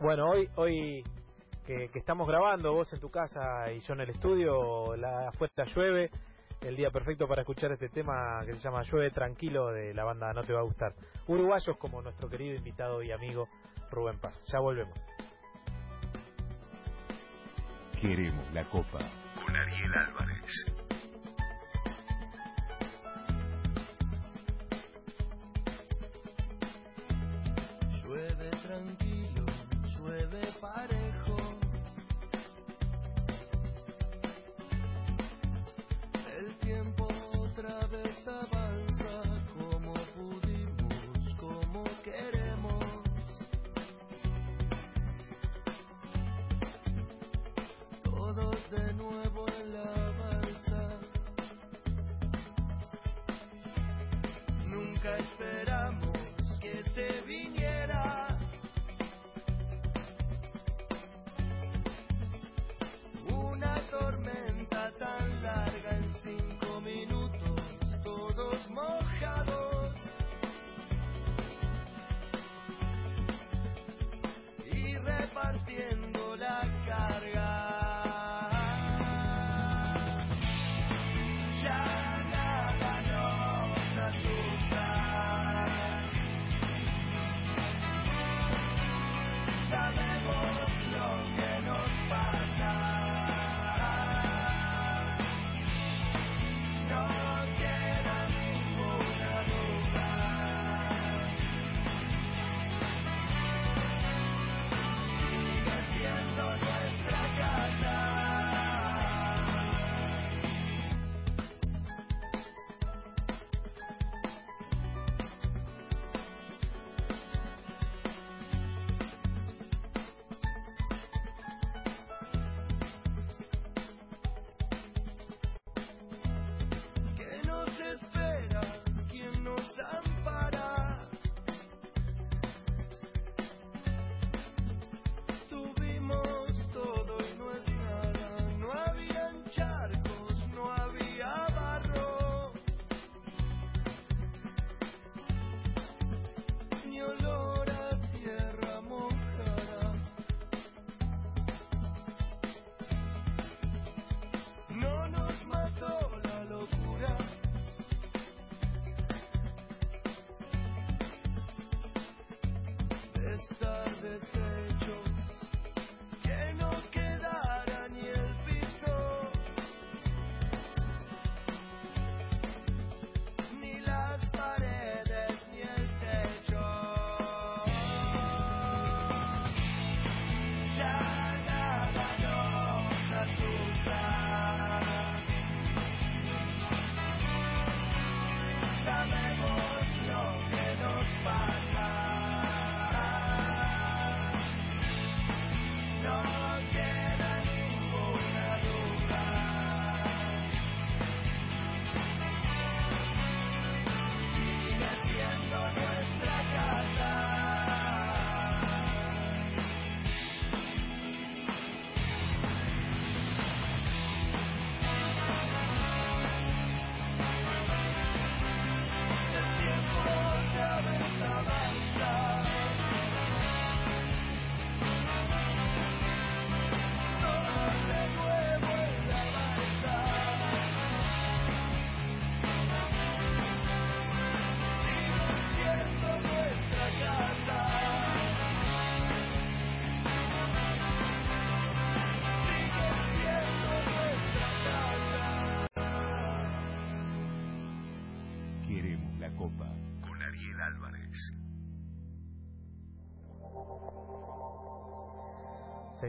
Bueno, 0.00 0.30
hoy 0.30 0.48
hoy 0.56 1.04
que, 1.66 1.88
que 1.88 1.98
estamos 1.98 2.26
grabando, 2.26 2.72
vos 2.72 2.90
en 2.94 3.00
tu 3.00 3.10
casa 3.10 3.70
y 3.70 3.80
yo 3.80 3.92
en 3.92 4.00
el 4.00 4.08
estudio, 4.08 4.96
la 4.96 5.28
afuera 5.28 5.66
llueve, 5.76 6.10
el 6.62 6.76
día 6.76 6.90
perfecto 6.90 7.28
para 7.28 7.42
escuchar 7.42 7.72
este 7.72 7.90
tema 7.90 8.42
que 8.46 8.54
se 8.54 8.60
llama 8.60 8.82
Llueve 8.84 9.10
Tranquilo 9.10 9.70
de 9.70 9.92
la 9.92 10.04
banda 10.04 10.32
No 10.32 10.42
Te 10.44 10.54
Va 10.54 10.60
a 10.60 10.64
Gustar. 10.64 10.94
Uruguayos 11.26 11.76
como 11.76 12.00
nuestro 12.00 12.30
querido 12.30 12.56
invitado 12.56 13.02
y 13.02 13.12
amigo 13.12 13.48
Rubén 13.90 14.18
Paz. 14.18 14.34
Ya 14.50 14.60
volvemos. 14.60 14.98
Queremos 18.00 18.44
la 18.54 18.64
copa 18.64 18.98
con 19.44 19.54
Ariel 19.54 19.92
Álvarez. 19.94 20.89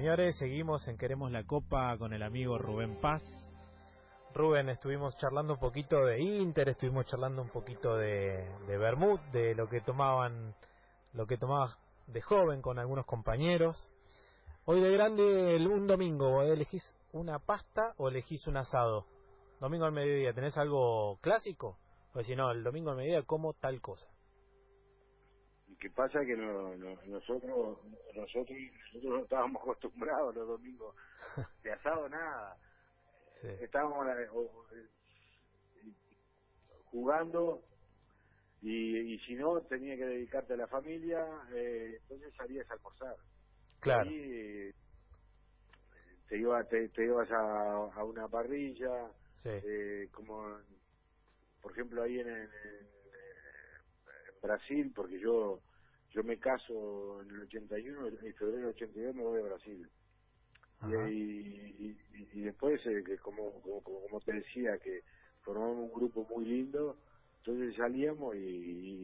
Señores, 0.02 0.36
seguimos 0.38 0.88
en 0.88 0.98
Queremos 0.98 1.32
la 1.32 1.44
Copa 1.44 1.96
con 2.00 2.12
el 2.12 2.24
amigo 2.24 2.58
Rubén 2.58 3.00
Paz. 3.00 3.22
Rubén, 4.34 4.68
estuvimos 4.70 5.16
charlando 5.18 5.54
un 5.54 5.60
poquito 5.60 6.04
de 6.04 6.20
Inter, 6.20 6.70
estuvimos 6.70 7.06
charlando 7.06 7.44
un 7.44 7.50
poquito 7.50 7.96
de, 7.98 8.50
de 8.66 8.78
Bermud, 8.80 9.20
de 9.32 9.54
lo 9.54 9.70
que 9.70 9.80
tomaban, 9.82 10.56
lo 11.14 11.28
que 11.28 11.38
tomabas 11.38 11.78
de 12.08 12.20
joven 12.20 12.64
con 12.64 12.80
algunos 12.80 13.06
compañeros. 13.06 13.78
Hoy 14.66 14.82
de 14.82 14.92
grande, 14.92 15.58
un 15.68 15.86
domingo, 15.86 16.42
¿elegís 16.42 16.96
una 17.12 17.38
pasta 17.38 17.94
o 17.98 18.10
elegís 18.10 18.48
un 18.48 18.58
asado? 18.58 19.06
Domingo 19.60 19.86
al 19.86 19.92
mediodía, 19.92 20.34
¿tenés 20.34 20.58
algo 20.58 21.20
clásico? 21.22 21.78
O 22.16 22.24
si 22.24 22.36
no, 22.36 22.50
el 22.50 22.64
domingo 22.64 22.90
al 22.90 22.98
mediodía 22.98 23.22
como 23.22 23.54
tal 23.54 23.80
cosa 23.82 24.08
que 25.82 25.90
pasa 25.90 26.24
que 26.24 26.36
no, 26.38 26.78
nosotros 26.78 27.80
nosotros 28.16 28.58
nosotros 28.94 29.04
no 29.04 29.24
estábamos 29.24 29.62
acostumbrados 29.64 30.36
los 30.36 30.48
domingos 30.48 30.96
de 31.64 31.72
asado 31.74 32.08
nada. 32.08 32.58
Estábamos 33.60 34.06
eh, 34.16 34.28
jugando 36.86 37.64
y, 38.62 39.14
y 39.16 39.20
si 39.22 39.34
no 39.36 39.60
tenía 39.62 39.96
que 39.98 40.06
dedicarte 40.06 40.54
a 40.54 40.58
la 40.58 40.68
familia 40.68 41.26
eh, 41.54 41.98
entonces 42.04 42.34
salías 42.36 42.70
a 42.70 42.74
almorzar. 42.76 43.16
Claro. 43.80 44.10
Eh, 44.12 44.72
te 46.30 46.38
iba 46.38 46.64
te, 46.66 46.90
ibas 47.04 47.30
a, 47.32 47.86
a 47.94 48.04
una 48.04 48.28
parrilla 48.28 49.12
Sí. 49.36 49.50
eh, 49.50 50.10
como 50.14 50.60
por 51.62 51.72
ejemplo 51.72 52.04
ahí 52.04 52.20
en- 52.20 52.30
en- 52.30 52.50
en 52.52 54.42
Brasil, 54.42 54.92
porque 54.96 55.20
yo 55.20 55.62
yo 56.12 56.24
me 56.24 56.40
caso 56.40 57.22
en 57.24 57.30
el 57.32 57.42
81, 57.44 58.08
en 58.08 58.36
febrero 58.36 58.58
del 58.60 58.76
82 58.76 59.16
me 59.16 59.24
voy 59.24 59.42
a 59.42 59.46
Brasil. 59.46 59.90
Y, 60.84 60.94
y, 60.96 62.00
y- 62.14 62.30
y 62.34 62.42
después, 62.42 62.82
eh, 62.88 63.04
que 63.06 63.18
como, 63.20 63.62
como, 63.62 63.82
como 63.84 64.22
te 64.22 64.34
decía, 64.34 64.78
que 64.80 65.04
formamos 65.42 65.78
un 65.78 65.94
grupo 65.94 66.26
muy 66.30 66.46
lindo, 66.46 67.00
entonces 67.40 67.76
salíamos 67.78 68.36
y, 68.36 68.40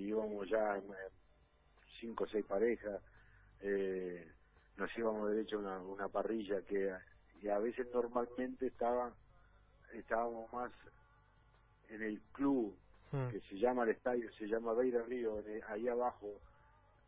íbamos 0.07 0.49
ya 0.49 0.81
cinco 2.01 2.25
o 2.25 2.27
seis 2.27 2.45
parejas, 2.45 3.03
eh, 3.61 4.33
nos 4.77 4.97
íbamos 4.97 5.29
derecho 5.31 5.57
a 5.57 5.59
una, 5.59 5.81
una 5.81 6.09
parrilla 6.09 6.61
que 6.63 6.93
y 7.41 7.49
a 7.49 7.59
veces 7.59 7.87
normalmente 7.93 8.67
estaba 8.67 9.15
estábamos 9.93 10.51
más 10.53 10.73
en 11.89 12.03
el 12.03 12.21
club 12.33 12.79
Mm. 13.11 13.29
que 13.31 13.41
se 13.41 13.55
llama 13.57 13.83
el 13.85 13.91
estadio, 13.91 14.31
se 14.33 14.47
llama 14.47 14.73
Beira 14.73 15.03
Río, 15.03 15.39
en 15.39 15.49
el- 15.55 15.63
ahí 15.67 15.87
abajo 15.87 16.41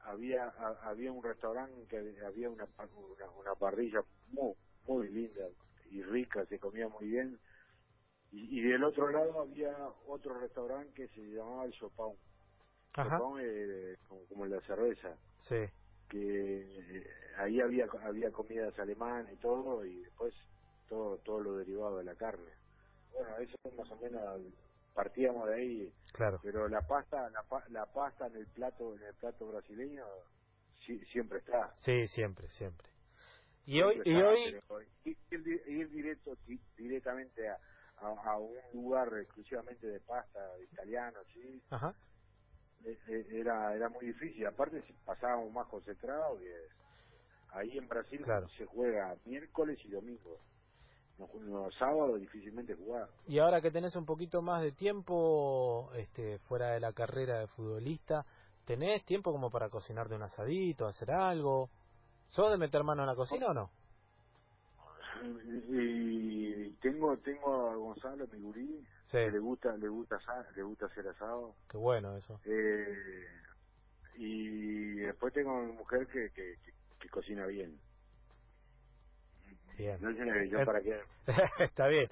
había 0.01 0.45
a- 0.45 0.89
había 0.89 1.11
un 1.11 1.23
restaurante 1.23 1.87
que 1.87 1.97
había 2.25 2.49
una, 2.49 2.67
una 2.95 3.31
una 3.31 3.55
parrilla 3.55 4.01
muy 4.27 4.55
muy 4.87 5.09
linda 5.09 5.49
y 5.91 6.03
rica, 6.03 6.45
se 6.47 6.59
comía 6.59 6.87
muy 6.89 7.07
bien. 7.07 7.39
Y, 8.31 8.59
y 8.59 8.63
del 8.63 8.83
otro 8.83 9.09
lado 9.11 9.41
había 9.41 9.75
otro 10.07 10.39
restaurante 10.39 10.93
que 10.93 11.07
se 11.09 11.21
llamaba 11.21 11.65
el 11.65 11.73
Sopón. 11.73 12.17
Sopón 12.95 13.41
eh, 13.41 13.95
como, 14.07 14.25
como 14.27 14.45
la 14.47 14.61
cerveza, 14.61 15.17
Sí. 15.41 15.65
que 16.09 16.19
eh, 16.19 17.07
ahí 17.37 17.61
había 17.61 17.87
había 18.03 18.31
comidas 18.31 18.77
alemanas 18.79 19.31
y 19.33 19.37
todo 19.37 19.85
y 19.85 20.01
después 20.03 20.33
todo 20.87 21.19
todo 21.19 21.41
lo 21.41 21.57
derivado 21.57 21.97
de 21.99 22.05
la 22.05 22.15
carne. 22.15 22.51
Bueno, 23.13 23.37
eso 23.39 23.57
más 23.77 23.91
o 23.91 23.97
menos 23.97 24.41
partíamos 25.03 25.47
de 25.49 25.55
ahí 25.55 25.95
Claro. 26.13 26.41
pero 26.41 26.69
la 26.69 26.81
pasta 26.87 27.29
la, 27.31 27.45
la 27.69 27.85
pasta 27.87 28.27
en 28.27 28.37
el 28.37 28.47
plato 28.47 28.95
en 28.95 29.03
el 29.03 29.15
plato 29.15 29.47
brasileño 29.47 30.05
siempre 31.13 31.39
está 31.39 31.75
Sí, 31.85 32.07
siempre, 32.09 32.49
siempre. 32.51 32.89
Y 33.65 33.81
hoy, 33.81 34.01
y 34.05 34.21
hoy, 34.21 34.59
ir, 35.05 35.17
ir 35.31 35.43
di- 35.43 35.63
ir 35.73 35.89
directo 35.91 36.35
di- 36.47 36.61
directamente 36.77 37.49
a, 37.49 37.59
a, 37.97 38.07
a 38.33 38.37
un 38.39 38.57
lugar 38.73 39.09
exclusivamente 39.21 39.87
de 39.87 39.99
pasta 40.01 40.39
italiano 40.61 41.19
sí 41.33 41.63
ajá. 41.69 41.95
eh, 42.85 42.99
eh, 43.07 43.27
era 43.31 43.75
era 43.75 43.89
muy 43.89 44.07
difícil 44.07 44.45
aparte 44.47 44.81
si 44.87 44.93
pasábamos 45.05 45.51
más 45.53 45.67
concentrados 45.67 46.39
que 46.39 46.55
ahí 47.49 47.77
en 47.77 47.87
Brasil 47.87 48.21
Claro. 48.25 48.47
se 48.57 48.65
juega 48.65 49.17
miércoles 49.25 49.79
y 49.85 49.89
domingo 49.89 50.45
los, 51.19 51.33
los 51.43 51.75
sábados 51.75 52.19
difícilmente 52.19 52.73
jugar 52.75 53.09
Y 53.27 53.39
ahora 53.39 53.61
que 53.61 53.71
tenés 53.71 53.95
un 53.95 54.05
poquito 54.05 54.41
más 54.41 54.61
de 54.61 54.71
tiempo 54.71 55.91
este, 55.95 56.39
fuera 56.39 56.71
de 56.71 56.79
la 56.79 56.93
carrera 56.93 57.39
de 57.39 57.47
futbolista, 57.47 58.25
¿tenés 58.65 59.03
tiempo 59.05 59.31
como 59.31 59.51
para 59.51 59.69
cocinarte 59.69 60.15
un 60.15 60.23
asadito, 60.23 60.87
hacer 60.87 61.11
algo? 61.11 61.69
¿Sos 62.29 62.51
de 62.51 62.57
meter 62.57 62.83
mano 62.83 63.03
en 63.03 63.07
la 63.07 63.15
cocina 63.15 63.47
o 63.47 63.53
no? 63.53 63.69
y 65.69 66.71
tengo 66.81 67.17
tengo 67.17 67.69
a 67.69 67.75
Gonzalo 67.75 68.25
mi 68.31 68.39
gurí 68.39 68.87
Sí, 69.03 69.17
que 69.17 69.31
le 69.31 69.39
gusta 69.39 69.75
le 69.75 69.89
gusta 69.89 70.17
le 70.55 70.63
gusta 70.63 70.85
hacer 70.85 71.07
asado 71.09 71.55
qué 71.67 71.77
bueno 71.77 72.15
eso. 72.15 72.39
eh, 72.45 73.25
y 74.17 74.95
después 74.95 75.33
tengo 75.33 75.51
a 75.57 75.61
mi 75.63 75.73
mujer 75.73 76.07
que, 76.07 76.29
que, 76.31 76.55
que, 76.63 76.73
que 76.99 77.09
cocina 77.09 77.45
bien 77.47 77.77
Bien. 79.79 79.97
yo 80.49 80.59
Eh, 80.59 80.65
para 80.65 80.81
qué 80.81 81.01
Está 81.63 81.87
bien. 81.87 82.09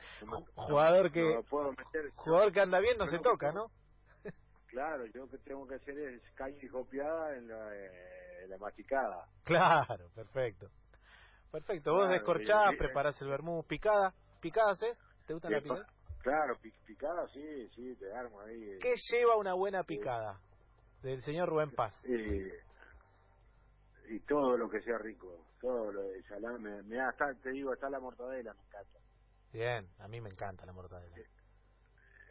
Jugador 0.56 1.12
que 1.12 1.22
no 1.22 1.36
me 1.36 1.44
puedo 1.44 1.70
meter 1.72 2.12
jugador 2.16 2.52
que 2.54 2.62
anda 2.62 2.80
bien 2.80 2.98
no 2.98 3.06
se 3.08 3.20
toca, 3.20 3.52
¿no? 3.52 3.68
claro 4.68 5.06
yo 5.08 5.22
lo 5.26 5.30
que 5.30 5.38
tengo 5.40 5.68
que 5.68 5.76
hacer 5.76 5.98
es 6.00 6.22
caña 6.36 6.58
y 6.62 6.68
copiada 6.70 7.36
en 7.36 7.48
la, 7.50 7.76
eh, 7.76 8.44
en 8.44 8.50
la 8.52 8.58
masticada 8.58 9.28
Claro, 9.44 10.10
perfecto. 10.16 10.68
Perfecto. 11.52 11.94
Vos 11.94 12.04
Claro, 12.08 12.14
descorchás, 12.14 12.72
y- 12.72 12.76
y- 12.76 12.78
preparás 12.78 13.22
el 13.22 13.30
vermú, 13.30 13.64
picada. 13.64 14.14
¿Picada 14.42 14.72
haces? 14.72 14.98
¿Te 15.26 15.34
gusta 15.34 15.50
la 15.50 15.58
Eh, 15.58 15.62
picada? 15.62 15.86
pa- 15.86 15.94
claro 16.22 16.58
pi- 16.62 16.74
picada 16.86 17.28
sí 17.34 17.70
sí 17.76 17.96
te 17.98 18.14
armo 18.14 18.42
ahí 18.42 18.62
eh. 18.72 18.78
¿Qué 18.82 18.94
lleva 19.12 19.36
una 19.38 19.54
buena 19.54 19.84
picada? 19.84 20.40
Del 21.02 21.22
señor 21.22 21.48
Rubén 21.50 21.72
Paz. 21.72 21.94
Eh, 22.06 22.52
y 24.10 24.20
todo 24.22 24.58
lo 24.58 24.70
que 24.70 24.82
sea 24.82 24.98
rico, 25.00 25.48
todo 25.62 25.92
lo 25.92 26.04
de 26.04 26.24
salame, 26.24 26.84
me 26.84 27.00
hasta, 27.02 27.34
te 27.36 27.52
digo, 27.52 27.74
hasta 27.74 27.90
la 27.90 28.00
mortadela 28.00 28.54
me 28.54 28.64
encanta, 28.64 29.00
Bien, 29.54 29.90
a 30.00 30.08
mí 30.08 30.22
me 30.22 30.30
encanta 30.30 30.66
la 30.66 30.74
mortadela. 30.74 31.18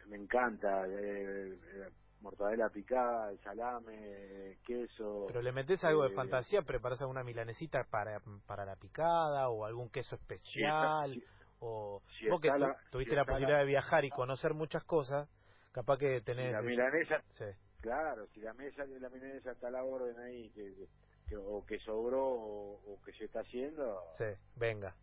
me 0.07 0.17
encanta, 0.17 0.87
eh, 0.87 1.53
eh, 1.53 1.91
mortadela 2.21 2.69
picada, 2.69 3.35
salame, 3.43 4.59
queso, 4.65 5.27
Pero 5.27 5.41
le 5.41 5.51
metés 5.51 5.83
algo 5.83 6.03
de 6.03 6.09
eh, 6.09 6.15
fantasía, 6.15 6.61
preparás 6.63 7.01
alguna 7.01 7.23
milanesita 7.23 7.85
para, 7.91 8.21
para 8.47 8.65
la 8.65 8.77
picada 8.77 9.49
o 9.49 9.65
algún 9.65 9.89
queso 9.89 10.15
especial 10.15 11.19
si- 11.19 11.23
o 11.59 12.01
si 12.19 12.27
vos 12.27 12.41
que 12.41 12.49
está 12.49 12.57
tu- 12.57 12.63
la- 12.69 12.79
tuviste 12.91 13.15
la 13.15 13.23
está 13.23 13.31
posibilidad 13.31 13.59
la- 13.59 13.59
de 13.59 13.65
viajar 13.67 14.05
y 14.05 14.11
conocer 14.11 14.53
muchas 14.53 14.83
cosas, 14.85 15.29
capaz 15.73 15.97
que 15.97 16.21
tenés 16.21 16.51
la 16.53 16.61
milanesa, 16.61 17.23
sí, 17.37 17.45
claro, 17.81 18.27
si 18.33 18.41
la 18.41 18.53
mesa 18.53 18.85
de 18.85 18.99
la 18.99 19.09
milanesa 19.09 19.51
está 19.53 19.67
a 19.69 19.71
la 19.71 19.83
orden 19.83 20.17
ahí, 20.19 20.51
que, 20.51 20.75
que- 20.75 20.89
o 21.35 21.65
que 21.65 21.79
sobró 21.79 22.23
o, 22.25 22.93
o 22.93 23.01
que 23.01 23.11
se 23.13 23.25
está 23.25 23.41
haciendo, 23.41 24.01
sí, 24.17 24.25
venga. 24.55 24.95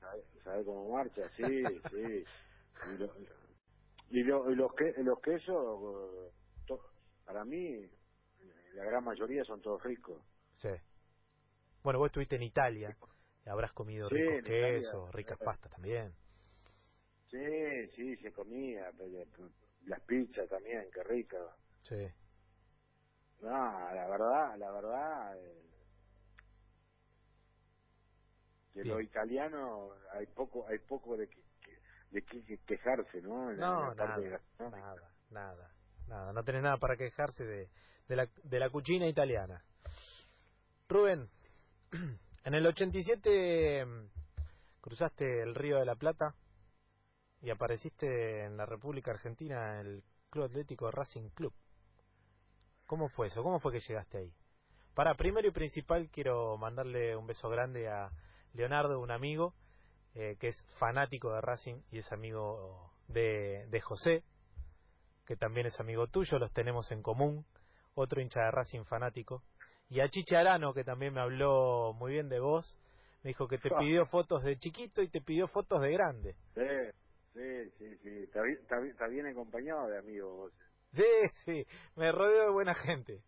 ¿sabe, 0.00 0.22
sabe 0.44 0.64
cómo 0.64 0.90
marcha? 0.92 1.22
Sí, 1.36 1.62
sí. 1.90 2.24
Y, 2.84 2.98
lo- 2.98 3.14
y, 4.10 4.22
lo- 4.24 4.50
y 4.50 4.54
los, 4.56 4.74
que, 4.74 4.92
los 4.98 5.20
quesos, 5.20 5.78
eh, 5.82 6.32
to- 6.66 6.84
para 7.24 7.44
mí, 7.44 7.88
la 8.74 8.84
gran 8.84 9.04
mayoría 9.04 9.44
son 9.44 9.60
todos 9.62 9.82
ricos. 9.84 10.20
Sí. 10.56 10.70
Bueno, 11.82 11.98
vos 11.98 12.06
estuviste 12.06 12.36
en 12.36 12.42
Italia, 12.42 12.96
habrás 13.46 13.72
comido 13.72 14.08
Sí, 14.08 14.14
ricos 14.16 14.42
quesos, 14.44 15.12
ricas 15.14 15.38
eh. 15.40 15.44
pastas 15.44 15.70
también. 15.72 16.12
Sí, 17.30 17.88
sí, 17.96 18.16
se 18.16 18.32
comía. 18.32 18.90
Las 19.86 20.00
pizzas 20.02 20.48
también, 20.48 20.88
qué 20.92 21.02
rica. 21.02 21.38
Sí. 21.82 22.08
No, 23.42 23.50
la 23.50 24.08
verdad, 24.08 24.56
la 24.58 24.72
verdad, 24.72 25.38
eh, 25.38 25.62
de 28.74 28.84
lo 28.84 29.00
Bien. 29.00 29.02
italiano 29.02 29.92
hay 30.12 30.26
poco, 30.26 30.66
hay 30.68 30.78
poco 30.80 31.16
de 31.16 31.28
que, 31.28 31.42
que- 31.62 31.78
de 32.10 32.22
qué 32.24 32.44
que 32.44 32.58
quejarse, 32.64 33.22
¿no? 33.22 33.50
En 33.50 33.58
No, 33.58 33.66
la 33.80 33.94
nada, 33.94 34.40
nada, 34.70 35.12
nada, 35.30 35.70
nada. 36.08 36.32
No 36.32 36.44
tenés 36.44 36.62
nada 36.62 36.78
para 36.78 36.96
quejarse 36.96 37.44
de, 37.44 37.70
de, 38.08 38.16
la, 38.16 38.28
de 38.44 38.58
la 38.60 38.70
cuchina 38.70 39.06
italiana. 39.08 39.64
Rubén, 40.88 41.30
en 42.44 42.54
el 42.54 42.66
87 42.66 43.84
mm, 43.84 44.10
cruzaste 44.80 45.42
el 45.42 45.54
Río 45.54 45.78
de 45.78 45.86
la 45.86 45.96
Plata 45.96 46.34
y 47.40 47.50
apareciste 47.50 48.44
en 48.44 48.56
la 48.56 48.66
República 48.66 49.12
Argentina 49.12 49.80
en 49.80 49.86
el 49.86 50.04
Club 50.30 50.44
Atlético 50.46 50.90
Racing 50.90 51.30
Club. 51.30 51.52
¿Cómo 52.92 53.08
fue 53.08 53.28
eso? 53.28 53.42
¿Cómo 53.42 53.58
fue 53.58 53.72
que 53.72 53.80
llegaste 53.80 54.18
ahí? 54.18 54.34
Para, 54.94 55.14
primero 55.14 55.48
y 55.48 55.50
principal 55.50 56.10
quiero 56.10 56.58
mandarle 56.58 57.16
un 57.16 57.26
beso 57.26 57.48
grande 57.48 57.88
a 57.88 58.10
Leonardo, 58.52 59.00
un 59.00 59.10
amigo 59.10 59.54
eh, 60.14 60.36
que 60.38 60.48
es 60.48 60.62
fanático 60.78 61.32
de 61.32 61.40
Racing 61.40 61.80
y 61.90 62.00
es 62.00 62.12
amigo 62.12 62.92
de, 63.08 63.66
de 63.70 63.80
José, 63.80 64.24
que 65.24 65.36
también 65.36 65.68
es 65.68 65.80
amigo 65.80 66.06
tuyo, 66.08 66.38
los 66.38 66.52
tenemos 66.52 66.92
en 66.92 67.02
común, 67.02 67.46
otro 67.94 68.20
hincha 68.20 68.40
de 68.40 68.50
Racing 68.50 68.84
fanático, 68.84 69.42
y 69.88 70.00
a 70.00 70.10
Chiche 70.10 70.36
Arano, 70.36 70.74
que 70.74 70.84
también 70.84 71.14
me 71.14 71.22
habló 71.22 71.94
muy 71.94 72.12
bien 72.12 72.28
de 72.28 72.40
vos, 72.40 72.78
me 73.22 73.28
dijo 73.28 73.48
que 73.48 73.56
te 73.56 73.70
pidió 73.78 74.04
fotos 74.04 74.42
de 74.42 74.58
chiquito 74.58 75.00
y 75.00 75.08
te 75.08 75.22
pidió 75.22 75.48
fotos 75.48 75.80
de 75.80 75.92
grande. 75.92 76.36
Sí, 76.52 76.60
sí, 77.32 77.70
sí, 77.78 77.96
sí. 78.02 78.22
Está 78.24 78.42
bien, 78.42 78.58
está 78.60 78.78
bien, 78.80 78.90
está 78.90 79.06
bien 79.06 79.26
acompañado 79.28 79.88
de 79.88 79.96
amigos 79.96 80.36
vos. 80.36 80.52
Sí, 80.96 81.04
sí, 81.46 81.66
me 81.96 82.12
rodeo 82.12 82.44
de 82.44 82.50
buena 82.50 82.74
gente. 82.74 83.22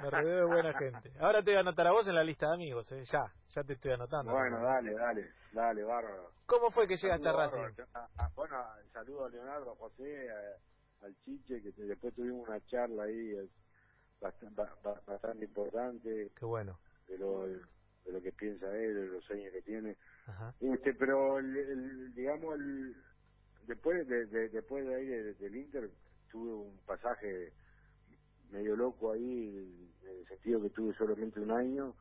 Me 0.00 0.10
rodeo 0.10 0.36
de 0.36 0.44
buena 0.44 0.72
gente. 0.78 1.12
Ahora 1.18 1.42
te 1.42 1.50
voy 1.50 1.56
a 1.56 1.60
anotar 1.60 1.86
a 1.86 1.92
vos 1.92 2.06
en 2.06 2.14
la 2.14 2.22
lista 2.22 2.46
de 2.48 2.54
amigos, 2.54 2.90
¿eh? 2.92 3.02
ya, 3.10 3.32
ya 3.54 3.64
te 3.64 3.72
estoy 3.72 3.92
anotando. 3.92 4.32
Bueno, 4.32 4.62
dale, 4.62 4.92
dale, 4.92 5.32
dale, 5.52 5.82
bárbaro. 5.82 6.30
¿Cómo 6.46 6.70
fue 6.70 6.86
que 6.86 6.96
llegaste 6.96 7.26
a 7.28 7.32
Racing? 7.32 7.56
bárbaro. 7.62 7.86
A- 7.94 8.08
a- 8.24 8.28
bueno, 8.36 8.56
saludo 8.92 9.24
a 9.24 9.28
Leonardo, 9.30 9.72
a 9.72 9.76
José, 9.76 10.28
a- 10.30 11.04
al 11.06 11.16
Chiche, 11.24 11.62
que 11.62 11.72
te- 11.72 11.82
después 11.84 12.14
tuvimos 12.14 12.46
una 12.46 12.60
charla 12.66 13.04
ahí 13.04 13.32
bastante, 14.20 14.62
bastante 15.06 15.44
importante 15.44 16.30
Qué 16.36 16.44
bueno. 16.44 16.78
de 17.08 17.18
lo, 17.18 17.46
de 17.48 18.12
lo 18.12 18.20
que 18.22 18.32
piensa 18.32 18.66
él, 18.76 18.94
de 18.94 19.06
los 19.06 19.24
sueños 19.24 19.52
que 19.52 19.62
tiene. 19.62 19.96
Ajá. 20.26 20.54
Este, 20.60 20.92
pero 20.94 21.38
el, 21.38 21.56
el- 21.56 22.14
digamos 22.14 22.54
el, 22.56 22.94
después 23.66 24.06
de, 24.06 24.26
de- 24.26 24.48
después 24.50 24.86
de 24.86 24.94
ahí 24.94 25.06
de- 25.06 25.34
del 25.34 25.56
Inter 25.56 25.90
tuve 26.30 26.52
un 26.52 26.78
pasaje 26.86 27.52
medio 28.50 28.76
loco 28.76 29.12
ahí 29.12 29.90
en 30.02 30.08
el 30.20 30.26
sentido 30.26 30.60
que 30.62 30.70
tuve 30.70 30.94
solamente 30.94 31.40
un 31.40 31.50
año 31.50 31.94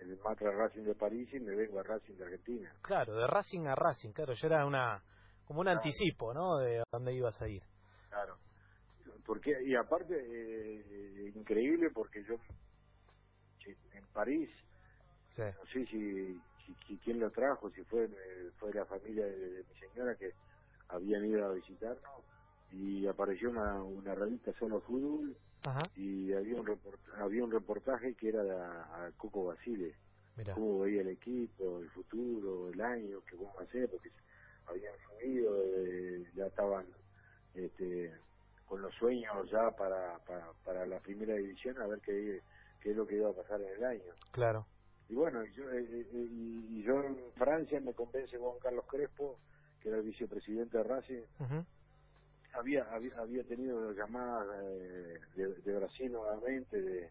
en 0.00 0.10
el 0.10 0.18
Matra 0.18 0.50
Racing 0.52 0.84
de 0.84 0.94
París 0.94 1.28
y 1.32 1.40
me 1.40 1.54
vengo 1.56 1.80
a 1.80 1.82
Racing 1.82 2.14
de 2.14 2.24
Argentina. 2.24 2.72
Claro, 2.82 3.14
de 3.16 3.26
Racing 3.26 3.66
a 3.66 3.74
Racing, 3.74 4.12
claro, 4.12 4.32
yo 4.34 4.46
era 4.46 4.64
una 4.66 5.02
como 5.44 5.60
un 5.60 5.68
anticipo, 5.68 6.34
¿no? 6.34 6.58
De 6.58 6.82
dónde 6.92 7.14
ibas 7.14 7.40
a 7.40 7.48
ir. 7.48 7.62
Claro. 8.10 8.36
Porque, 9.24 9.56
y 9.64 9.74
aparte, 9.74 10.14
eh, 10.14 11.32
increíble 11.34 11.90
porque 11.92 12.22
yo 12.24 12.34
en 13.92 14.06
París, 14.12 14.50
Sí. 15.30 15.42
no 15.42 15.64
sé 15.66 15.84
si, 15.86 16.40
si, 16.64 16.74
si 16.86 16.98
quién 16.98 17.18
lo 17.20 17.30
trajo, 17.30 17.70
si 17.70 17.82
fue 17.84 18.04
eh, 18.04 18.50
fue 18.58 18.72
la 18.72 18.84
familia 18.86 19.24
de, 19.26 19.36
de 19.38 19.64
mi 19.64 19.74
señora 19.78 20.14
que 20.16 20.32
habían 20.88 21.24
ido 21.26 21.44
a 21.46 21.52
visitarnos 21.52 22.24
y 22.72 23.06
apareció 23.06 23.50
una, 23.50 23.82
una 23.82 24.14
revista 24.14 24.52
Solo 24.58 24.80
Fútbol 24.82 25.36
Ajá, 25.62 25.90
y 25.96 26.32
había 26.32 26.56
un 26.60 26.66
report- 26.66 27.12
había 27.18 27.44
un 27.44 27.50
reportaje 27.50 28.14
que 28.14 28.28
era 28.28 28.42
a, 28.42 29.06
a 29.06 29.12
Coco 29.12 29.46
Basile 29.46 29.96
mira. 30.36 30.54
cómo 30.54 30.80
veía 30.80 31.00
el 31.02 31.08
equipo, 31.08 31.80
el 31.80 31.90
futuro, 31.90 32.68
el 32.70 32.80
año, 32.80 33.20
que 33.22 33.36
cómo 33.36 33.58
hacer, 33.60 33.88
porque 33.90 34.10
habían 34.66 34.94
subido, 35.08 35.64
eh, 35.64 36.30
ya 36.34 36.46
estaban 36.46 36.86
este, 37.54 38.12
con 38.66 38.82
los 38.82 38.94
sueños 38.96 39.50
ya 39.50 39.70
para, 39.76 40.18
para, 40.20 40.52
para 40.64 40.86
la 40.86 41.00
primera 41.00 41.34
división, 41.34 41.80
a 41.80 41.86
ver 41.86 42.00
qué, 42.00 42.42
qué 42.80 42.90
es 42.90 42.96
lo 42.96 43.06
que 43.06 43.16
iba 43.16 43.30
a 43.30 43.34
pasar 43.34 43.60
en 43.62 43.68
el 43.68 43.84
año. 43.84 44.12
Claro. 44.32 44.66
Y 45.08 45.14
bueno, 45.14 45.42
y 45.44 45.52
yo, 45.54 45.70
eh, 45.72 45.80
eh, 45.90 46.08
eh, 46.12 46.28
y, 46.30 46.78
y 46.80 46.82
yo 46.82 47.02
en 47.02 47.32
Francia 47.32 47.80
me 47.80 47.94
convence 47.94 48.36
Juan 48.36 48.58
Carlos 48.62 48.84
Crespo, 48.88 49.40
que 49.80 49.88
era 49.88 49.98
el 49.98 50.04
vicepresidente 50.04 50.76
de 50.76 50.84
Racing, 50.84 51.22
había 52.54 52.82
había, 52.84 53.16
había 53.18 53.44
tenido 53.44 53.92
llamadas 53.92 54.46
eh, 54.64 55.20
de, 55.36 55.54
de 55.54 55.74
Brasil 55.78 56.12
nuevamente, 56.12 56.80
de, 56.80 57.10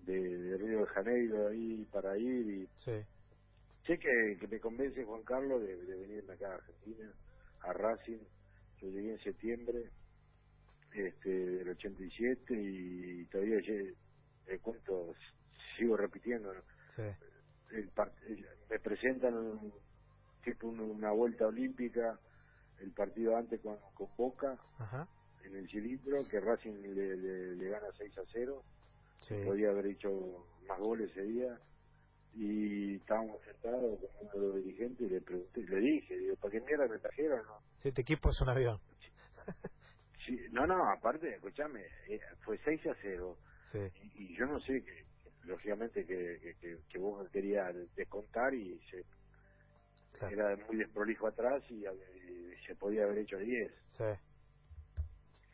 de, 0.00 0.38
de 0.38 0.56
Río 0.58 0.80
de 0.80 0.86
Janeiro 0.86 1.48
ahí 1.48 1.84
para 1.86 2.16
ir 2.18 2.46
y 2.46 2.68
Sí. 2.76 3.04
sé 3.86 3.98
que, 3.98 4.36
que 4.40 4.48
me 4.48 4.60
convence 4.60 5.04
Juan 5.04 5.22
Carlos 5.22 5.62
de, 5.62 5.76
de 5.76 5.96
venirme 5.96 6.34
acá 6.34 6.52
a 6.52 6.54
Argentina, 6.56 7.12
a 7.60 7.72
Racing. 7.72 8.18
Yo 8.80 8.88
llegué 8.88 9.12
en 9.12 9.18
septiembre 9.20 9.90
este, 10.92 11.28
del 11.30 11.68
87 11.70 12.54
y 12.54 13.26
todavía 13.26 13.58
el 14.46 14.60
cuento 14.60 15.14
sigo 15.76 15.96
repitiendo. 15.96 16.52
¿no? 16.52 16.62
Sí. 16.94 17.02
El 17.70 17.90
el- 18.28 18.46
me 18.70 18.78
presentan 18.80 19.34
un- 19.34 19.72
tipo 20.44 20.68
un- 20.68 20.80
una 20.80 21.10
vuelta 21.12 21.46
olímpica, 21.46 22.20
el 22.80 22.92
partido 22.92 23.36
antes 23.36 23.60
con, 23.62 23.78
con 23.94 24.08
Boca 24.16 24.58
Ajá. 24.78 25.08
en 25.44 25.56
el 25.56 25.68
cilindro, 25.68 26.26
que 26.28 26.40
Racing 26.40 26.74
le, 26.82 27.16
le, 27.16 27.56
le 27.56 27.68
gana 27.70 27.86
6 27.96 28.18
a 28.18 28.22
0 28.32 28.64
Sí. 29.22 29.34
podía 29.44 29.70
haber 29.70 29.86
hecho 29.86 30.10
más 30.68 30.78
goles 30.78 31.10
ese 31.10 31.22
día 31.24 31.58
y 32.34 32.96
estábamos 32.96 33.42
sentados 33.44 33.98
con 34.00 34.10
uno 34.20 34.32
de 34.32 34.40
los 34.56 34.64
dirigentes 34.64 35.06
y 35.06 35.10
le 35.10 35.20
pregunté, 35.22 35.62
le 35.62 35.80
dije, 35.80 36.18
digo, 36.18 36.36
¿para 36.36 36.52
qué 36.52 36.60
mierda 36.60 36.86
me 36.88 36.98
trajeron? 36.98 37.44
No, 37.46 37.60
Sí, 37.78 37.88
este 37.88 38.02
equipo 38.02 38.30
es 38.30 38.40
un 38.40 38.48
avión. 38.50 38.80
Sí, 40.26 40.36
no, 40.50 40.66
no, 40.66 40.74
aparte, 40.90 41.34
escúchame, 41.36 41.82
eh, 42.08 42.20
fue 42.44 42.58
6 42.64 42.86
a 42.86 42.96
0 43.00 43.38
Sí. 43.72 43.78
y, 43.94 44.24
y 44.24 44.36
yo 44.38 44.46
no 44.46 44.58
sé, 44.60 44.82
que 44.84 45.04
lógicamente 45.44 46.04
que, 46.04 46.38
que, 46.42 46.54
que, 46.56 46.78
que 46.88 46.98
vos 46.98 47.28
querías 47.30 47.74
descontar 47.94 48.52
y 48.54 48.78
se 48.90 49.04
Claro. 50.18 50.34
era 50.34 50.56
muy 50.66 50.76
desprolijo 50.76 51.26
atrás 51.26 51.62
y, 51.70 51.84
y 51.86 52.54
se 52.66 52.74
podía 52.76 53.04
haber 53.04 53.18
hecho 53.18 53.38
10 53.38 53.72
Sí. 53.88 54.04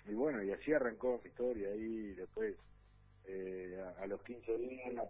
y 0.06 0.14
bueno, 0.14 0.42
y 0.42 0.50
así 0.52 0.72
arrancó 0.72 1.20
mi 1.22 1.30
historia 1.30 1.68
ahí 1.70 2.14
después 2.14 2.56
eh, 3.24 3.80
a, 3.98 4.02
a 4.02 4.06
los 4.06 4.22
15 4.22 4.58
días 4.58 5.04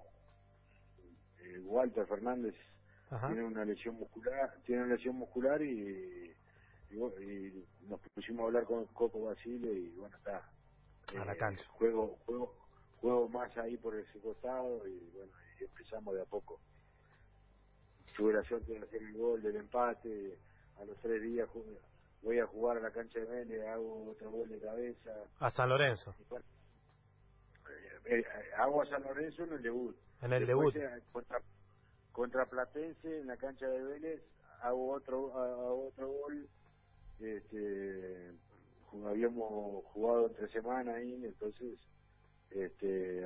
eh, 1.41 1.59
Walter 1.61 2.07
Fernández 2.07 2.55
Ajá. 3.11 3.27
tiene 3.29 3.45
una 3.45 3.65
lesión 3.65 3.97
muscular 3.97 4.55
tiene 4.65 4.83
una 4.85 4.95
lesión 4.95 5.17
muscular 5.17 5.61
y, 5.63 6.35
y, 6.91 6.95
y 6.97 7.69
nos 7.83 8.01
pusimos 8.15 8.43
a 8.43 8.47
hablar 8.47 8.65
con 8.65 8.87
Coco 8.89 9.21
Basile 9.25 9.73
y 9.73 9.91
bueno 9.97 10.17
está 10.17 10.49
A 11.19 11.25
la 11.25 11.33
Eh, 11.33 11.37
cancha. 11.37 11.65
juego 11.73 12.17
juego 12.25 12.55
juego 12.97 13.29
más 13.29 13.57
ahí 13.59 13.77
por 13.79 13.97
ese 13.97 14.21
costado 14.21 14.87
y 14.87 15.11
bueno 15.15 15.33
y 15.61 15.65
empezamos 15.65 16.15
de 16.15 16.23
a 16.23 16.27
poco 16.27 16.61
tuve 18.17 18.35
la 18.35 18.43
suerte 18.45 18.73
de 18.73 18.79
hacer 18.79 19.03
el 19.03 19.17
gol 19.17 19.43
del 19.43 19.57
empate 19.57 20.39
a 20.81 20.85
los 20.85 20.97
tres 21.01 21.23
días 21.23 21.49
voy 22.23 22.39
a 22.39 22.47
jugar 22.47 22.77
a 22.79 22.81
la 22.81 22.91
cancha 22.91 23.19
de 23.19 23.25
Vélez 23.27 23.67
hago 23.67 24.11
otro 24.11 24.31
gol 24.31 24.49
de 24.49 24.59
cabeza 24.61 25.11
A 25.41 25.51
San 25.51 25.69
Lorenzo. 25.69 26.15
bueno, 26.29 26.45
eh, 28.07 28.19
eh, 28.19 28.25
hago 28.59 28.83
a 28.83 28.87
San 28.87 29.03
Lorenzo 29.03 29.45
en 29.45 29.53
el 29.55 29.63
debut 29.63 29.97
En 30.23 30.33
el 30.33 30.47
Después, 30.47 30.75
debut. 30.75 30.89
eh, 30.89 31.03
contra, 31.13 31.41
contra 32.13 32.47
Platense 32.47 33.21
en 33.21 33.27
la 33.27 33.37
cancha 33.37 33.67
de 33.69 33.83
Vélez 33.83 34.23
hago 34.63 34.93
otro 34.93 35.37
hago 35.37 35.89
otro 35.89 36.09
gol 36.09 36.49
este 37.21 38.33
habíamos 39.07 39.85
jugado 39.87 40.27
entre 40.29 40.49
semana 40.49 40.95
ahí 40.97 41.25
entonces 41.25 41.79
este 42.51 43.25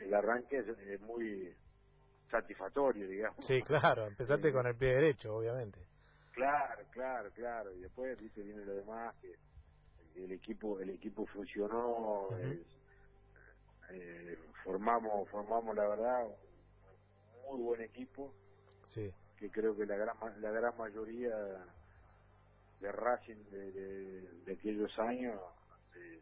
el 0.00 0.14
arranque 0.14 0.58
es, 0.58 0.66
es 0.68 1.00
muy 1.02 1.54
satisfactorio 2.30 3.06
digamos 3.08 3.44
Sí, 3.46 3.62
claro. 3.62 4.06
Empezaste 4.06 4.48
Eh, 4.48 4.52
con 4.52 4.66
el 4.66 4.76
pie 4.76 4.88
derecho, 4.94 5.34
obviamente. 5.36 5.78
claro 6.32 6.82
claro 6.90 7.30
claro 7.32 7.72
y 7.72 7.80
después 7.80 8.18
viste 8.20 8.42
viene 8.42 8.64
lo 8.64 8.74
demás 8.74 9.14
que 9.22 9.34
el 10.24 10.32
equipo 10.32 10.80
el 10.80 10.90
equipo 10.90 11.26
funcionó 11.26 12.28
es- 12.38 12.78
eh, 13.90 14.38
formamos 14.64 15.28
formamos 15.30 15.74
la 15.76 15.86
verdad 15.88 16.26
un 16.26 17.58
muy 17.58 17.62
buen 17.66 17.80
equipo 17.82 18.32
Sí. 18.88 19.12
que 19.38 19.50
creo 19.50 19.76
que 19.76 19.86
la 19.86 19.96
gran 19.96 20.16
la 20.40 20.50
gran 20.50 20.76
mayoría 20.76 21.36
de 22.80 22.92
Racing 22.92 23.36
de, 23.50 23.72
de, 23.72 24.20
de 24.44 24.52
aquellos 24.52 24.96
años 24.98 25.40
eh, 25.96 26.20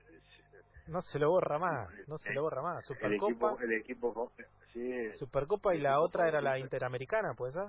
No 0.88 1.00
se 1.00 1.18
lo 1.18 1.30
borra 1.30 1.59
más. 1.59 1.88
No 2.09 2.18
se 2.18 2.32
lo 2.32 2.42
borra 2.42 2.62
más. 2.62 2.84
el 2.90 3.14
equipo 3.14 3.30
Supercopa. 3.50 3.64
el 3.64 3.72
equipo 3.72 4.32
sí 4.72 5.10
Supercopa 5.18 5.74
y 5.74 5.78
la 5.80 6.00
otra 6.00 6.28
era 6.28 6.38
con- 6.38 6.44
la 6.44 6.58
Interamericana, 6.58 7.34
¿puede 7.34 7.52
ser? 7.52 7.68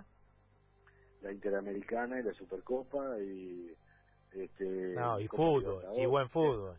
la 1.21 1.31
Interamericana 1.31 2.19
y 2.19 2.23
la 2.23 2.33
Supercopa 2.33 3.19
y 3.19 3.75
este 4.31 4.95
No, 4.95 5.19
y 5.19 5.27
fútbol, 5.27 5.85
y 5.97 6.05
buen 6.05 6.29
fútbol. 6.29 6.77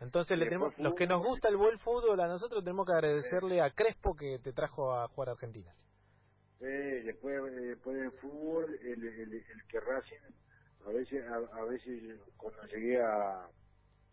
Entonces 0.00 0.38
le 0.38 0.44
tenemos, 0.46 0.78
los 0.78 0.94
que 0.94 1.06
nos 1.06 1.24
gusta 1.24 1.48
el 1.48 1.56
buen 1.56 1.78
fútbol, 1.80 2.20
a 2.20 2.28
nosotros 2.28 2.62
tenemos 2.62 2.86
que 2.86 2.92
agradecerle 2.92 3.60
a 3.60 3.70
Crespo 3.70 4.14
que 4.14 4.38
te 4.38 4.52
trajo 4.52 4.94
a 4.94 5.08
jugar 5.08 5.30
a 5.30 5.32
Argentina. 5.32 5.74
Eh, 6.60 7.02
después, 7.04 7.36
después 7.54 7.96
del 7.96 8.12
fútbol, 8.12 8.74
el, 8.74 9.04
el, 9.06 9.34
el 9.34 9.64
que 9.68 9.80
Racing, 9.80 10.16
a 10.86 10.90
veces, 10.90 11.24
a, 11.26 11.36
a 11.58 11.64
veces 11.64 12.20
cuando 12.36 12.62
llegué 12.66 13.00
a, 13.00 13.48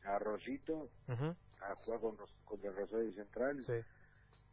a 0.04 0.20
Rosito, 0.20 0.90
Ujú, 1.08 1.36
a 1.62 1.76
jugar 1.76 2.02
con, 2.02 2.18
contra 2.46 2.70
el 2.70 2.76
Rosario 2.76 3.12
Central, 3.14 3.66
Sí, 3.66 3.74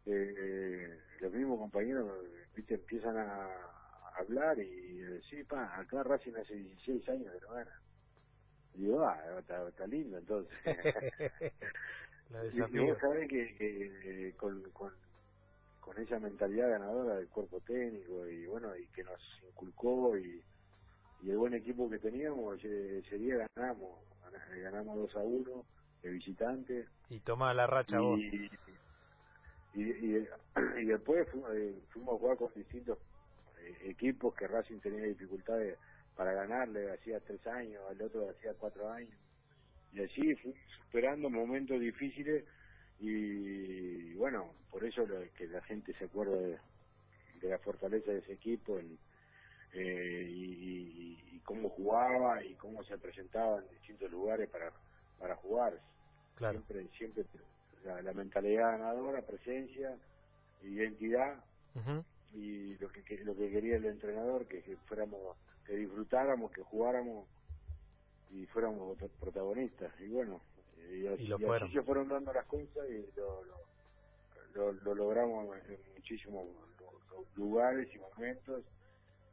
eh, 0.07 1.00
los 1.20 1.32
mismos 1.32 1.59
compañeros 1.61 2.26
viste 2.55 2.74
empiezan 2.74 3.16
a, 3.18 3.50
hablar 4.16 4.59
y 4.59 4.98
decir, 4.98 5.46
pa, 5.46 5.78
acá 5.80 6.03
Racing 6.03 6.34
hace 6.36 6.55
16 6.57 7.09
años 7.11 7.32
que 7.34 7.40
no 7.40 7.55
gana. 7.55 7.82
Y 8.74 8.78
digo, 8.82 9.05
ah, 9.05 9.38
está, 9.38 9.68
está 9.68 9.86
lindo 9.86 10.18
entonces. 10.18 10.53
la 12.30 12.46
y, 12.53 12.76
y 12.76 12.78
vos 12.78 12.98
sabés 13.00 13.28
que, 13.28 13.57
que 13.57 14.28
eh, 14.28 14.36
con, 14.36 14.62
con, 14.72 14.92
con 15.80 15.98
esa 16.03 16.18
mentalidad 16.20 16.70
ganadora 16.70 17.16
del 17.16 17.28
cuerpo 17.30 17.61
técnico 17.62 18.26
y 18.28 18.46
bueno, 18.46 18.76
y 18.76 18.88
que 18.88 19.05
nos 19.05 19.20
inculcó 19.48 20.16
y, 20.18 20.44
y 21.20 21.30
el 21.30 21.38
buen 21.38 21.55
equipo 21.55 21.90
que 21.90 21.98
teníamos, 21.98 22.59
ese, 22.64 23.18
día 23.18 23.48
ganamos, 23.57 24.00
Gana- 24.22 24.46
ganamos 24.57 24.98
2 24.98 25.16
a 25.16 25.20
1 25.20 25.66
de 26.03 26.11
visitante 26.11 26.88
Y 27.09 27.20
toma 27.20 27.55
la 27.55 27.66
racha 27.66 28.00
vos. 28.00 28.20
Y, 29.73 29.83
y, 29.83 30.27
después 30.87 31.29
fu- 31.31 31.47
eh, 31.53 31.83
fuimos 31.93 32.16
a 32.16 32.18
jugar 32.18 32.39
con 32.39 32.53
distintos 32.55 32.99
eh, 33.59 33.91
equipos 33.91 34.35
que 34.37 34.49
Racing 34.49 34.81
tenía 34.81 35.05
dificultades 35.07 35.79
para 36.14 36.35
ganarle, 36.35 36.93
hacía 36.93 37.20
tres 37.20 37.47
años, 37.47 37.83
al 37.89 38.03
otro 38.03 38.31
hacía 38.31 38.55
cuatro 38.59 38.91
años. 38.91 39.18
Y 39.93 40.03
así 40.03 40.23
superando 40.87 41.31
momentos 41.31 41.81
difíciles 41.81 42.47
y 42.99 44.14
bueno, 44.14 44.57
por 44.70 44.85
eso 44.85 45.07
lo, 45.07 45.31
que 45.33 45.47
la 45.49 45.62
gente 45.62 45.95
se 45.99 46.07
acuerda 46.07 46.37
de, 46.41 46.61
de 47.41 47.49
la 47.49 47.59
fortaleza 47.61 48.12
de 48.12 48.20
ese 48.20 48.35
equipo 48.35 48.79
en, 48.79 49.01
eh, 49.73 50.27
y, 50.29 50.45
y- 51.33 51.37
y 51.37 51.41
cómo 51.43 51.70
jugaba 51.70 52.45
y 52.45 52.57
cómo 52.57 52.85
se 52.85 52.99
presentaba 52.99 53.61
en 53.62 53.68
distintos 53.70 54.11
lugares 54.11 54.51
para, 54.51 54.75
para 55.18 55.37
jugar 55.37 55.83
Claro. 56.37 56.64
siempre 56.64 56.89
siempre 56.99 57.25
la, 57.85 58.03
la 58.03 58.12
mentalidad 58.14 58.72
ganadora 58.78 59.26
presencia 59.26 60.01
identidad 60.62 61.45
y 62.30 62.76
lo 62.78 62.91
que, 62.91 63.03
lo 63.24 63.37
que 63.37 63.51
quería 63.51 63.76
el 63.76 63.87
entrenador 63.87 64.47
que, 64.49 64.62
que 64.62 64.76
fuéramos 64.89 65.39
que 65.64 65.76
disfrutáramos 65.76 66.53
que 66.53 66.62
jugáramos 66.62 67.30
y 68.28 68.47
fuéramos 68.49 68.99
prot- 68.99 69.18
protagonistas 69.20 69.93
y 70.01 70.09
bueno 70.09 70.45
y, 70.76 71.07
así, 71.09 71.24
Y 71.24 71.39
lo 71.39 71.55
así 71.55 71.68
se 71.70 71.83
fueron 71.85 72.09
dando 72.09 72.33
las 72.33 72.47
cosas 72.47 72.89
y 72.91 73.12
lo, 73.16 73.45
lo, 73.45 73.57
lo- 74.55 74.72
lo 74.72 74.95
logramos 74.97 75.57
en 75.66 75.80
muchísimos 75.95 76.47
lu- 76.78 77.01
lu- 77.11 77.28
lugares 77.35 77.89
y 77.95 77.99
momentos 77.99 78.64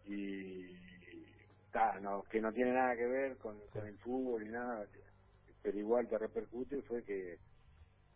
y 0.05 0.75
no, 2.01 2.23
que 2.25 2.41
no 2.41 2.53
tiene 2.53 2.73
nada 2.73 2.95
que 2.95 3.07
ver 3.07 3.37
con, 3.37 3.61
con 3.69 3.87
el 3.87 3.97
fútbol 3.99 4.43
y 4.47 4.49
nada, 4.49 4.87
pero 5.61 5.79
igual 5.79 6.07
te 6.09 6.17
repercute 6.17 6.81
fue 6.83 7.03
que 7.03 7.39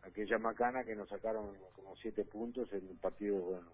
aquella 0.04 0.38
macana 0.38 0.84
que 0.84 0.96
nos 0.96 1.10
sacaron 1.10 1.56
como 1.74 1.96
siete 1.96 2.26
puntos 2.26 2.72
en 2.74 2.88
un 2.88 2.98
partido, 2.98 3.40
bueno, 3.40 3.72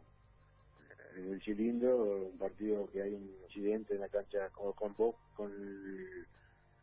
en 1.15 1.33
el 1.33 1.41
cilindro, 1.41 2.27
un 2.27 2.37
partido 2.37 2.87
que 2.91 3.01
hay 3.01 3.13
un 3.13 3.29
incidente 3.43 3.95
en 3.95 4.01
la 4.01 4.09
cancha 4.09 4.49
con, 4.49 4.73
con 4.73 4.93
con, 4.93 5.51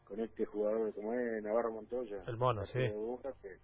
con 0.05 0.21
este 0.21 0.45
jugador, 0.45 0.95
como 0.95 1.15
es 1.15 1.43
Navarro 1.43 1.73
Montoya. 1.73 2.23
El 2.27 2.37
mono, 2.37 2.67
sí. 2.67 2.79
que 2.79 3.59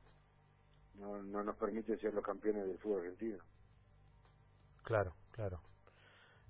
no, 0.95 1.22
no 1.22 1.43
nos 1.43 1.57
permite 1.57 1.99
ser 1.99 2.14
los 2.14 2.24
campeones 2.24 2.66
del 2.66 2.78
fútbol 2.78 3.01
argentino. 3.01 3.39
Claro, 4.83 5.14
claro. 5.30 5.61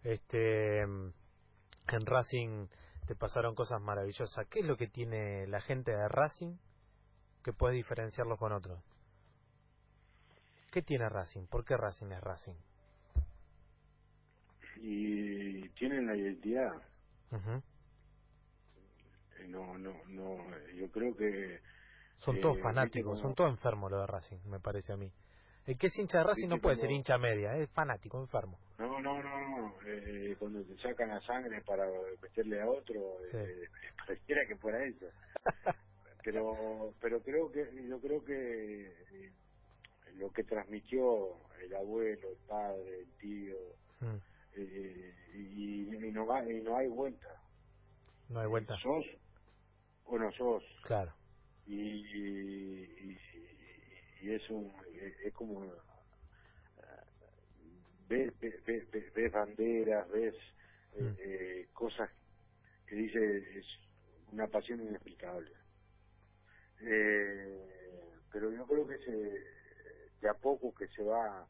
Este, 0.03 0.81
en 0.81 2.07
Racing 2.07 2.67
te 3.07 3.15
pasaron 3.15 3.55
cosas 3.55 3.81
maravillosas. 3.81 4.47
¿Qué 4.49 4.61
es 4.61 4.67
lo 4.67 4.77
que 4.77 4.89
tiene 4.89 5.47
la 5.47 5.61
gente 5.61 5.93
de 5.93 6.09
Racing 6.09 6.57
que 7.45 7.53
puede 7.53 7.75
diferenciarlo 7.75 8.37
con 8.37 8.53
otros? 8.53 8.83
¿Qué 10.73 10.81
tiene 10.81 11.07
Racing? 11.07 11.47
¿Por 11.49 11.67
qué 11.67 11.77
Racing 11.77 12.13
es 12.13 12.21
Racing? 12.23 12.55
Y 14.77 15.69
tienen 15.71 16.07
la 16.07 16.17
identidad. 16.17 16.73
Eh, 19.39 19.49
no, 19.49 19.77
no, 19.77 19.93
no, 20.09 20.39
yo 20.75 20.91
creo 20.91 21.15
que... 21.15 21.61
Son 22.17 22.41
todos 22.41 22.57
eh, 22.57 22.63
fanáticos, 22.63 23.21
son 23.21 23.35
todos 23.35 23.51
enfermos 23.51 23.91
lo 23.91 24.01
de 24.01 24.07
Racing, 24.07 24.39
me 24.47 24.61
parece 24.61 24.95
a 24.95 24.97
mí. 24.97 25.13
El 25.67 25.77
que 25.77 25.89
es 25.89 25.99
hincha 25.99 26.19
de 26.19 26.25
Racing 26.25 26.49
no 26.49 26.59
puede 26.59 26.77
ser 26.77 26.91
hincha 26.91 27.19
media, 27.19 27.55
es 27.57 27.71
fanático, 27.71 28.19
enfermo. 28.19 28.59
No, 28.79 28.99
no, 28.99 29.23
no, 29.23 29.49
no. 29.49 29.75
Eh, 29.87 30.35
cuando 30.39 30.65
te 30.65 30.77
sacan 30.79 31.11
la 31.11 31.21
sangre 31.21 31.61
para 31.67 31.85
meterle 32.23 32.63
a 32.63 32.67
otro, 32.67 33.19
pareciera 34.07 34.47
que 34.49 34.57
fuera 34.57 34.83
eso. 34.87 35.07
pero 36.25 36.95
pero 36.99 37.21
creo 37.21 37.53
que 37.53 37.69
yo 37.87 38.01
creo 38.01 38.25
que 38.25 39.33
lo 40.17 40.31
que 40.31 40.45
transmitió 40.45 41.37
el 41.63 41.75
abuelo, 41.75 42.31
el 42.31 42.37
padre, 42.47 43.01
el 43.01 43.09
tío, 43.19 43.57
mm. 44.01 44.17
eh, 44.57 45.15
y, 45.35 46.11
no 46.13 46.27
va, 46.27 46.45
y 46.49 46.61
no 46.61 46.77
hay 46.77 46.89
vuelta. 46.89 47.41
No 48.29 48.41
hay 48.41 48.47
vuelta. 48.47 48.77
¿Sos 48.79 49.07
o 50.05 50.19
no 50.19 50.31
sos? 50.33 50.63
Claro. 50.85 51.13
Y, 51.67 51.75
y, 51.75 53.19
es, 54.23 54.51
un, 54.51 54.73
es 55.25 55.33
como... 55.35 55.73
Ves, 58.09 58.33
ves, 58.41 59.33
banderas, 59.33 60.09
ves 60.11 60.35
mm. 60.99 61.07
eh, 61.07 61.17
eh, 61.19 61.69
cosas 61.73 62.11
que 62.87 62.95
dice 62.95 63.59
es 63.59 63.67
una 64.33 64.47
pasión 64.47 64.83
inexplicable. 64.83 65.51
pero 66.79 68.53
yo 68.53 68.67
creo 68.67 68.87
que 68.87 68.99
se 68.99 69.62
de 70.23 70.29
a 70.29 70.35
poco 70.35 70.73
que 70.73 70.87
se 70.89 71.03
va 71.03 71.47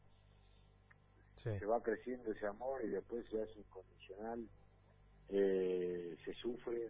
se 1.35 1.65
va 1.65 1.81
creciendo 1.81 2.31
ese 2.31 2.47
amor 2.47 2.83
y 2.83 2.89
después 2.89 3.25
se 3.29 3.41
hace 3.41 3.59
incondicional 3.59 4.47
eh, 5.29 6.17
se 6.25 6.33
sufre 6.33 6.89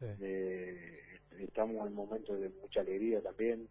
eh, 0.00 1.20
estamos 1.38 1.86
en 1.86 1.94
momentos 1.94 2.40
de 2.40 2.48
mucha 2.48 2.80
alegría 2.80 3.20
también 3.20 3.68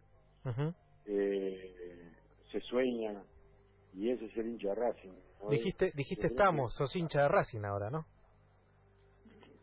eh, 1.06 2.12
se 2.52 2.60
sueña 2.60 3.22
y 3.94 4.10
ese 4.10 4.26
es 4.26 4.36
el 4.36 4.48
hincha 4.48 4.68
de 4.68 4.74
Racing 4.76 5.12
dijiste 5.50 5.92
dijiste 5.94 6.28
estamos 6.28 6.74
sos 6.74 6.94
hincha 6.94 7.22
de 7.22 7.28
Racing 7.28 7.64
ahora 7.64 7.90
no 7.90 8.06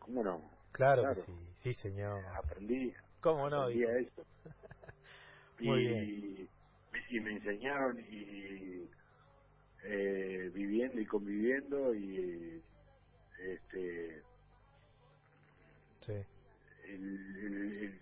cómo 0.00 0.22
no 0.22 0.50
claro, 0.72 1.02
que 1.14 1.22
sí 1.22 1.32
sí 1.62 1.74
señor. 1.74 2.24
Aprendí 2.34 2.92
cómo 3.20 3.48
no 3.48 3.62
aprendí 3.62 3.84
a 3.84 3.98
esto 3.98 4.24
Muy 5.60 5.86
bien 5.86 6.53
y 7.16 7.20
me 7.20 7.32
enseñaron 7.32 7.98
y 8.00 8.88
eh, 9.84 10.50
viviendo 10.54 11.00
y 11.00 11.06
conviviendo 11.06 11.94
y 11.94 12.62
este 13.38 14.22
el, 16.88 18.00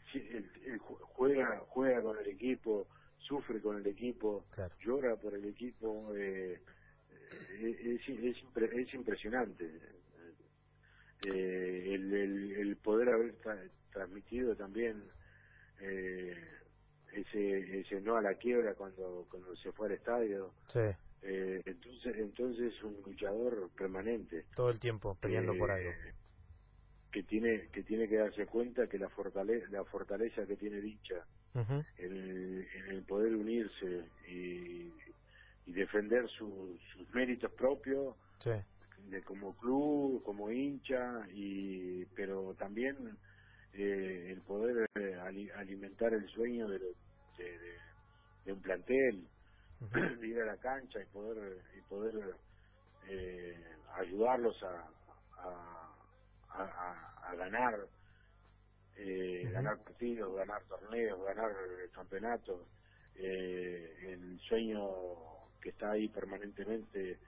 juega 0.81 1.63
juega 1.69 2.03
con 2.03 2.19
el 2.19 2.27
equipo 2.29 2.87
sufre 3.19 3.61
con 3.61 3.77
el 3.77 3.87
equipo 3.87 4.45
llora 4.81 5.17
por 5.17 5.35
el 5.35 5.45
equipo 5.45 6.13
eh, 6.15 6.61
eh, 7.61 7.99
es, 8.01 8.09
es, 8.09 8.37
es 8.73 8.95
impresionante. 8.95 9.71
Eh, 11.25 11.95
el, 11.95 12.13
el, 12.13 12.77
poder 12.77 13.11
haber 13.11 13.37
transmitido 13.93 14.57
también 14.57 15.05
eh, 15.81 16.37
ese 17.15 17.81
ese 17.81 18.01
no 18.01 18.17
a 18.17 18.23
la 18.23 18.35
quiebra 18.35 18.75
cuando 18.75 19.27
cuando 19.31 19.55
se 19.57 19.73
fue 19.73 19.87
al 19.87 19.93
estadio. 19.93 20.53
Eh, 21.25 21.63
entonces 21.65 22.17
entonces 22.17 22.75
es 22.75 22.83
un 22.83 22.97
luchador 23.07 23.71
permanente 23.77 24.45
todo 24.57 24.71
el 24.71 24.81
tiempo 24.81 25.17
peleando 25.21 25.57
por 25.57 25.71
algo. 25.71 25.91
que 27.13 27.23
tiene 27.23 27.69
que 27.69 27.83
tiene 27.83 28.09
que 28.09 28.17
darse 28.17 28.47
cuenta 28.47 28.89
que 28.89 28.99
la 28.99 29.09
fortaleza 29.09 29.67
la 29.71 29.85
fortaleza 29.85 30.47
que 30.47 30.57
tiene 30.57 30.81
dicha 30.81 31.25
en, 31.99 32.67
el 32.89 33.03
poder 33.03 33.37
unirse 33.37 34.07
y, 34.27 34.91
y 35.67 35.73
defender 35.73 36.29
sus 36.29 36.81
sus 36.93 37.09
méritos 37.15 37.53
propios 37.53 38.17
de 39.11 39.23
como 39.23 39.57
club 39.57 40.23
como 40.25 40.51
hincha 40.51 41.27
y 41.33 42.05
pero 42.17 42.55
también 42.59 42.97
eh, 43.75 44.29
el 44.31 44.43
poder 44.43 44.87
eh, 44.95 45.19
alimentar 45.57 46.13
el 46.13 46.29
sueño 46.29 46.69
de, 46.69 46.79
de, 48.45 48.53
un 48.53 48.61
plantel, 48.61 49.27
ir 50.23 50.41
a 50.41 50.47
la 50.47 50.57
cancha 50.59 51.01
y 51.01 51.07
poder 51.07 51.59
y 51.77 51.81
poder 51.89 52.35
eh, 53.09 53.57
ayudarlos 53.95 54.63
a, 54.63 54.91
a, 55.39 55.95
a, 57.31 57.35
ganar 57.35 57.89
ganar 59.53 59.79
partidos, 59.83 60.37
ganar 60.37 60.63
torneos, 60.65 61.25
ganar 61.25 61.51
campeonatos, 61.93 62.61
el 63.17 64.39
sueño 64.49 64.87
que 65.61 65.71
está 65.71 65.93
ahí 65.93 66.09
permanentemente 66.09 67.19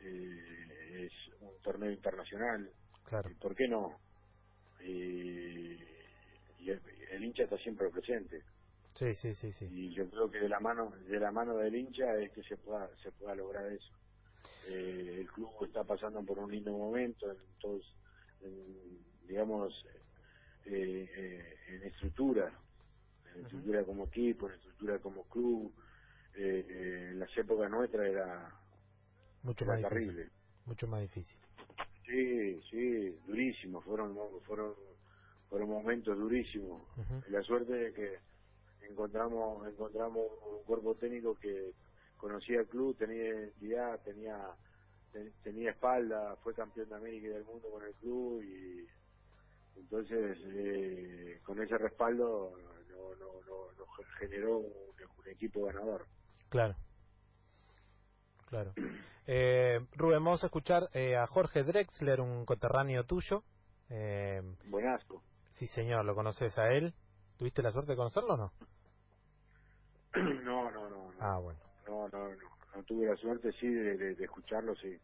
es 0.00 1.12
un 1.40 1.60
torneo 1.62 1.90
internacional. 1.90 2.70
Claro. 3.04 3.30
¿Por 3.40 3.54
qué 3.54 3.68
no? 3.68 3.98
Y, 4.84 5.78
el, 7.10 7.24
hincha 7.24 7.44
está 7.44 7.56
siempre 7.58 7.88
presente. 7.88 8.42
Sí, 8.94 9.14
sí, 9.14 9.34
sí, 9.34 9.52
sí. 9.52 9.66
Y 9.70 9.94
yo 9.94 10.08
creo 10.10 10.30
que 10.30 10.38
de 10.38 10.48
la 10.48 10.60
mano 10.60 10.92
de 11.06 11.18
la 11.20 11.30
mano 11.30 11.56
del 11.56 11.74
hincha 11.74 12.16
es 12.16 12.30
que 12.32 12.42
se 12.42 12.56
pueda 12.56 12.88
se 13.02 13.10
pueda 13.12 13.34
lograr 13.34 13.72
eso. 13.72 13.92
Eh, 14.68 15.18
el 15.20 15.30
club 15.32 15.50
está 15.64 15.84
pasando 15.84 16.22
por 16.22 16.38
un 16.38 16.50
lindo 16.50 16.72
momento, 16.72 17.30
en 17.30 17.38
todos, 17.58 17.82
digamos, 19.26 19.72
eh, 20.66 21.08
eh, 21.16 21.54
en 21.68 21.82
estructura, 21.84 22.52
en 23.34 23.44
estructura 23.44 23.84
como 23.84 24.04
equipo, 24.04 24.48
en 24.48 24.54
estructura 24.56 24.98
como 24.98 25.24
club. 25.24 25.72
en 26.34 27.18
las 27.18 27.36
épocas 27.36 27.70
nuestras 27.70 28.06
era 28.06 28.54
mucho 29.42 29.64
más 29.64 29.80
terrible, 29.80 30.28
mucho 30.66 30.86
más 30.86 31.00
difícil. 31.00 31.38
Sí, 32.08 32.60
sí, 32.70 33.10
durísimo, 33.26 33.82
fueron 33.82 34.16
fueron 34.46 34.74
fueron 35.50 35.68
momentos 35.68 36.16
durísimos. 36.16 36.82
La 37.28 37.42
suerte 37.42 37.72
de 37.72 37.92
que 37.92 38.18
encontramos 38.88 39.68
encontramos 39.68 40.24
un 40.50 40.64
cuerpo 40.64 40.94
técnico 40.94 41.34
que 41.34 41.74
conocía 42.16 42.60
el 42.60 42.66
club, 42.66 42.96
tenía 42.96 43.28
identidad, 43.28 44.00
tenía 44.02 44.38
tenía 45.42 45.70
espalda, 45.70 46.36
fue 46.42 46.54
campeón 46.54 46.88
de 46.88 46.94
América 46.94 47.26
y 47.26 47.30
del 47.30 47.44
mundo 47.44 47.68
con 47.70 47.84
el 47.84 47.94
club 47.94 48.42
y 48.42 48.86
entonces 49.76 50.38
eh, 50.46 51.40
con 51.42 51.62
ese 51.62 51.76
respaldo 51.76 52.54
no, 52.90 53.14
no, 53.16 53.26
no, 53.46 53.86
generó 54.18 54.58
un, 54.58 54.72
equipo 55.26 55.66
ganador. 55.66 56.06
Claro. 56.48 56.74
Claro. 58.48 58.72
Eh, 59.26 59.80
Rubén, 59.96 60.24
vamos 60.24 60.42
a 60.42 60.46
escuchar 60.46 60.88
eh, 60.94 61.16
a 61.16 61.26
Jorge 61.26 61.62
Drexler, 61.62 62.20
un 62.20 62.46
coterráneo 62.46 63.04
tuyo. 63.04 63.42
Eh, 63.90 64.40
Buenasco. 64.66 65.22
Sí, 65.52 65.66
señor, 65.66 66.04
¿lo 66.04 66.14
conoces 66.14 66.56
a 66.58 66.68
él? 66.72 66.94
¿Tuviste 67.36 67.62
la 67.62 67.72
suerte 67.72 67.92
de 67.92 67.96
conocerlo 67.96 68.34
o 68.34 68.36
no? 68.36 68.52
No, 70.42 70.70
no, 70.70 70.88
no. 70.88 71.10
Ah, 71.20 71.38
bueno. 71.38 71.60
No, 71.86 72.08
no, 72.08 72.28
no. 72.28 72.58
No 72.74 72.82
tuve 72.84 73.06
la 73.06 73.16
suerte, 73.16 73.50
sí, 73.52 73.66
de, 73.68 74.12
escucharlo, 74.12 74.74
sí. 74.76 74.96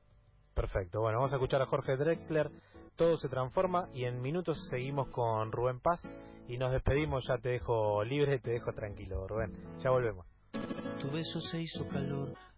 Perfecto. 0.54 1.00
Bueno, 1.00 1.18
vamos 1.18 1.32
a 1.32 1.36
escuchar 1.36 1.60
a 1.62 1.66
Jorge 1.66 1.96
Drexler. 1.96 2.50
Todo 2.96 3.16
se 3.16 3.28
transforma 3.28 3.88
y 3.92 4.04
en 4.04 4.20
minutos 4.20 4.56
seguimos 4.70 5.08
con 5.08 5.50
Rubén 5.50 5.80
Paz 5.80 6.00
y 6.46 6.56
nos 6.56 6.72
despedimos. 6.72 7.26
Ya 7.26 7.38
te 7.38 7.50
dejo 7.50 8.04
libre, 8.04 8.38
te 8.38 8.52
dejo 8.52 8.72
tranquilo, 8.72 9.26
Rubén. 9.26 9.52
Ya 9.78 9.90
volvemos. 9.90 10.26
Tu 11.00 11.10
beso 11.10 11.40
se 11.40 11.60
hizo 11.60 11.88
calor, 11.88 12.34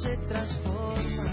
Se 0.00 0.16
transforma. 0.28 1.27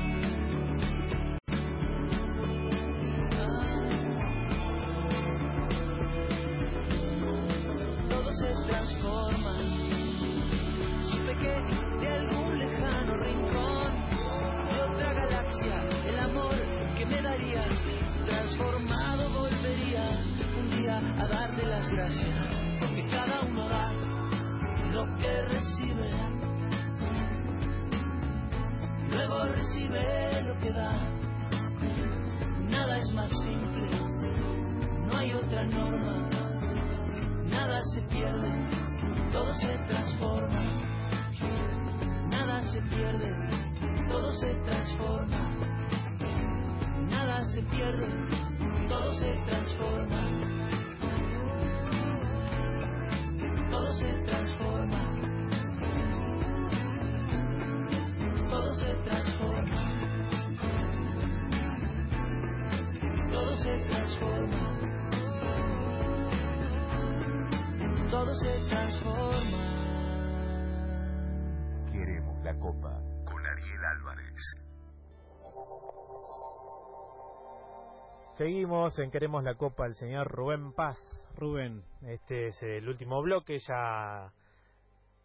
Seguimos 78.37 78.99
en 78.99 79.11
Queremos 79.11 79.45
la 79.45 79.55
Copa 79.55 79.85
el 79.85 79.95
señor 79.95 80.27
Rubén 80.27 80.73
Paz. 80.73 80.97
Rubén, 81.37 81.85
este 82.01 82.47
es 82.47 82.61
el 82.63 82.89
último 82.89 83.21
bloque, 83.21 83.59
ya, 83.65 84.33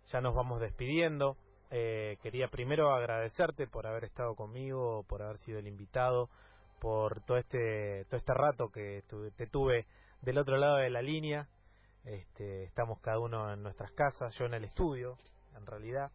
ya 0.06 0.20
nos 0.20 0.32
vamos 0.32 0.60
despidiendo. 0.60 1.36
Eh, 1.72 2.18
quería 2.22 2.46
primero 2.46 2.94
agradecerte 2.94 3.66
por 3.66 3.88
haber 3.88 4.04
estado 4.04 4.36
conmigo, 4.36 5.04
por 5.08 5.22
haber 5.22 5.38
sido 5.38 5.58
el 5.58 5.66
invitado, 5.66 6.30
por 6.80 7.20
todo 7.22 7.38
este 7.38 8.04
todo 8.04 8.16
este 8.16 8.32
rato 8.32 8.70
que 8.70 9.02
te 9.36 9.48
tuve 9.48 9.86
del 10.22 10.38
otro 10.38 10.56
lado 10.56 10.76
de 10.76 10.90
la 10.90 11.02
línea. 11.02 11.48
Este, 12.04 12.62
estamos 12.62 13.00
cada 13.00 13.18
uno 13.18 13.52
en 13.52 13.64
nuestras 13.64 13.90
casas, 13.90 14.32
yo 14.38 14.46
en 14.46 14.54
el 14.54 14.62
estudio, 14.62 15.18
en 15.56 15.66
realidad, 15.66 16.12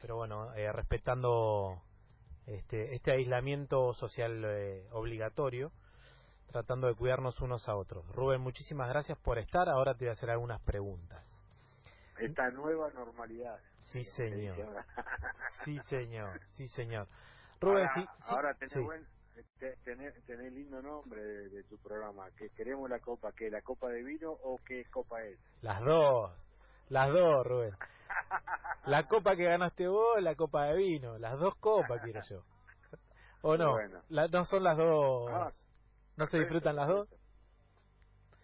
pero 0.00 0.16
bueno, 0.16 0.52
eh, 0.54 0.72
respetando 0.72 1.80
este, 2.46 2.94
este 2.94 3.12
aislamiento 3.12 3.92
social 3.94 4.44
eh, 4.44 4.86
obligatorio, 4.92 5.72
tratando 6.50 6.86
de 6.86 6.94
cuidarnos 6.94 7.40
unos 7.40 7.68
a 7.68 7.76
otros. 7.76 8.06
Rubén, 8.14 8.40
muchísimas 8.40 8.88
gracias 8.88 9.18
por 9.18 9.38
estar. 9.38 9.68
Ahora 9.68 9.94
te 9.94 10.04
voy 10.04 10.10
a 10.10 10.12
hacer 10.12 10.30
algunas 10.30 10.60
preguntas. 10.62 11.24
Esta 12.18 12.50
nueva 12.50 12.90
normalidad. 12.90 13.58
Sí, 13.92 14.04
señor. 14.04 14.56
sí, 15.64 15.78
señor. 15.88 16.40
Sí, 16.52 16.68
señor. 16.68 17.08
Rubén, 17.60 17.88
ahora, 18.20 18.54
tenés, 18.54 18.84
Buen, 18.84 19.06
tenés, 19.84 20.52
lindo 20.52 20.82
nombre 20.82 21.22
de, 21.22 21.62
tu 21.64 21.78
programa. 21.78 22.30
que 22.36 22.50
¿Queremos 22.50 22.88
la 22.88 23.00
copa? 23.00 23.32
¿Qué? 23.32 23.50
¿La 23.50 23.62
copa 23.62 23.88
de 23.88 24.02
vino 24.02 24.30
o 24.30 24.60
qué 24.66 24.84
copa 24.90 25.22
es? 25.24 25.38
Las 25.62 25.80
dos. 25.80 26.32
Las 26.88 27.12
dos, 27.12 27.46
Rubén. 27.46 27.72
La 28.86 29.08
copa 29.08 29.34
que 29.36 29.44
ganaste 29.44 29.88
vos, 29.88 30.20
la 30.20 30.34
copa 30.34 30.66
de 30.66 30.76
vino. 30.76 31.16
Las 31.16 31.38
dos 31.38 31.54
copas 31.56 32.02
quiero 32.02 32.20
yo. 32.28 32.42
¿O 33.40 33.56
no? 33.56 33.78
¿No 34.10 34.44
son 34.44 34.62
las 34.62 34.76
dos? 34.76 35.30
Ah, 35.30 35.50
¿No 36.16 36.26
se 36.26 36.38
disfrutan 36.38 36.76
las 36.76 36.88
dos? 36.88 37.08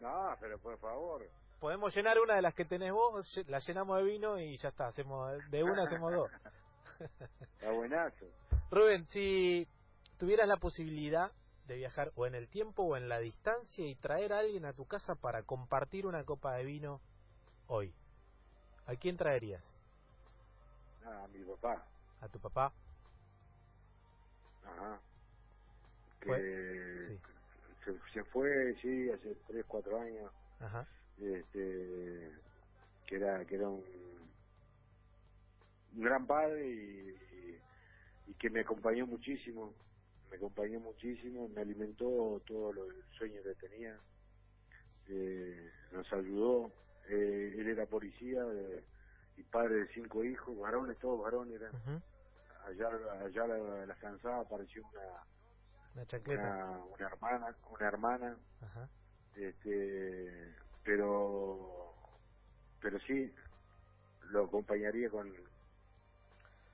No, 0.00 0.34
pero 0.40 0.58
por 0.58 0.78
favor 0.78 1.22
podemos 1.60 1.94
llenar 1.94 2.18
una 2.18 2.34
de 2.34 2.42
las 2.42 2.54
que 2.54 2.64
tenés 2.64 2.90
vos, 2.90 3.40
la 3.46 3.58
llenamos 3.58 3.98
de 3.98 4.04
vino 4.04 4.38
y 4.38 4.56
ya 4.56 4.70
está, 4.70 4.88
hacemos 4.88 5.38
de 5.50 5.62
una 5.62 5.84
hacemos 5.84 6.12
dos. 6.12 6.30
Está 7.54 7.70
buenazo. 7.70 8.26
Rubén, 8.70 9.06
si 9.08 9.68
tuvieras 10.18 10.48
la 10.48 10.56
posibilidad 10.56 11.30
de 11.66 11.76
viajar 11.76 12.12
o 12.16 12.26
en 12.26 12.34
el 12.34 12.48
tiempo 12.48 12.82
o 12.82 12.96
en 12.96 13.08
la 13.08 13.18
distancia 13.18 13.86
y 13.86 13.94
traer 13.94 14.32
a 14.32 14.38
alguien 14.38 14.64
a 14.64 14.72
tu 14.72 14.86
casa 14.86 15.14
para 15.14 15.42
compartir 15.44 16.06
una 16.06 16.24
copa 16.24 16.54
de 16.54 16.64
vino 16.64 17.00
hoy, 17.68 17.94
¿a 18.86 18.97
quién 18.97 19.16
traerías? 19.16 19.74
a 21.05 21.27
mi 21.28 21.44
papá. 21.44 21.85
¿A 22.20 22.28
tu 22.28 22.39
papá? 22.39 22.73
Ajá. 24.65 25.01
Que 26.20 27.19
se, 27.85 28.12
se, 28.12 28.24
fue, 28.24 28.77
sí, 28.82 29.11
hace 29.11 29.35
3, 29.47 29.65
4 29.66 30.01
años. 30.01 30.31
Ajá 30.61 30.86
este, 31.20 32.32
que 33.07 33.16
era 33.16 33.44
que 33.44 33.55
era 33.57 33.69
un, 33.69 33.85
un 35.94 36.02
gran 36.02 36.27
padre 36.27 36.69
y, 36.69 37.16
y, 38.28 38.35
que 38.35 38.51
me 38.51 38.61
acompañó 38.61 39.07
muchísimo, 39.07 39.74
me 40.31 40.36
acompañó 40.36 40.81
muchísimo, 40.81 41.48
me 41.48 41.61
alimentó 41.61 42.40
todos 42.47 42.74
los 42.74 42.89
sueños 43.19 43.44
que 43.44 43.55
tenía, 43.69 43.98
eh, 45.09 45.70
nos 45.93 46.11
ayudó, 46.12 46.73
policía 47.90 48.42
y 49.36 49.42
padre 49.42 49.74
de 49.76 49.88
cinco 49.88 50.24
hijos, 50.24 50.56
varones, 50.58 50.98
todos 50.98 51.20
varones 51.20 51.60
eran. 51.60 52.02
Allá, 52.66 52.88
allá 53.24 53.46
la, 53.46 53.86
la 53.86 53.94
cansada 53.96 54.40
apareció 54.40 54.82
una 54.92 55.24
una, 56.26 56.80
una, 56.94 57.06
hermana, 57.06 57.56
una 57.68 57.86
hermana, 57.86 58.36
este, 59.34 60.54
pero, 60.84 61.94
pero 62.80 62.98
sí, 63.00 63.32
lo 64.30 64.44
acompañaría 64.44 65.10
con, 65.10 65.32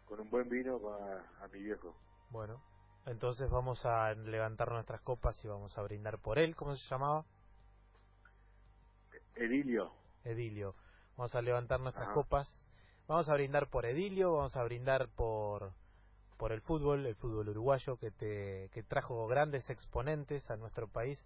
con 0.04 0.20
un 0.20 0.30
buen 0.30 0.48
vino 0.48 0.80
a, 0.90 1.44
a 1.44 1.48
mi 1.48 1.62
viejo. 1.62 1.94
Bueno, 2.30 2.60
entonces 3.06 3.48
vamos 3.50 3.86
a 3.86 4.12
levantar 4.14 4.70
nuestras 4.70 5.00
copas 5.00 5.42
y 5.44 5.48
vamos 5.48 5.76
a 5.78 5.82
brindar 5.82 6.18
por 6.18 6.38
él. 6.38 6.54
¿Cómo 6.54 6.76
se 6.76 6.86
llamaba? 6.88 7.24
Edilio. 9.34 9.92
Edilio. 10.24 10.74
Vamos 11.16 11.34
a 11.34 11.42
levantar 11.42 11.80
nuestras 11.80 12.08
copas. 12.10 12.48
Vamos 13.08 13.28
a 13.28 13.34
brindar 13.34 13.68
por 13.68 13.86
Edilio, 13.86 14.34
vamos 14.34 14.56
a 14.56 14.64
brindar 14.64 15.08
por 15.08 15.72
por 16.36 16.52
el 16.52 16.60
fútbol, 16.60 17.06
el 17.06 17.14
fútbol 17.14 17.48
uruguayo 17.48 17.96
que 17.96 18.10
te 18.10 18.68
que 18.72 18.82
trajo 18.82 19.26
grandes 19.26 19.70
exponentes 19.70 20.50
a 20.50 20.56
nuestro 20.56 20.88
país, 20.88 21.24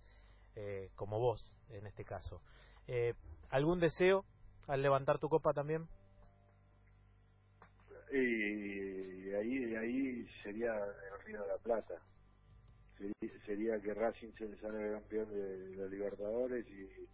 eh, 0.55 0.91
como 0.95 1.19
vos 1.19 1.45
en 1.71 1.87
este 1.87 2.05
caso. 2.05 2.41
Eh, 2.87 3.15
¿Algún 3.51 3.81
deseo 3.81 4.25
al 4.69 4.83
levantar 4.83 5.19
tu 5.19 5.29
copa 5.29 5.53
también? 5.53 5.89
Y 8.13 9.33
ahí 9.35 9.75
ahí 9.77 10.29
sería 10.43 10.75
el 10.75 11.25
Río 11.25 11.43
de 11.43 11.49
la 11.49 11.59
Plata. 11.59 11.95
Sería, 13.47 13.81
que 13.81 13.95
Racing 13.95 14.33
se 14.37 14.57
salga 14.59 15.01
campeón 15.01 15.31
de, 15.31 15.77
los 15.77 15.91
Libertadores 15.91 16.67
y, 16.69 17.09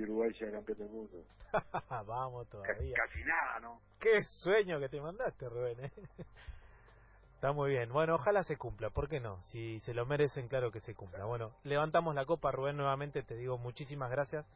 Uruguay 0.00 0.32
sea 0.34 0.50
campeón 0.50 0.78
del 0.78 0.88
mundo. 0.88 1.24
Vamos 2.06 2.48
todavía. 2.48 2.94
Casi 2.96 3.24
nada, 3.24 3.60
¿no? 3.60 3.80
Qué 3.98 4.22
sueño 4.24 4.80
que 4.80 4.88
te 4.88 5.00
mandaste, 5.00 5.48
Rubén. 5.48 5.84
¿eh? 5.84 5.92
Está 7.34 7.52
muy 7.52 7.70
bien. 7.70 7.92
Bueno, 7.92 8.14
ojalá 8.14 8.44
se 8.44 8.56
cumpla. 8.56 8.90
¿Por 8.90 9.08
qué 9.08 9.20
no? 9.20 9.40
Si 9.42 9.80
se 9.80 9.94
lo 9.94 10.06
merecen, 10.06 10.48
claro 10.48 10.70
que 10.70 10.80
se 10.80 10.94
cumpla. 10.94 11.24
Bueno, 11.24 11.52
levantamos 11.64 12.14
la 12.14 12.24
copa, 12.24 12.52
Rubén, 12.52 12.76
nuevamente. 12.76 13.22
Te 13.22 13.34
digo 13.34 13.58
muchísimas 13.58 14.10
gracias 14.10 14.46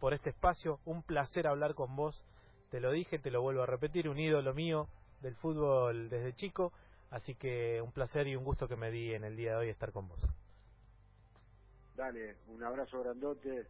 por 0.00 0.12
este 0.14 0.30
espacio. 0.30 0.78
Un 0.84 1.02
placer 1.02 1.46
hablar 1.46 1.74
con 1.74 1.96
vos. 1.96 2.22
Te 2.70 2.80
lo 2.80 2.90
dije, 2.90 3.18
te 3.18 3.30
lo 3.30 3.40
vuelvo 3.40 3.62
a 3.62 3.66
repetir. 3.66 4.08
Un 4.08 4.18
ídolo 4.18 4.52
mío 4.52 4.86
del 5.22 5.34
fútbol 5.34 6.10
desde 6.10 6.34
chico. 6.34 6.72
Así 7.10 7.34
que 7.34 7.80
un 7.80 7.92
placer 7.92 8.26
y 8.26 8.36
un 8.36 8.44
gusto 8.44 8.68
que 8.68 8.76
me 8.76 8.90
di 8.90 9.14
en 9.14 9.24
el 9.24 9.36
día 9.36 9.52
de 9.52 9.56
hoy 9.56 9.68
estar 9.70 9.92
con 9.92 10.08
vos. 10.08 10.20
Dale, 11.96 12.36
un 12.48 12.62
abrazo 12.62 13.00
grandote. 13.02 13.66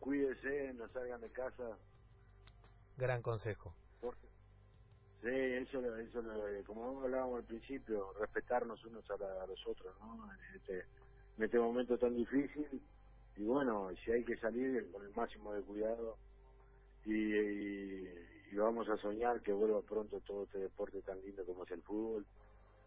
Cuídese, 0.00 0.72
no 0.74 0.88
salgan 0.88 1.20
de 1.20 1.30
casa. 1.30 1.76
Gran 2.96 3.22
consejo. 3.22 3.74
Sí, 5.22 5.30
eso, 5.32 5.80
eso 5.98 6.22
como 6.66 7.00
hablábamos 7.02 7.40
al 7.40 7.44
principio, 7.44 8.12
respetarnos 8.20 8.84
unos 8.84 9.10
a, 9.10 9.46
los 9.46 9.66
otros, 9.66 9.92
¿no? 10.00 10.30
En 10.32 10.56
este, 10.56 10.84
en 11.38 11.44
este 11.44 11.58
momento 11.58 11.98
tan 11.98 12.14
difícil. 12.14 12.80
Y 13.36 13.42
bueno, 13.42 13.90
si 14.04 14.12
hay 14.12 14.24
que 14.24 14.36
salir 14.36 14.90
con 14.92 15.02
el 15.04 15.12
máximo 15.14 15.52
de 15.52 15.62
cuidado 15.62 16.16
y, 17.04 18.56
vamos 18.56 18.88
a 18.88 18.96
soñar 18.96 19.42
que 19.42 19.52
vuelva 19.52 19.82
pronto 19.82 20.20
todo 20.20 20.44
este 20.44 20.58
deporte 20.58 21.02
tan 21.02 21.20
lindo 21.20 21.44
como 21.44 21.64
es 21.64 21.70
el 21.72 21.82
fútbol 21.82 22.24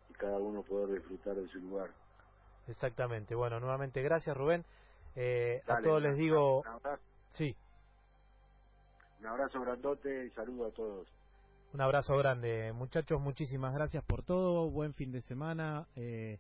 y 0.10 0.14
cada 0.14 0.40
uno 0.40 0.64
poder 0.64 0.98
disfrutar 0.98 1.36
de 1.36 1.48
su 1.50 1.60
lugar. 1.60 1.92
Exactamente. 2.68 3.36
Bueno, 3.36 3.60
nuevamente 3.60 4.02
gracias 4.02 4.36
Rubén. 4.36 4.66
Eh, 5.16 5.62
a 5.68 5.82
todos 5.82 6.02
les 6.02 6.18
digo... 6.18 6.62
Un 6.62 6.68
abrazo. 6.68 7.04
Sí. 7.30 7.56
Un 9.20 9.28
abrazo 9.28 9.62
grandote 9.62 10.26
y 10.26 10.30
saludo 10.32 10.68
a 10.68 10.72
todos. 10.72 11.08
Un 11.74 11.82
abrazo 11.82 12.18
grande, 12.18 12.74
muchachos, 12.74 13.22
muchísimas 13.22 13.76
gracias 13.76 14.04
por 14.04 14.24
todo, 14.24 14.72
buen 14.72 14.96
fin 14.96 15.12
de 15.12 15.22
semana, 15.22 15.86
eh, 15.96 16.40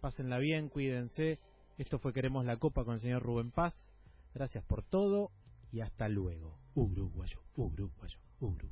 pásenla 0.00 0.38
bien, 0.38 0.68
cuídense. 0.68 1.40
Esto 1.78 1.98
fue 1.98 2.12
Queremos 2.12 2.44
la 2.44 2.58
Copa 2.58 2.84
con 2.84 2.94
el 2.94 3.00
señor 3.00 3.22
Rubén 3.22 3.50
Paz. 3.50 3.74
Gracias 4.34 4.62
por 4.64 4.84
todo 4.84 5.30
y 5.72 5.80
hasta 5.80 6.08
luego. 6.08 6.56
Uruguayo, 6.74 7.40
Uruguayo, 7.56 8.18
Uruguayo. 8.40 8.66